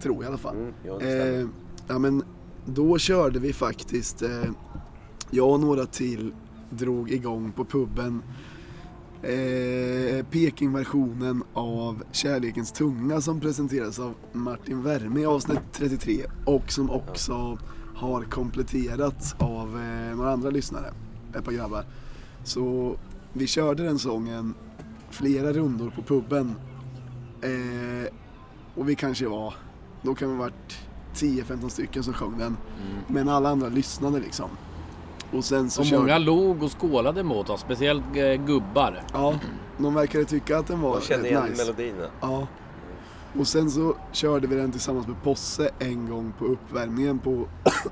tror 0.00 0.14
jag 0.16 0.24
i 0.24 0.26
alla 0.26 0.38
fall. 0.38 0.56
Mm, 0.56 0.72
stämmer. 1.00 1.40
Eh, 1.40 1.46
ja, 1.88 1.98
men 1.98 2.22
då 2.66 2.98
körde 2.98 3.38
vi 3.38 3.52
faktiskt, 3.52 4.22
eh, 4.22 4.44
jag 5.34 5.50
och 5.50 5.60
några 5.60 5.86
till 5.86 6.32
drog 6.70 7.10
igång 7.10 7.52
på 7.52 7.64
puben 7.64 8.22
eh, 9.22 10.26
Peking-versionen 10.30 11.42
av 11.52 12.02
Kärlekens 12.12 12.72
tunga 12.72 13.20
som 13.20 13.40
presenterades 13.40 13.98
av 13.98 14.14
Martin 14.32 14.82
Werme 14.82 15.20
i 15.20 15.26
avsnitt 15.26 15.60
33 15.72 16.26
och 16.46 16.72
som 16.72 16.90
också 16.90 17.58
har 17.94 18.22
kompletterats 18.22 19.34
av 19.38 19.80
eh, 19.80 20.16
några 20.16 20.32
andra 20.32 20.50
lyssnare, 20.50 20.94
ett 21.36 21.44
par 21.44 21.52
grabbar. 21.52 21.84
Så 22.44 22.96
vi 23.32 23.46
körde 23.46 23.82
den 23.82 23.98
sången 23.98 24.54
flera 25.10 25.52
rundor 25.52 25.90
på 25.90 26.02
puben 26.02 26.54
eh, 27.42 28.12
och 28.74 28.88
vi 28.88 28.94
kanske 28.94 29.28
var 29.28 29.54
då 30.02 30.14
kan 30.14 30.28
vi 30.28 30.36
ha 30.36 30.42
varit 30.42 30.78
10-15 31.14 31.68
stycken 31.68 32.02
som 32.02 32.14
sjöng 32.14 32.38
den. 32.38 32.56
Men 33.08 33.28
alla 33.28 33.48
andra 33.48 33.68
lyssnade 33.68 34.20
liksom. 34.20 34.50
Och 35.32 35.44
sen 35.44 35.70
så 35.70 35.80
Och 35.80 35.86
körde- 35.86 36.00
många 36.02 36.18
log 36.18 36.62
och 36.62 36.80
skålade 36.80 37.22
mot 37.22 37.50
oss, 37.50 37.60
speciellt 37.60 38.02
eh, 38.16 38.32
gubbar. 38.46 39.02
Ja, 39.12 39.34
de 39.78 39.94
verkade 39.94 40.24
tycka 40.24 40.58
att 40.58 40.66
den 40.66 40.80
var 40.80 40.94
Jag 40.94 41.02
kände 41.02 41.24
rätt 41.24 41.30
igen 41.30 41.44
nice. 41.50 41.64
melodin. 41.64 41.94
Ja. 42.20 42.46
Och 43.38 43.46
sen 43.46 43.70
så 43.70 43.96
körde 44.12 44.46
vi 44.46 44.56
den 44.56 44.72
tillsammans 44.72 45.06
med 45.06 45.22
Posse 45.22 45.70
en 45.78 46.08
gång 46.10 46.32
på 46.38 46.44
uppvärmningen 46.44 47.18
på, 47.18 47.46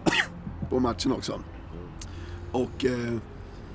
på 0.70 0.78
matchen 0.80 1.12
också. 1.12 1.40
Och 2.52 2.84
eh, 2.84 3.14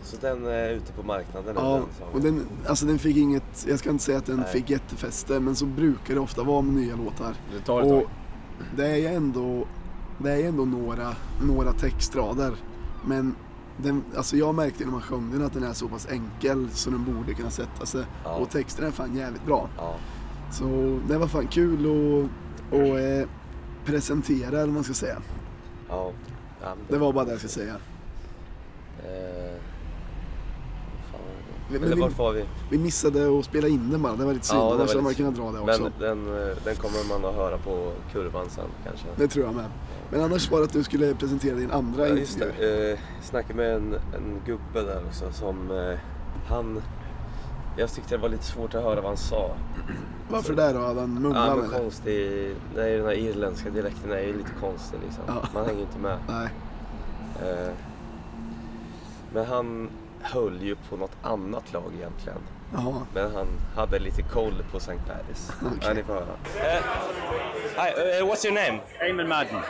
Så 0.03 0.17
den 0.21 0.45
är 0.45 0.69
ute 0.69 0.93
på 0.93 1.03
marknaden 1.03 1.55
ja, 1.59 1.71
den 1.73 2.07
och 2.13 2.21
den, 2.21 2.45
alltså 2.67 2.85
den 2.85 2.99
fick 2.99 3.17
inget, 3.17 3.65
jag 3.69 3.79
ska 3.79 3.89
inte 3.89 4.03
säga 4.03 4.17
att 4.17 4.25
den 4.25 4.37
Nej. 4.37 4.47
fick 4.51 4.69
jättefäste, 4.69 5.39
men 5.39 5.55
så 5.55 5.65
brukar 5.65 6.13
det 6.13 6.19
ofta 6.19 6.43
vara 6.43 6.61
med 6.61 6.73
nya 6.73 6.95
låtar. 6.95 7.33
Det 7.53 7.59
tar 7.65 7.79
ett 7.81 7.85
Och 7.85 7.91
tag. 7.91 8.09
det 8.75 8.87
är 8.87 8.95
ju 8.95 9.05
ändå, 9.07 9.65
det 10.17 10.31
är 10.31 10.47
ändå 10.47 10.65
några, 10.65 11.15
några 11.43 11.71
textrader. 11.73 12.55
Men 13.05 13.35
den, 13.77 14.03
alltså 14.17 14.37
jag 14.37 14.55
märkte 14.55 14.83
när 14.85 14.91
man 14.91 15.01
sjöng 15.01 15.31
den 15.31 15.45
att 15.45 15.53
den 15.53 15.63
är 15.63 15.73
så 15.73 15.87
pass 15.87 16.07
enkel 16.11 16.69
så 16.71 16.89
den 16.89 17.03
borde 17.13 17.33
kunna 17.33 17.49
sätta 17.49 17.85
sig. 17.85 18.05
Ja. 18.23 18.35
Och 18.35 18.49
texten 18.49 18.85
är 18.85 18.91
fan 18.91 19.15
jävligt 19.15 19.45
bra. 19.45 19.69
Ja. 19.77 19.95
Så 20.51 20.99
det 21.07 21.17
var 21.17 21.27
fan 21.27 21.47
kul 21.47 21.79
att, 22.71 22.73
eh, 22.73 23.29
presentera 23.85 24.47
eller 24.47 24.59
vad 24.59 24.73
man 24.73 24.83
ska 24.83 24.93
säga. 24.93 25.21
Ja. 25.89 26.11
ja 26.61 26.75
Det 26.89 26.97
var 26.97 27.13
bara 27.13 27.25
det 27.25 27.31
jag 27.31 27.39
ska 27.39 27.47
säga. 27.49 27.75
Eh, 29.03 29.61
det? 31.71 31.79
Men 31.79 31.89
vi- 31.95 32.01
vart 32.01 32.17
var 32.17 32.31
vi? 32.31 32.45
Vi 32.71 32.77
missade 32.77 33.39
att 33.39 33.45
spela 33.45 33.67
in 33.67 33.89
den 33.91 34.01
bara, 34.01 34.15
det 34.15 34.25
var 34.25 34.33
lite 34.33 34.45
synd. 34.47 34.59
Ja, 34.59 34.73
Annars 34.73 34.89
hade 34.89 35.01
man 35.03 35.13
kunnat 35.13 35.35
dra 35.35 35.51
det 35.51 35.59
också. 35.59 35.81
Men 35.81 35.91
den, 35.99 36.49
eh, 36.49 36.55
den 36.63 36.75
kommer 36.75 37.09
man 37.19 37.29
att 37.29 37.35
höra 37.35 37.57
på 37.57 37.91
kurvan 38.11 38.45
sen 38.49 38.65
kanske. 38.83 39.05
Det 39.17 39.27
tror 39.27 39.45
jag 39.45 39.55
med. 39.55 39.65
Men 40.09 40.21
annars 40.21 40.51
var 40.51 40.59
det 40.59 40.65
att 40.65 40.73
du 40.73 40.83
skulle 40.83 41.15
presentera 41.15 41.55
din 41.55 41.71
andra 41.71 42.07
Ja, 42.07 42.15
just 42.15 42.39
det. 42.39 42.91
Eh, 42.91 42.99
snackade 43.21 43.53
med 43.53 43.75
en, 43.75 43.93
en 43.93 44.41
gubbe 44.45 44.81
där 44.81 45.03
också 45.07 45.31
som 45.31 45.71
eh, 45.71 45.99
han... 46.47 46.81
Jag 47.77 47.89
tyckte 47.89 48.15
det 48.15 48.21
var 48.21 48.29
lite 48.29 48.43
svårt 48.43 48.75
att 48.75 48.83
höra 48.83 48.95
vad 48.95 49.05
han 49.05 49.17
sa. 49.17 49.51
Varför 50.29 50.53
det 50.53 50.73
då? 50.73 50.79
Hade 50.79 50.99
han 50.99 51.13
Ja, 51.13 51.19
mumlat 51.19 51.57
eller? 51.57 51.79
konstig... 51.79 52.55
Nej, 52.75 52.97
den 52.97 53.05
här 53.05 53.13
irländska 53.13 53.69
dialekten 53.69 54.11
är 54.11 54.19
ju 54.21 54.37
lite 54.37 54.51
konstig 54.59 54.99
liksom. 55.05 55.23
Ja. 55.27 55.47
Man 55.53 55.65
hänger 55.65 55.81
inte 55.81 55.99
med. 55.99 56.17
Nej. 56.27 56.49
Eh, 57.41 57.71
men 59.33 59.45
han 59.45 59.89
höll 60.21 60.61
ju 60.61 60.75
på 60.89 60.97
något 60.97 61.17
annat 61.21 61.73
lag 61.73 61.91
egentligen. 61.97 62.39
Jaha. 62.73 63.05
Men 63.13 63.31
han 63.35 63.47
hade 63.75 63.99
lite 63.99 64.21
koll 64.21 64.63
på 64.71 64.77
St. 64.77 64.99
Paris. 65.07 65.51
Ja, 65.81 65.93
ni 65.93 66.03
får 66.03 66.13
höra. 66.13 66.35
Hi, 67.77 68.21
uh, 68.21 68.27
what's 68.27 68.45
your 68.45 68.53
name? 68.53 68.79
Eamon 69.01 69.27
Madden. 69.27 69.61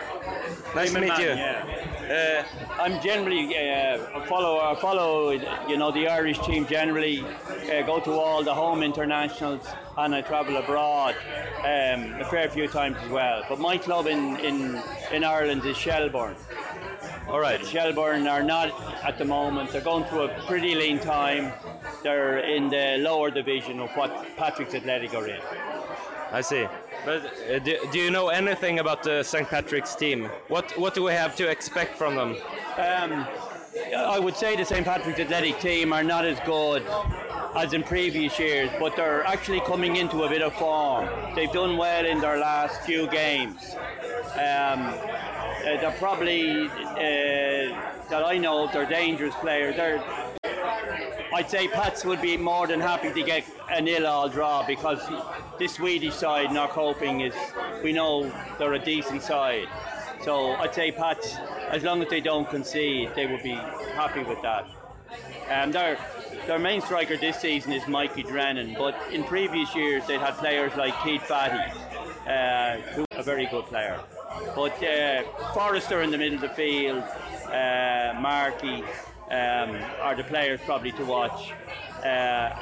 Nice 0.75 0.93
to 0.93 0.99
meet 0.99 1.19
you. 1.19 1.29
Yeah. 1.29 1.63
Uh, 2.05 2.43
I'm 2.83 3.01
generally 3.01 3.55
uh, 3.57 4.21
a 4.21 4.25
follow, 4.27 4.75
follow, 4.75 5.31
you 5.67 5.77
know, 5.77 5.91
the 5.91 6.07
Irish 6.07 6.39
team 6.39 6.65
generally. 6.69 7.19
Uh, 7.21 7.81
go 7.85 7.99
to 7.99 8.11
all 8.11 8.43
the 8.43 8.53
home 8.53 8.83
internationals, 8.83 9.65
and 9.97 10.13
I 10.13 10.21
travel 10.21 10.57
abroad 10.57 11.15
um, 11.59 12.21
a 12.21 12.25
fair 12.29 12.49
few 12.49 12.67
times 12.67 12.97
as 13.03 13.09
well. 13.09 13.43
But 13.49 13.59
my 13.59 13.77
club 13.77 14.07
in 14.07 14.37
in, 14.39 14.81
in 15.11 15.23
Ireland 15.23 15.65
is 15.65 15.77
Shelbourne. 15.77 16.35
All 17.27 17.39
right. 17.39 17.65
Shelbourne 17.65 18.27
are 18.27 18.43
not 18.43 18.69
at 19.03 19.17
the 19.17 19.25
moment. 19.25 19.71
They're 19.71 19.81
going 19.81 20.03
through 20.05 20.23
a 20.23 20.41
pretty 20.45 20.75
lean 20.75 20.99
time. 20.99 21.53
They're 22.03 22.39
in 22.39 22.69
the 22.69 22.97
lower 22.99 23.31
division 23.31 23.79
of 23.79 23.89
what 23.91 24.11
Patrick's 24.37 24.75
Athletic 24.75 25.13
are 25.15 25.27
in. 25.27 25.41
I 26.31 26.41
see. 26.41 26.67
But 27.03 27.25
uh, 27.49 27.59
do, 27.59 27.77
do 27.91 27.99
you 27.99 28.11
know 28.11 28.29
anything 28.29 28.79
about 28.79 29.03
the 29.03 29.23
St. 29.23 29.47
Patrick's 29.47 29.95
team? 29.95 30.25
What 30.47 30.77
what 30.77 30.93
do 30.93 31.03
we 31.03 31.13
have 31.13 31.35
to 31.37 31.49
expect 31.49 31.97
from 31.97 32.15
them? 32.15 32.35
Um, 32.77 33.27
I 33.95 34.19
would 34.19 34.35
say 34.35 34.55
the 34.55 34.65
St. 34.65 34.85
Patrick's 34.85 35.19
Athletic 35.19 35.59
team 35.59 35.93
are 35.93 36.03
not 36.03 36.25
as 36.25 36.39
good 36.41 36.83
as 37.55 37.73
in 37.73 37.83
previous 37.83 38.37
years, 38.37 38.69
but 38.79 38.95
they're 38.95 39.25
actually 39.25 39.61
coming 39.61 39.95
into 39.95 40.23
a 40.23 40.29
bit 40.29 40.41
of 40.41 40.53
form. 40.55 41.07
They've 41.35 41.51
done 41.51 41.77
well 41.77 42.05
in 42.05 42.19
their 42.19 42.37
last 42.37 42.81
few 42.81 43.07
games. 43.07 43.75
Um, 44.33 44.93
uh, 45.65 45.81
they're 45.81 45.91
probably, 45.97 46.67
uh, 46.67 47.81
that 48.09 48.23
I 48.25 48.37
know, 48.37 48.69
they're 48.71 48.85
dangerous 48.85 49.33
players. 49.35 49.75
They're, 49.75 50.03
I'd 51.33 51.49
say 51.49 51.67
Pats 51.67 52.05
would 52.05 52.21
be 52.21 52.37
more 52.37 52.67
than 52.67 52.79
happy 52.79 53.11
to 53.11 53.23
get 53.23 53.43
a 53.69 53.81
nil-all 53.81 54.29
draw 54.29 54.65
because 54.65 55.01
this 55.57 55.73
Swedish 55.73 56.13
side, 56.13 56.51
not 56.51 56.69
hoping, 56.69 57.21
is 57.21 57.33
we 57.83 57.91
know 57.93 58.31
they're 58.59 58.73
a 58.73 58.79
decent 58.79 59.21
side. 59.21 59.67
So 60.21 60.53
I'd 60.53 60.73
say 60.73 60.91
Pats, 60.91 61.35
as 61.69 61.83
long 61.83 62.01
as 62.01 62.09
they 62.09 62.21
don't 62.21 62.49
concede, 62.49 63.11
they 63.15 63.25
would 63.25 63.43
be 63.43 63.55
happy 63.95 64.23
with 64.23 64.41
that. 64.43 64.67
Um, 65.49 65.71
their 65.71 65.97
their 66.47 66.59
main 66.59 66.81
striker 66.81 67.17
this 67.17 67.37
season 67.37 67.71
is 67.71 67.87
Mikey 67.87 68.23
Drennan, 68.23 68.75
but 68.77 68.95
in 69.11 69.23
previous 69.23 69.75
years 69.75 70.05
they'd 70.05 70.19
had 70.19 70.35
players 70.35 70.75
like 70.75 70.93
Keith 71.03 71.21
Fatty, 71.23 71.71
uh, 72.27 72.77
who 72.93 73.05
a 73.11 73.23
very 73.23 73.47
good 73.47 73.65
player. 73.65 73.99
But 74.55 74.81
uh, 74.83 75.23
Forrester 75.53 76.01
in 76.01 76.11
the 76.11 76.17
middle 76.17 76.35
of 76.35 76.41
the 76.41 76.49
field, 76.49 77.03
uh, 77.47 78.19
Markey 78.19 78.83
um, 79.31 79.75
are 80.01 80.15
the 80.15 80.23
players 80.23 80.59
probably 80.65 80.91
to 80.93 81.05
watch. 81.05 81.53
Uh, 82.03 82.07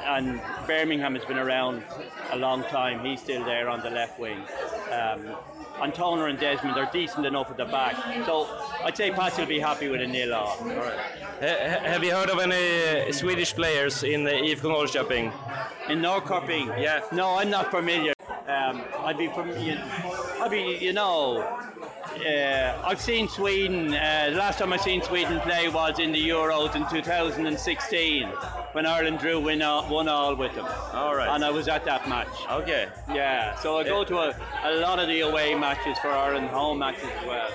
and 0.06 0.40
Birmingham 0.66 1.14
has 1.14 1.24
been 1.26 1.38
around 1.38 1.84
a 2.32 2.36
long 2.36 2.62
time. 2.64 3.04
He's 3.04 3.20
still 3.20 3.44
there 3.44 3.68
on 3.68 3.80
the 3.82 3.90
left 3.90 4.18
wing. 4.18 4.40
Um, 4.90 5.36
and 5.82 5.92
Toner 5.92 6.28
and 6.28 6.38
Desmond 6.38 6.78
are 6.78 6.88
decent 6.92 7.26
enough 7.26 7.50
at 7.50 7.56
the 7.56 7.66
back. 7.66 7.94
So 8.24 8.48
I'd 8.82 8.96
say 8.96 9.10
Pats 9.10 9.36
will 9.38 9.46
be 9.46 9.58
happy 9.58 9.88
with 9.88 10.00
a 10.00 10.06
nil 10.06 10.32
all. 10.32 10.56
Ha- 10.56 11.80
have 11.82 12.02
you 12.02 12.12
heard 12.12 12.30
of 12.30 12.38
any 12.38 13.08
uh, 13.08 13.12
Swedish 13.12 13.54
players 13.54 14.02
in 14.02 14.26
uh, 14.26 14.30
IFK 14.30 14.60
Norrköping? 14.62 15.32
In 15.90 15.98
Norrköping? 15.98 16.80
Yeah. 16.80 17.02
No, 17.12 17.36
I'm 17.36 17.50
not 17.50 17.70
familiar. 17.70 18.13
Um, 18.46 18.82
I'd 19.06 19.16
be 19.16 19.28
from, 19.28 19.48
you, 19.58 19.78
I'd 20.42 20.50
be, 20.50 20.76
you 20.78 20.92
know, 20.92 21.40
uh, 21.40 22.82
I've 22.84 23.00
seen 23.00 23.26
Sweden. 23.26 23.94
Uh, 23.94 24.26
the 24.30 24.36
last 24.36 24.58
time 24.58 24.70
I 24.72 24.76
seen 24.76 25.00
Sweden 25.02 25.40
play 25.40 25.68
was 25.70 25.98
in 25.98 26.12
the 26.12 26.28
Euros 26.28 26.74
in 26.76 26.86
2016 26.90 28.28
when 28.72 28.84
Ireland 28.84 29.18
drew 29.18 29.40
win 29.40 29.62
all, 29.62 29.84
one 29.84 30.08
all 30.08 30.36
with 30.36 30.54
them. 30.54 30.66
All 30.92 31.16
right. 31.16 31.28
And 31.30 31.42
I 31.42 31.50
was 31.50 31.68
at 31.68 31.84
that 31.86 32.06
match. 32.06 32.28
Okay. 32.50 32.88
Yeah. 33.08 33.54
So 33.56 33.78
I 33.78 33.84
go 33.84 34.04
to 34.04 34.18
a, 34.18 34.34
a 34.64 34.72
lot 34.80 34.98
of 34.98 35.06
the 35.08 35.20
away 35.22 35.54
matches 35.54 35.98
for 36.02 36.08
Ireland, 36.10 36.48
home 36.48 36.78
matches 36.80 37.08
as 37.20 37.26
well. 37.26 37.50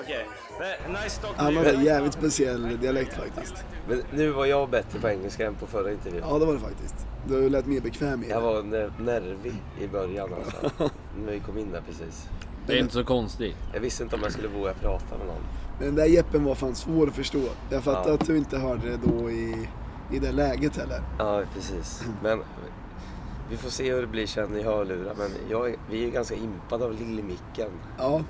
Okay. 0.00 0.24
But 0.58 0.90
nice 0.90 1.16
talking 1.18 1.36
Han 1.38 1.52
to 1.54 1.58
hade 1.58 1.72
you. 1.72 1.84
jävligt 1.84 2.12
speciell 2.12 2.76
dialekt 2.78 3.14
faktiskt. 3.14 3.64
Men 3.88 4.02
nu 4.10 4.30
var 4.30 4.46
jag 4.46 4.68
bättre 4.70 5.00
på 5.00 5.08
engelska 5.08 5.46
än 5.46 5.54
på 5.54 5.66
förra 5.66 5.92
intervjun. 5.92 6.22
Ja, 6.28 6.38
det 6.38 6.44
var 6.46 6.52
det 6.54 6.60
faktiskt. 6.60 7.06
Du 7.28 7.48
lät 7.48 7.66
mer 7.66 7.80
bekväm 7.80 8.22
i 8.24 8.28
Jag 8.28 8.42
det. 8.42 8.46
var 8.46 8.62
ner- 8.62 8.92
nervig 8.98 9.62
i 9.80 9.86
början 9.86 10.28
alltså. 10.34 10.90
När 11.24 11.32
vi 11.32 11.40
kom 11.40 11.58
in 11.58 11.72
där 11.72 11.82
precis. 11.86 12.28
Det 12.66 12.72
är 12.72 12.78
inte 12.80 12.94
så 12.94 13.04
konstigt. 13.04 13.56
Jag 13.72 13.80
visste 13.80 14.02
inte 14.02 14.16
om 14.16 14.22
jag 14.22 14.32
skulle 14.32 14.48
våga 14.48 14.74
prata 14.74 15.18
med 15.18 15.26
någon. 15.26 15.42
Men 15.78 15.86
den 15.86 15.94
där 15.94 16.04
Jeppen 16.06 16.44
var 16.44 16.54
fan 16.54 16.74
svår 16.74 17.06
att 17.08 17.14
förstå. 17.14 17.42
Jag 17.70 17.82
fattar 17.84 18.08
Ja. 18.08 18.14
att 18.14 18.26
du 18.26 18.36
inte 18.36 18.58
hörde 18.58 18.90
det 18.90 18.98
då 19.12 19.30
i, 19.30 19.68
i 20.12 20.18
det 20.18 20.32
läget 20.32 20.76
heller. 20.76 21.00
Ja, 21.18 21.42
precis. 21.54 22.04
Men 22.22 22.40
vi 23.50 23.56
får 23.56 23.70
se 23.70 23.92
hur 23.94 24.00
det 24.00 24.06
blir 24.06 24.26
sen 24.26 24.56
i 24.56 24.62
hörlurar. 24.62 25.14
Men 25.18 25.30
jag, 25.50 25.70
är- 25.70 25.76
vi 25.90 25.98
är 26.02 26.06
ju 26.06 26.10
ganska 26.10 26.34
impade 26.34 26.84
av 26.84 26.92
Lillemicken. 26.92 27.70
Ja, 27.98 28.22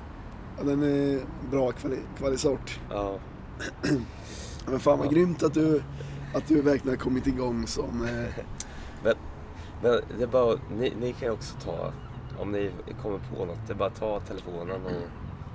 ja 0.58 0.64
den 0.64 0.82
är 0.82 1.20
bra 1.50 1.72
kvali, 1.72 1.98
kvalisort. 2.18 2.80
Ja. 2.90 3.18
Men 4.70 4.80
fan 4.80 4.98
vad 4.98 5.10
grymt 5.10 5.42
att 5.42 5.54
du, 5.54 5.82
att 6.34 6.48
du 6.48 6.60
verkligen 6.60 6.98
har 6.98 7.04
kommit 7.04 7.26
igång 7.26 7.66
som... 7.66 8.04
Eh, 8.04 8.44
Men, 9.04 9.14
men 9.82 10.00
det 10.18 10.22
är 10.22 10.26
bara, 10.28 10.58
ni, 10.78 10.92
ni 11.00 11.12
kan 11.12 11.28
ju 11.28 11.34
också 11.34 11.56
ta, 11.64 11.92
om 12.38 12.52
ni 12.52 12.70
kommer 13.02 13.18
på 13.18 13.44
något, 13.44 13.58
det 13.66 13.72
är 13.72 13.76
bara 13.76 13.88
att 13.88 14.00
ta 14.00 14.20
telefonen 14.20 14.84
och... 14.84 14.92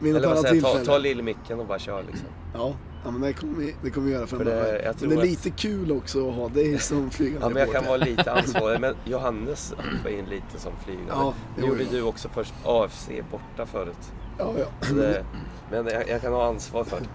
Vid 0.04 0.14
något 0.14 0.20
eller 0.24 0.28
vad 0.36 0.38
annat 0.38 0.42
säger 0.50 0.56
jag, 0.56 0.64
ta, 0.64 0.70
tillfälle. 0.78 0.86
ta 0.86 0.98
Lillemicken 0.98 1.60
och 1.60 1.66
bara 1.66 1.80
kör 1.80 2.04
liksom. 2.04 2.28
ja, 2.54 2.74
ja, 3.04 3.12
men 3.12 3.22
det 3.22 3.34
kommer 3.34 3.58
vi, 3.58 3.76
det 3.84 3.90
kommer 3.90 4.08
vi 4.08 4.14
göra 4.14 4.28
För 4.28 4.38
framöver. 4.38 4.74
det- 4.74 4.84
jag 4.84 4.98
tror 4.98 5.10
men 5.10 5.18
det 5.18 5.22
är 5.24 5.26
att- 5.26 5.30
lite 5.46 5.50
kul 5.50 5.92
också 5.92 6.30
att 6.30 6.36
ha 6.36 6.50
dig 6.50 6.80
som 6.80 7.10
flygande 7.12 7.46
Ja, 7.46 7.50
men 7.50 7.58
jag 7.58 7.66
kan 7.72 7.84
reporter. 7.84 7.98
vara 8.00 8.10
lite 8.10 8.32
ansvarig. 8.42 8.80
Men 8.82 8.96
Johannes 9.06 9.74
hoppade 9.78 10.18
in 10.20 10.26
lite 10.26 10.60
som 10.60 10.72
flygande. 10.86 11.12
Ja, 11.14 11.34
det 11.56 11.62
det 11.62 11.68
gjorde 11.68 11.84
gjorde 11.84 11.96
jag. 11.96 12.04
du 12.04 12.08
också 12.10 12.30
först. 12.30 12.54
AFC 12.66 13.10
borta 13.32 13.66
förut. 13.66 14.12
Ja, 14.38 14.54
ja. 14.60 14.66
Det, 14.96 15.26
men 15.72 15.86
jag, 15.88 16.10
jag 16.10 16.22
kan 16.22 16.34
ha 16.34 16.46
ansvar 16.48 16.84
för 16.84 17.00
det. 17.00 17.06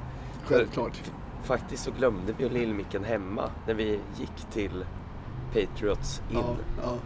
Självklart. 0.44 1.02
Faktiskt 1.44 1.84
så 1.84 1.90
glömde 1.90 2.34
vi 2.38 2.48
Lillmicken 2.48 3.04
hemma 3.04 3.50
när 3.66 3.74
vi 3.74 4.00
gick 4.18 4.46
till 4.52 4.84
Patriots 5.54 6.22
in. 6.30 6.36
Ja, 6.82 6.96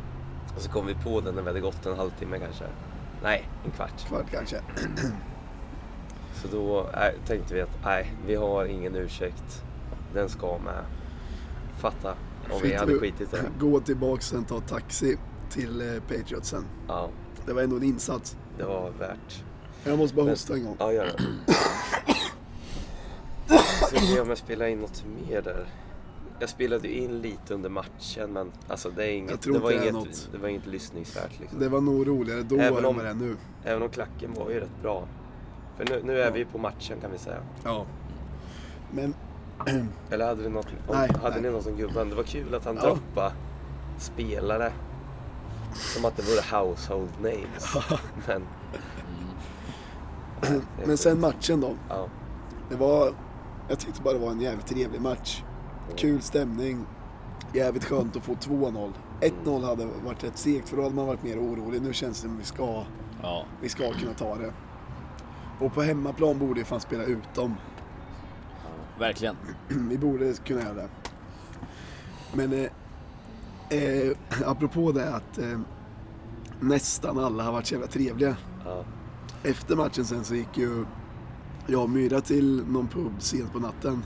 Och 0.57 0.63
så 0.63 0.71
kom 0.71 0.87
vi 0.87 0.95
på 0.95 1.21
den 1.21 1.35
när 1.35 1.43
vi 1.43 1.49
hade 1.49 1.61
gått 1.61 1.87
en 1.87 1.97
halvtimme 1.97 2.39
kanske. 2.39 2.65
Nej, 3.23 3.49
en 3.65 3.71
kvart. 3.71 4.07
kvart 4.09 4.27
kanske. 4.31 4.61
Så 6.35 6.49
då 6.53 6.81
äh, 6.81 7.13
tänkte 7.27 7.55
vi 7.55 7.61
att 7.61 7.79
nej, 7.85 8.13
vi 8.27 8.35
har 8.35 8.65
ingen 8.65 8.95
ursäkt. 8.97 9.63
Den 10.15 10.29
ska 10.29 10.59
med. 10.59 10.85
Fatta 11.79 12.11
om 12.11 12.17
vi 12.63 12.69
Fick 12.69 12.79
hade 12.79 12.93
du 12.93 12.99
skitit 12.99 13.21
i 13.35 13.37
det. 13.37 13.45
Gå 13.61 13.81
tillbaka 13.81 14.23
sen 14.23 14.45
ta 14.45 14.61
taxi 14.61 15.19
till 15.51 15.81
eh, 15.81 16.01
Patriots 16.03 16.49
sen. 16.49 16.65
Ja, 16.89 17.09
Det 17.47 17.53
var 17.53 17.63
ändå 17.63 17.77
en 17.77 17.83
insats. 17.83 18.37
det 18.59 18.65
var 18.65 18.91
värt. 18.99 19.45
Jag 19.85 19.99
måste 19.99 20.17
bara 20.17 20.25
Men- 20.25 20.33
hosta 20.33 20.55
en 20.55 20.65
gång. 20.65 20.77
Ja, 20.79 20.93
gör 20.93 21.05
det. 21.05 21.19
Ska 23.87 24.01
se 24.01 24.21
om 24.21 24.29
jag 24.29 24.39
spelar 24.39 24.67
in 24.67 24.81
något 24.81 25.05
mer 25.29 25.43
där. 25.43 25.67
Jag 26.41 26.49
spelade 26.49 26.89
ju 26.89 26.95
in 26.95 27.21
lite 27.23 27.55
under 27.55 27.71
matchen 27.71 28.33
men 28.33 28.53
alltså 28.69 28.91
det, 28.91 29.07
är 29.07 29.13
inget, 29.13 29.43
det, 29.43 29.59
var 29.59 29.71
det 29.71 29.77
inget, 29.77 29.93
något. 29.93 30.29
det 30.33 30.39
var 30.39 30.49
inget 30.49 30.67
lyssningsvärt 30.67 31.41
liksom. 31.41 31.59
Det 31.59 31.69
var 31.69 31.81
nog 31.81 32.09
roligare 32.09 32.43
då 32.43 32.57
Även 32.57 32.79
än 32.79 32.85
om- 32.85 32.97
vad 32.97 33.05
det 33.05 33.11
är 33.11 33.15
nu. 33.15 33.37
Även 33.65 33.83
om 33.83 33.89
klacken 33.89 34.35
var 34.35 34.51
ju 34.51 34.61
rätt 34.61 34.83
bra. 34.83 35.07
För 35.77 35.85
nu, 35.85 36.03
nu 36.05 36.21
är 36.21 36.31
vi 36.31 36.45
på 36.45 36.59
matchen 36.59 37.01
kan 37.01 37.11
vi 37.11 37.19
säga. 37.19 37.37
Ja. 37.65 37.87
Men 38.93 39.15
Eller 40.11 40.27
hade, 40.27 40.43
vi 40.43 40.49
något, 40.49 40.67
om, 40.89 40.97
Nej, 40.97 41.11
hade 41.23 41.35
nej. 41.35 41.43
ni 41.43 41.51
något 41.51 41.67
om 41.67 41.77
gubben? 41.77 42.09
Det 42.09 42.15
var 42.15 42.23
kul 42.23 42.55
att 42.55 42.65
han 42.65 42.77
Ja. 42.77 42.83
droppade 42.83 43.33
spelare. 43.99 44.73
Som 45.75 46.05
att 46.05 46.17
det 46.17 46.23
vore 46.23 46.59
household 46.65 47.09
names. 47.23 47.75
Men, 48.27 48.43
det 50.41 50.83
är 50.83 50.87
Men 50.87 50.97
sen 50.99 51.21
matchen 51.21 51.61
då. 51.61 51.75
Ja. 51.89 52.09
Det 52.71 52.77
var, 52.77 53.13
jag 53.69 53.79
tyckte 53.79 54.03
bara 54.03 54.15
det 54.15 54.21
var 54.21 54.31
en 54.31 54.41
jävligt 54.41 54.67
trevlig 54.67 55.01
match. 55.01 55.43
Kul 55.97 56.21
stämning. 56.23 56.87
Jävligt 57.55 57.85
skönt 57.85 58.17
att 58.17 58.23
få 58.23 58.33
2-0. 58.35 58.93
1-0 59.45 59.65
hade 59.65 59.87
varit 60.05 60.25
rätt 60.25 60.39
segt 60.39 60.69
för 60.69 60.77
då 60.77 60.83
hade 60.83 60.95
man 60.95 61.07
varit 61.07 61.23
mer 61.23 61.39
orolig. 61.39 61.83
Nu 61.83 61.93
känns 61.93 62.17
det 62.17 62.23
som 62.29 62.35
att 62.35 62.41
vi 62.41 62.45
ska, 62.45 62.85
Ja. 63.23 63.45
vi 63.63 63.69
ska 63.69 63.93
kunna 63.93 64.13
ta 64.15 64.37
det. 64.37 64.53
Och 65.61 65.73
på 65.75 65.83
hemmaplan 65.83 66.39
borde 66.39 66.61
vi 66.61 66.65
fan 66.65 66.81
spela 66.81 67.05
ut 67.05 67.35
dem. 67.35 67.55
Verkligen. 68.99 69.37
Vi 69.69 69.99
borde 69.99 70.33
kunna 70.33 70.61
göra 70.61 70.75
det. 70.75 70.89
Men 72.33 72.53
eh, 72.53 73.79
eh, 73.79 74.13
apropå 74.47 74.93
det 74.93 75.15
att 75.15 75.39
eh, 75.39 75.59
nästan 76.61 77.19
alla 77.19 77.43
har 77.43 77.53
varit 77.53 77.67
så 77.67 77.75
jävla 77.75 77.87
trevliga. 77.87 78.37
Ja. 78.65 78.85
Efter 79.43 79.77
matchen 79.77 80.05
sen 80.05 80.25
så 80.25 80.35
gick 80.35 80.59
ju 80.59 80.85
jag 81.67 81.83
och 81.83 81.91
Myra 81.91 82.21
till 82.21 82.65
någon 82.69 82.89
pub 82.89 83.13
sent 83.19 83.53
på 83.53 83.59
natten. 83.59 84.03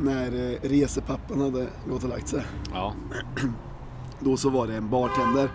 När 0.00 0.52
eh, 0.52 0.68
resepappan 0.68 1.40
hade 1.40 1.66
gått 1.88 2.02
och 2.02 2.08
lagt 2.08 2.28
sig. 2.28 2.42
Ja. 2.72 2.94
Då 4.20 4.36
så 4.36 4.50
var 4.50 4.66
det 4.66 4.74
en 4.76 4.90
bartender. 4.90 5.48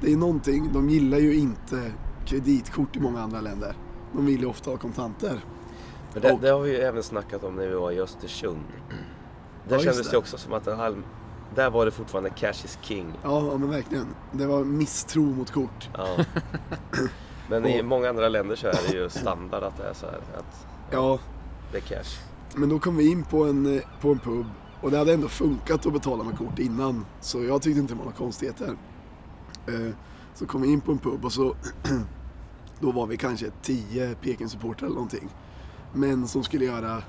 Det 0.00 0.12
är 0.12 0.16
någonting, 0.16 0.70
de 0.72 0.90
gillar 0.90 1.18
ju 1.18 1.34
inte 1.36 1.92
kreditkort 2.26 2.96
i 2.96 3.00
många 3.00 3.20
andra 3.22 3.40
länder. 3.40 3.74
De 4.12 4.26
vill 4.26 4.40
ju 4.40 4.46
ofta 4.46 4.70
ha 4.70 4.76
kontanter. 4.78 5.44
Men 6.12 6.22
det, 6.22 6.32
Och- 6.32 6.40
det 6.40 6.48
har 6.48 6.60
vi 6.60 6.70
ju 6.70 6.76
även 6.78 7.02
snackat 7.02 7.44
om 7.44 7.54
när 7.54 7.68
vi 7.68 7.74
var 7.74 7.90
i 7.90 8.00
Östersund. 8.00 8.64
Där 9.68 9.74
just 9.76 9.84
kändes 9.84 10.06
det. 10.06 10.10
det 10.12 10.18
också 10.18 10.38
som 10.38 10.52
att 10.52 10.66
en 10.66 10.78
halv... 10.78 11.02
Där 11.54 11.70
var 11.70 11.84
det 11.84 11.90
fortfarande 11.90 12.30
cash 12.30 12.48
is 12.64 12.78
king. 12.82 13.12
Ja, 13.22 13.46
ja 13.52 13.58
men 13.58 13.70
verkligen. 13.70 14.06
Det 14.32 14.46
var 14.46 14.64
misstro 14.64 15.22
mot 15.24 15.50
kort. 15.50 15.88
Ja. 15.96 16.16
Men 17.48 17.66
i 17.66 17.80
Och- 17.80 17.84
många 17.84 18.08
andra 18.08 18.28
länder 18.28 18.56
så 18.56 18.66
är 18.66 18.72
det 18.88 18.94
ju 18.96 19.08
standard 19.10 19.62
att 19.62 19.76
det 19.76 19.84
är 19.88 19.94
så 19.94 20.06
här. 20.06 20.20
Att, 20.38 20.66
Ja, 20.90 21.18
Det 21.72 21.76
är 21.78 21.80
cash. 21.80 22.18
Men 22.56 22.68
då 22.68 22.78
kom 22.78 22.96
vi 22.96 23.10
in 23.10 23.24
på 23.24 23.44
en, 23.44 23.76
eh, 23.76 23.82
på 24.00 24.12
en 24.12 24.18
pub 24.18 24.46
och 24.80 24.90
det 24.90 24.98
hade 24.98 25.12
ändå 25.12 25.28
funkat 25.28 25.86
att 25.86 25.92
betala 25.92 26.24
med 26.24 26.38
kort 26.38 26.58
innan. 26.58 27.04
Så 27.20 27.44
jag 27.44 27.62
tyckte 27.62 27.80
inte 27.80 27.92
det 27.94 27.98
var 27.98 28.04
några 28.04 28.16
konstigheter. 28.18 28.76
Eh, 29.66 29.94
Så 30.34 30.46
kom 30.46 30.62
vi 30.62 30.68
in 30.72 30.80
på 30.80 30.92
en 30.92 30.98
pub 30.98 31.24
och 31.24 31.32
så 31.32 31.54
då 32.80 32.92
var 32.92 33.06
vi 33.06 33.16
kanske 33.16 33.50
10 33.62 34.14
Peking-supportrar 34.14 34.86
eller 34.86 34.94
någonting. 34.94 35.28
Men 35.94 36.28
som 36.28 36.44
skulle 36.44 36.64
göra, 36.64 37.02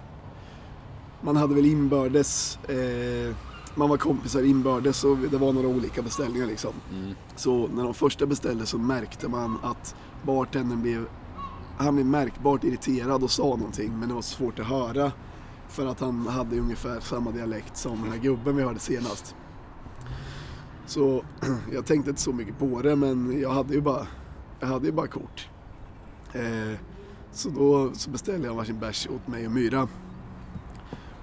man 1.22 1.36
hade 1.36 1.56
väl 1.56 1.66
inbördes, 1.66 2.58
eh, 2.70 3.36
man 3.76 3.90
var 3.90 3.98
kompisar 3.98 4.44
inbördes 4.44 5.04
och 5.04 5.18
det 5.18 5.38
var 5.38 5.54
några 5.54 5.68
olika 5.68 6.02
beställningar 6.02 6.48
liksom. 6.48 6.72
Så 7.36 7.68
när 7.68 7.84
de 7.84 7.94
första 7.94 8.26
beställde 8.26 8.66
så 8.66 8.78
märkte 8.78 9.28
man 9.28 9.58
att 9.64 9.96
bartendern 10.24 10.82
blev, 10.82 11.06
han 11.78 11.96
blev 11.96 12.08
märkbart 12.08 12.64
irriterad 12.64 13.24
och 13.24 13.32
sa 13.32 13.44
någonting 13.44 14.00
men 14.00 14.10
det 14.10 14.16
var 14.16 14.22
svårt 14.22 14.60
att 14.60 14.66
höra. 14.68 15.12
För 15.74 15.86
att 15.86 16.00
han 16.00 16.28
hade 16.28 16.60
ungefär 16.60 17.00
samma 17.00 17.32
dialekt 17.32 17.78
som 17.78 18.02
den 18.02 18.12
här 18.12 18.20
gubben 18.20 18.56
vi 18.56 18.64
hörde 18.64 18.80
senast. 18.80 19.36
Så 20.86 21.24
jag 21.74 21.86
tänkte 21.86 22.10
inte 22.10 22.22
så 22.22 22.34
mycket 22.34 22.60
på 22.60 22.82
det 22.82 22.96
men 22.96 23.42
jag 23.42 23.50
hade 23.50 23.74
ju 23.74 23.82
bara, 23.82 24.08
jag 24.60 24.68
hade 24.68 24.86
ju 24.86 24.92
bara 24.92 25.08
kort. 25.08 25.50
Eh, 26.34 26.80
så 27.32 27.50
då 27.50 27.92
så 27.94 28.10
beställde 28.10 28.48
jag 28.48 28.56
varsin 28.56 28.80
bärs 28.80 29.08
åt 29.08 29.28
mig 29.28 29.46
och 29.46 29.52
Myra. 29.52 29.88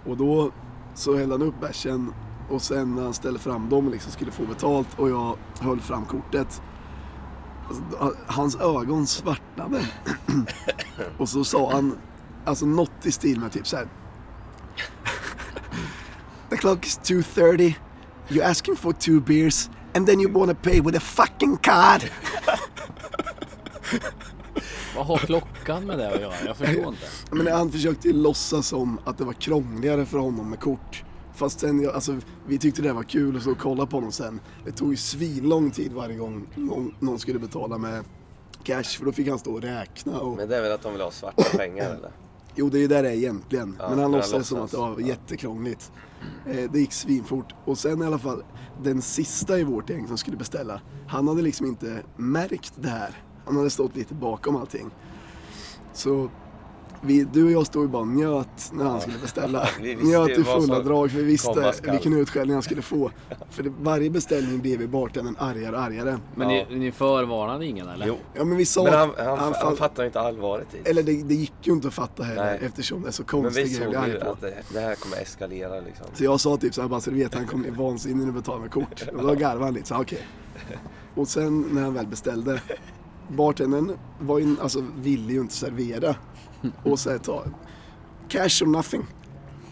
Och 0.07 0.17
då 0.17 0.51
så 0.95 1.17
hällde 1.17 1.35
han 1.35 1.43
upp 1.43 1.61
bärsen 1.61 2.13
och 2.51 2.63
sen 2.63 2.95
när 2.95 3.03
han 3.03 3.15
ställde 3.15 3.39
fram 3.39 3.69
dem 3.69 3.87
och 3.87 3.93
liksom 3.93 4.13
skulle 4.13 4.31
få 4.31 4.47
betalt 4.47 4.99
och 4.99 5.11
jag 5.11 5.37
höll 5.61 5.81
fram 5.81 6.05
kortet. 6.05 6.63
Alltså, 7.69 8.17
hans 8.27 8.57
ögon 8.57 9.07
svartnade. 9.07 9.81
och 11.19 11.29
så 11.29 11.45
sa 11.45 11.73
han, 11.73 11.99
alltså 12.45 12.67
något 12.67 13.07
i 13.07 13.13
stil 13.13 13.41
med 13.41 13.53
typ 13.53 13.67
så 13.67 13.77
här. 13.77 13.89
The 16.61 16.67
clock 16.67 16.87
is 16.87 16.99
2.30, 16.99 17.75
you're 18.29 18.45
asking 18.45 18.77
for 18.77 18.93
two 18.93 19.21
beers 19.21 19.71
and 19.95 20.07
then 20.07 20.21
you 20.21 20.29
wanna 20.33 20.55
pay 20.55 20.81
with 20.81 20.97
a 20.97 21.01
fucking 21.01 21.57
card. 21.57 22.03
Vad 24.97 25.07
har 25.07 25.19
klockan 25.19 25.87
med 25.87 25.99
det 25.99 26.09
att 26.15 26.21
göra? 26.21 26.33
Jag 26.47 26.57
förstår 26.57 26.89
inte. 26.89 27.07
Men 27.31 27.47
han 27.47 27.73
försökte 27.73 28.09
ju 28.09 28.15
låtsas 28.15 28.67
som 28.67 28.99
att 29.05 29.19
det 29.19 29.25
var 29.25 29.33
krångligare 29.33 30.07
för 30.07 30.19
honom 30.19 30.51
med 30.51 30.61
kort. 30.61 31.05
Fast 31.35 31.61
sen, 31.61 31.83
jag- 31.83 31.95
alltså, 31.95 32.17
vi 32.47 32.59
tyckte 32.59 32.83
det 32.83 32.93
var 32.93 33.03
kul 33.03 33.37
och 33.37 33.43
så 33.43 33.55
kolla 33.55 33.87
på 33.87 33.97
honom 33.97 34.13
sen. 34.13 34.41
Det 34.65 34.73
tog 34.73 34.91
ju 34.91 34.97
svinlång 34.97 35.71
tid 35.71 35.93
varje 35.93 36.17
gång 36.17 36.47
någon, 36.55 36.95
någon 37.01 37.19
skulle 37.19 37.39
betala 37.39 37.79
med 37.79 38.05
cash 38.65 38.83
för 38.99 39.05
då 39.05 39.13
fick 39.13 39.29
han 39.29 39.39
stå 39.39 39.53
och 39.53 39.63
räkna. 39.63 40.19
Och, 40.21 40.37
Men 40.37 40.49
det 40.49 40.57
är 40.57 40.63
väl 40.63 40.73
att 40.73 40.83
de 40.83 40.93
vill 40.93 41.03
ha 41.03 41.11
svarta 41.11 41.43
pengar 41.59 41.85
eller? 41.95 42.11
Jo, 42.55 42.69
det 42.69 42.79
är 42.79 42.81
ju 42.81 42.89
där 42.89 43.03
det 43.03 43.09
är 43.09 43.15
egentligen. 43.15 43.77
Ja, 43.79 43.91
men 43.91 43.99
han 43.99 44.13
låtsades 44.13 44.49
som 44.49 44.61
att 44.61 44.71
det 44.71 44.77
var 44.77 45.01
jättekrångligt. 45.01 45.93
Eh, 46.47 46.71
det 46.73 46.81
gick 46.81 46.93
svinfort. 46.93 47.55
Och 47.65 47.79
sen 47.79 48.03
i 48.03 48.07
alla 48.07 48.19
fall, 48.19 48.43
den 48.83 49.03
sista 49.03 49.59
i 49.59 49.65
vårt 49.65 49.91
gäng 49.91 50.09
som 50.09 50.19
skulle 50.19 50.37
beställa, 50.37 50.81
han 51.07 51.29
hade 51.29 51.43
liksom 51.43 51.67
inte 51.67 52.03
märkt 52.17 52.73
det 52.77 52.89
här. 52.89 53.23
Han 53.47 53.57
hade 53.57 53.71
stått 53.71 53.97
lite 53.97 54.15
bakom 54.15 54.57
allting. 54.57 54.91
Så 55.93 56.31
vi, 57.03 57.25
du 57.33 57.45
och 57.45 57.51
jag 57.51 57.67
stod 57.67 57.83
ju 57.83 57.89
bara 57.89 58.03
och 58.03 58.09
njöt 58.09 58.71
när 58.73 58.85
han 58.85 59.01
skulle 59.01 59.19
beställa. 59.19 59.69
Vi 59.81 59.97
njöt 59.97 60.39
i 60.39 60.45
fulla 60.45 60.81
drag 60.81 61.11
för 61.11 61.19
vi 61.19 61.25
visste 61.25 61.75
vilken 61.91 62.13
utskällning 62.13 62.55
han 62.55 62.63
skulle 62.63 62.83
få. 62.83 63.11
För 63.51 63.63
det, 63.63 63.73
varje 63.81 64.11
beställning 64.11 64.59
blev 64.61 64.81
ju 64.81 64.89
bartendern 64.89 65.37
argare 65.39 65.77
och 65.77 65.83
argare. 65.83 66.19
Men 66.35 66.49
ni, 66.49 66.67
ni 66.71 66.93
förvarnade 66.93 67.67
ingen 67.67 67.89
eller? 67.89 68.07
Jo. 68.07 68.17
Ja 68.35 68.45
men 68.45 68.57
vi 68.57 68.67
sa 68.67 68.83
Men 68.85 68.93
han, 68.93 69.11
att 69.11 69.19
han, 69.19 69.39
han, 69.39 69.55
fall- 69.55 69.77
fattar 69.77 70.05
inte 70.05 70.21
allvaret 70.21 70.67
i. 70.75 70.89
Eller 70.89 71.03
det, 71.03 71.23
det 71.23 71.35
gick 71.35 71.53
ju 71.63 71.73
inte 71.73 71.89
att 71.89 71.95
fatta 71.95 72.23
heller 72.23 72.45
Nej. 72.45 72.59
eftersom 72.63 73.03
det 73.03 73.09
är 73.09 73.13
så 73.13 73.23
Men 73.23 73.43
konstiga 73.43 73.65
vi 73.67 73.71
grejer 73.75 73.85
såg 73.87 73.95
att 73.97 74.05
bli 74.05 74.13
ju 74.13 74.17
arg 74.19 74.25
på. 74.25 74.31
att 74.33 74.41
det, 74.41 74.55
det 74.73 74.81
här 74.81 74.95
kommer 74.95 75.17
eskalera 75.17 75.81
liksom. 75.81 76.07
Så 76.15 76.25
jag 76.25 76.41
sa 76.41 76.57
typ 76.57 76.75
såhär 76.75 76.89
bara 76.89 77.01
så 77.01 77.11
du 77.11 77.17
vet 77.17 77.35
han 77.35 77.47
kommer 77.47 77.63
bli 77.63 77.71
vansinnig 77.85 78.17
när 78.19 78.27
du 78.27 78.33
betalar 78.33 78.61
med 78.61 78.71
kort. 78.71 79.05
Och 79.17 79.23
då 79.23 79.35
garvade 79.35 79.65
han 79.65 79.75
lite 79.75 79.89
så 79.89 80.01
okej. 80.01 80.27
Och 81.15 81.29
sen 81.29 81.61
när 81.73 81.83
han 81.83 81.95
väl 81.95 82.07
beställde. 82.07 82.63
Bartendern 83.29 83.93
var 84.21 84.39
ju, 84.39 84.57
alltså, 84.63 84.85
ville 84.97 85.33
ju 85.33 85.41
inte 85.41 85.55
servera. 85.55 86.15
Och 86.83 86.99
så 86.99 87.11
här, 87.11 87.19
ta 87.19 87.45
cash 88.29 88.63
or 88.63 88.67
nothing. 88.67 89.07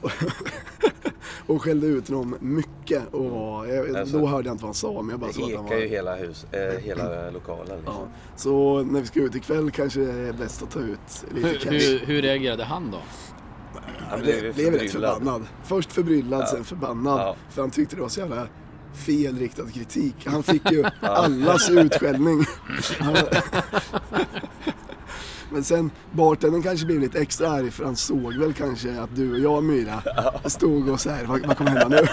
och 1.47 1.63
skällde 1.63 1.87
ut 1.87 2.09
honom 2.09 2.37
mycket. 2.41 3.15
Och 3.15 3.25
var, 3.31 3.67
jag, 3.67 3.97
Alltså, 3.97 4.19
då 4.19 4.27
hörde 4.27 4.49
jag 4.49 4.55
inte 4.55 4.63
vad 4.63 4.69
han 4.69 4.75
sa 4.75 5.03
men 5.03 5.11
jag 5.11 5.21
bara 5.21 5.31
Det 5.33 5.41
ekar 5.43 5.75
ju 5.77 5.83
var... 5.83 5.89
hela, 5.89 6.15
hus, 6.17 6.47
eh, 6.53 6.79
hela 6.81 7.31
lokalen 7.31 7.77
liksom. 7.77 7.95
Ja. 7.95 8.09
Så 8.37 8.83
när 8.83 9.01
vi 9.01 9.07
ska 9.07 9.21
ut 9.21 9.35
ikväll 9.35 9.71
kanske 9.71 10.01
det 10.01 10.29
är 10.29 10.33
bäst 10.33 10.63
att 10.63 10.71
ta 10.71 10.81
ut 10.81 11.25
lite 11.35 11.49
Hur, 11.49 11.59
cash. 11.59 11.71
hur, 11.71 11.99
hur 11.99 12.23
reagerade 12.23 12.65
han 12.65 12.91
då? 12.91 12.99
Han 14.11 14.21
blev, 14.21 14.55
blev 14.55 14.75
rätt 14.75 14.93
förbannad. 14.93 15.47
Först 15.65 15.93
förbryllad, 15.93 16.41
Ja. 16.43 16.47
sen 16.47 16.65
förbannad. 16.65 17.21
Ja. 17.21 17.37
För 17.51 17.63
han 17.63 17.71
tyckte 17.71 17.97
det 17.97 18.03
var 18.03 18.09
så 18.09 18.21
jävla 18.21 18.47
felriktad 18.95 19.71
kritik. 19.75 20.15
Han 20.27 20.43
fick 20.43 20.71
ju 20.71 20.85
allas 21.01 21.71
utskällning. 21.71 22.39
Men 25.51 25.65
sen, 25.65 25.91
bartendern 26.13 26.63
kanske 26.63 26.87
blev 26.87 27.01
lite 27.01 27.21
extra 27.21 27.51
arg 27.51 27.71
för 27.71 27.85
han 27.85 27.97
såg 27.97 28.35
väl 28.35 28.53
kanske 28.53 29.01
att 29.01 29.17
du 29.17 29.33
och 29.33 29.39
jag 29.39 29.65
Myra 29.65 30.03
stod 30.45 30.89
och 30.89 31.01
så 31.01 31.11
här, 31.11 31.25
vad, 31.25 31.47
vad 31.47 31.57
kommer 31.57 31.71
hända 31.71 31.89
nu? 31.89 32.09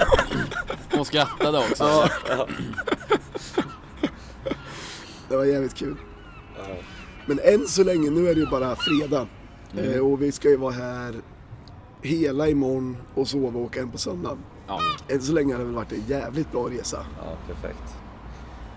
Hon 0.98 1.06
skrattade 1.06 1.58
också. 1.58 1.84
Ja. 2.30 2.48
Det 5.30 5.38
var 5.38 5.46
jävligt 5.46 5.76
kul. 5.76 5.96
Men 7.26 7.40
än 7.44 7.68
så 7.68 7.84
länge, 7.84 8.10
nu 8.10 8.30
är 8.30 8.36
det 8.36 8.40
ju 8.40 8.48
bara 8.48 8.76
fredag. 8.76 9.28
Mm. 9.74 9.94
Eh, 9.94 10.00
och 10.00 10.22
vi 10.22 10.32
ska 10.32 10.50
ju 10.50 10.58
vara 10.58 10.72
här 10.72 11.16
hela 12.02 12.48
imorgon 12.48 12.98
och 13.14 13.28
sova 13.28 13.60
och 13.60 13.66
åka 13.66 13.80
hem 13.80 13.92
på 13.92 13.98
söndag. 13.98 14.38
Ja. 14.68 14.82
Än 15.08 15.22
så 15.22 15.34
länge 15.34 15.54
har 15.54 15.60
det 15.60 15.66
väl 15.66 15.76
varit 15.76 15.92
en 15.92 16.04
jävligt 16.08 16.52
bra 16.52 16.70
resa. 16.70 17.06
Ja, 17.18 17.54
perfekt. 17.54 17.96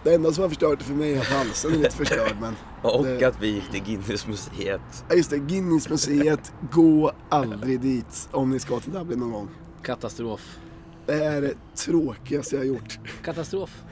Det 0.04 0.14
enda 0.14 0.32
som 0.32 0.42
har 0.42 0.48
förstört 0.48 0.78
det 0.78 0.84
för 0.84 0.94
mig 0.94 1.14
är 1.14 1.20
att 1.20 1.26
halsen 1.26 1.72
är 1.72 1.76
lite 1.76 1.96
förstörd. 1.96 2.36
Men 2.40 2.54
Och 2.82 3.04
det, 3.04 3.24
att 3.24 3.42
vi 3.42 3.48
gick 3.48 3.70
till 3.70 3.84
Guinnessmuseet. 3.84 5.04
ja, 5.08 5.14
just 5.14 5.30
det, 5.30 5.38
Guinnessmuseet, 5.38 6.52
gå 6.72 7.12
aldrig 7.28 7.80
dit 7.80 8.28
om 8.32 8.50
ni 8.50 8.58
ska 8.60 8.80
till 8.80 8.92
Dublin 8.92 9.18
någon 9.18 9.32
gång. 9.32 9.48
Katastrof. 9.82 10.58
Det 11.06 11.24
är 11.24 11.42
det 11.42 11.54
tråkigaste 11.76 12.56
jag 12.56 12.60
har 12.60 12.66
gjort. 12.66 12.98
Katastrof. 13.24 13.82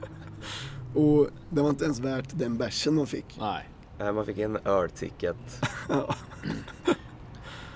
Och 0.94 1.28
det 1.50 1.62
var 1.62 1.70
inte 1.70 1.84
ens 1.84 2.00
värt 2.00 2.28
den 2.32 2.56
bärsen 2.56 2.94
man 2.94 3.06
fick. 3.06 3.36
Nej. 3.40 3.68
Nej, 3.98 4.12
man 4.12 4.26
fick 4.26 4.38
en 4.38 4.56
ölticket. 4.64 5.36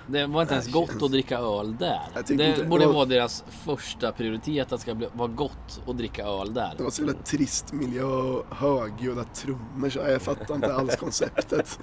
Det 0.07 0.27
var 0.27 0.43
inte 0.43 0.55
ens 0.55 0.73
gott 0.73 1.03
att 1.03 1.11
dricka 1.11 1.39
öl 1.39 1.77
där. 1.77 2.01
Det 2.27 2.31
inte- 2.31 2.65
borde 2.65 2.83
det 2.83 2.87
var- 2.87 2.95
vara 2.95 3.05
deras 3.05 3.45
första 3.65 4.13
prioritet 4.13 4.63
att 4.65 4.71
det 4.71 4.79
ska 4.79 4.95
bli, 4.95 5.09
vara 5.13 5.29
gott 5.29 5.81
att 5.87 5.97
dricka 5.99 6.25
öl 6.25 6.55
där. 6.55 6.75
Det 6.77 6.83
var 6.83 6.91
så 6.91 7.03
jävla 7.03 7.19
trist 7.23 7.73
miljö, 7.73 8.03
högljudda 8.51 9.25
trummor 9.25 9.91
så 9.91 9.99
jag 9.99 10.23
fattar 10.23 10.55
inte 10.55 10.75
alls 10.75 10.97
konceptet. 10.97 11.79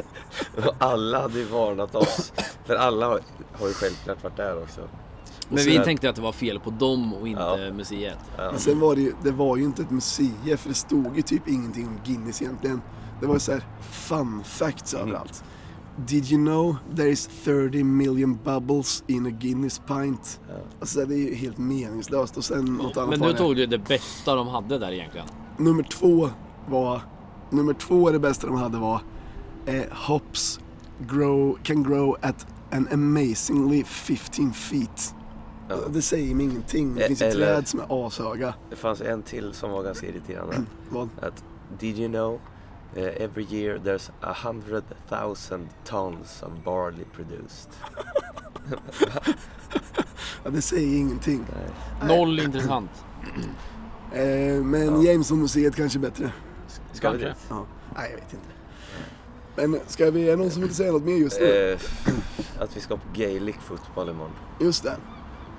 Och 0.57 0.74
alla 0.80 1.22
hade 1.22 1.39
ju 1.39 1.45
varnat 1.45 1.95
oss. 1.95 2.34
För 2.65 2.76
alla 2.76 3.05
har, 3.05 3.20
har 3.53 3.67
ju 3.67 3.74
självklart 3.74 4.24
varit 4.24 4.38
där 4.38 4.61
också. 4.63 4.82
Men 5.49 5.63
vi 5.63 5.80
tänkte 5.80 6.09
att 6.09 6.15
det 6.15 6.22
var 6.22 6.32
fel 6.32 6.59
på 6.59 6.70
dem 6.70 7.13
och 7.13 7.28
inte 7.28 7.41
Ja. 7.41 7.74
museet. 7.74 8.17
Ja. 8.38 8.51
Men 8.51 8.59
sen 8.59 8.80
var 8.80 8.95
det 8.95 9.01
ju, 9.01 9.13
det 9.24 9.32
var 9.32 9.57
ju 9.57 9.63
inte 9.63 9.82
ett 9.82 9.91
museum 9.91 10.57
för 10.57 10.70
det 10.70 10.76
stod 10.76 11.15
ju 11.15 11.22
typ 11.22 11.47
ingenting 11.47 11.88
om 11.88 11.99
Guinness 12.05 12.41
egentligen. 12.41 12.82
Det 13.22 13.26
var 13.28 13.34
ju 13.34 13.39
så 13.39 13.51
här 13.51 13.63
fun 13.91 14.43
facts 14.45 14.93
Mm. 14.93 15.07
överallt. 15.07 15.43
Did 16.07 16.31
you 16.31 16.41
know 16.41 16.75
there 16.95 17.09
is 17.09 17.27
30 17.27 17.83
million 17.83 18.39
bubbles 18.43 19.03
in 19.07 19.25
a 19.25 19.29
Guinness 19.29 19.79
pint? 19.87 20.39
Alltså 20.79 21.05
det 21.05 21.15
är 21.15 21.17
ju 21.17 21.35
helt 21.35 21.57
meningslöst. 21.57 22.37
Och 22.37 22.43
sen 22.45 22.65
något 22.65 22.97
annat 22.97 23.19
Men 23.19 23.29
du 23.31 23.33
tog 23.37 23.57
ju 23.59 23.65
det 23.65 23.77
bästa 23.77 24.35
de 24.35 24.47
hade 24.47 24.77
där 24.77 24.91
egentligen. 24.91 25.27
Nummer 25.57 25.83
två 25.83 26.29
var, 26.67 27.01
nummer 27.49 27.73
två 27.73 28.09
det 28.11 28.19
bästa 28.19 28.47
de 28.47 28.55
hade 28.55 28.77
var 28.77 29.01
eh, 29.65 29.83
Hops 29.91 30.59
grow, 30.99 31.57
can 31.63 31.83
grow 31.83 32.15
at 32.21 32.47
an 32.71 32.87
amazingly 32.93 33.83
15 33.83 34.53
feet. 34.53 35.15
Ja. 35.69 35.75
Det 35.93 36.01
säger 36.01 36.35
mig 36.35 36.45
ingenting. 36.45 36.95
Det 36.95 37.01
Eh, 37.01 37.07
finns 37.07 37.21
ju 37.21 37.31
träd 37.31 37.67
som 37.67 37.79
är 37.79 37.85
ashöga. 38.07 38.53
Det 38.69 38.75
fanns 38.75 39.01
en 39.01 39.23
till 39.23 39.53
som 39.53 39.71
var 39.71 39.83
ganska 39.83 40.07
irriterande. 40.07 40.55
Vad? 40.89 41.09
Att, 41.21 41.43
did 41.79 41.99
you 41.99 42.07
know 42.09 42.39
eh, 42.95 43.23
every 43.23 43.43
year 43.43 43.77
there's 43.77 44.11
a 44.21 44.33
hundred 44.33 44.83
thousand 45.09 45.69
tons 45.85 46.43
of 46.43 46.51
barley 46.65 47.05
produced? 47.15 47.69
Ja, 50.43 50.49
det 50.49 50.61
säger 50.61 50.97
ingenting. 50.97 51.45
Noll 52.03 52.39
intressant. 52.39 52.89
Eh, 54.13 54.63
men 54.63 55.01
Jameson-museet 55.01 55.75
kanske 55.75 55.99
är 55.99 56.01
bättre. 56.01 56.31
Ska 56.93 57.11
vi 57.11 57.17
dit? 57.17 57.35
Ja. 57.49 57.65
Nej, 57.95 58.09
jag 58.09 58.17
vet 58.17 58.33
inte. 58.33 58.45
Men 59.55 59.79
ska 59.87 60.11
vi, 60.11 60.23
är 60.27 60.31
det 60.31 60.35
någon 60.35 60.51
som 60.51 60.61
vill 60.61 60.75
säga 60.75 60.91
något 60.91 61.03
mer 61.03 61.15
just 61.15 61.39
nu? 61.39 61.71
Eh, 61.71 61.79
att 62.63 62.77
vi 62.77 62.81
ska 62.81 62.97
på 62.97 63.07
Gaelic 63.13 63.55
fotboll 63.55 64.09
imorgon. 64.09 64.31
Just 64.59 64.83
det. 64.83 64.95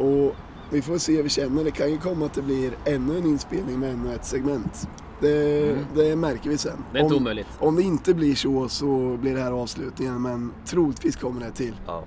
Och 0.04 0.34
vi 0.70 0.82
får 0.82 0.98
se 0.98 1.16
hur 1.16 1.22
vi 1.22 1.28
känner. 1.28 1.64
Det 1.64 1.70
kan 1.70 1.90
ju 1.90 1.98
komma 1.98 2.26
att 2.26 2.34
det 2.34 2.42
blir 2.42 2.72
ännu 2.84 3.18
en 3.18 3.26
inspelning 3.26 3.78
med 3.78 3.90
ännu 3.92 4.14
ett 4.14 4.24
segment. 4.26 4.88
Det, 5.20 5.76
det 5.94 6.16
märker 6.16 6.50
vi 6.50 6.58
sen. 6.58 6.72
Mm. 6.72 6.84
Det 6.92 6.98
är 6.98 7.02
inte 7.02 7.14
om, 7.14 7.20
omöjligt. 7.20 7.48
om 7.58 7.76
det 7.76 7.82
inte 7.82 8.14
blir 8.14 8.34
så 8.34 8.68
så 8.68 9.16
blir 9.16 9.34
det 9.34 9.42
här 9.42 9.52
avslutningen 9.52 10.22
men 10.22 10.52
troligtvis 10.66 11.16
kommer 11.16 11.40
det 11.40 11.52
till. 11.52 11.74
Ja. 11.86 12.04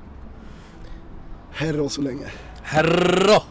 Herra 1.52 1.90
så 1.90 2.02
länge. 2.02 2.26
Herra! 2.62 3.42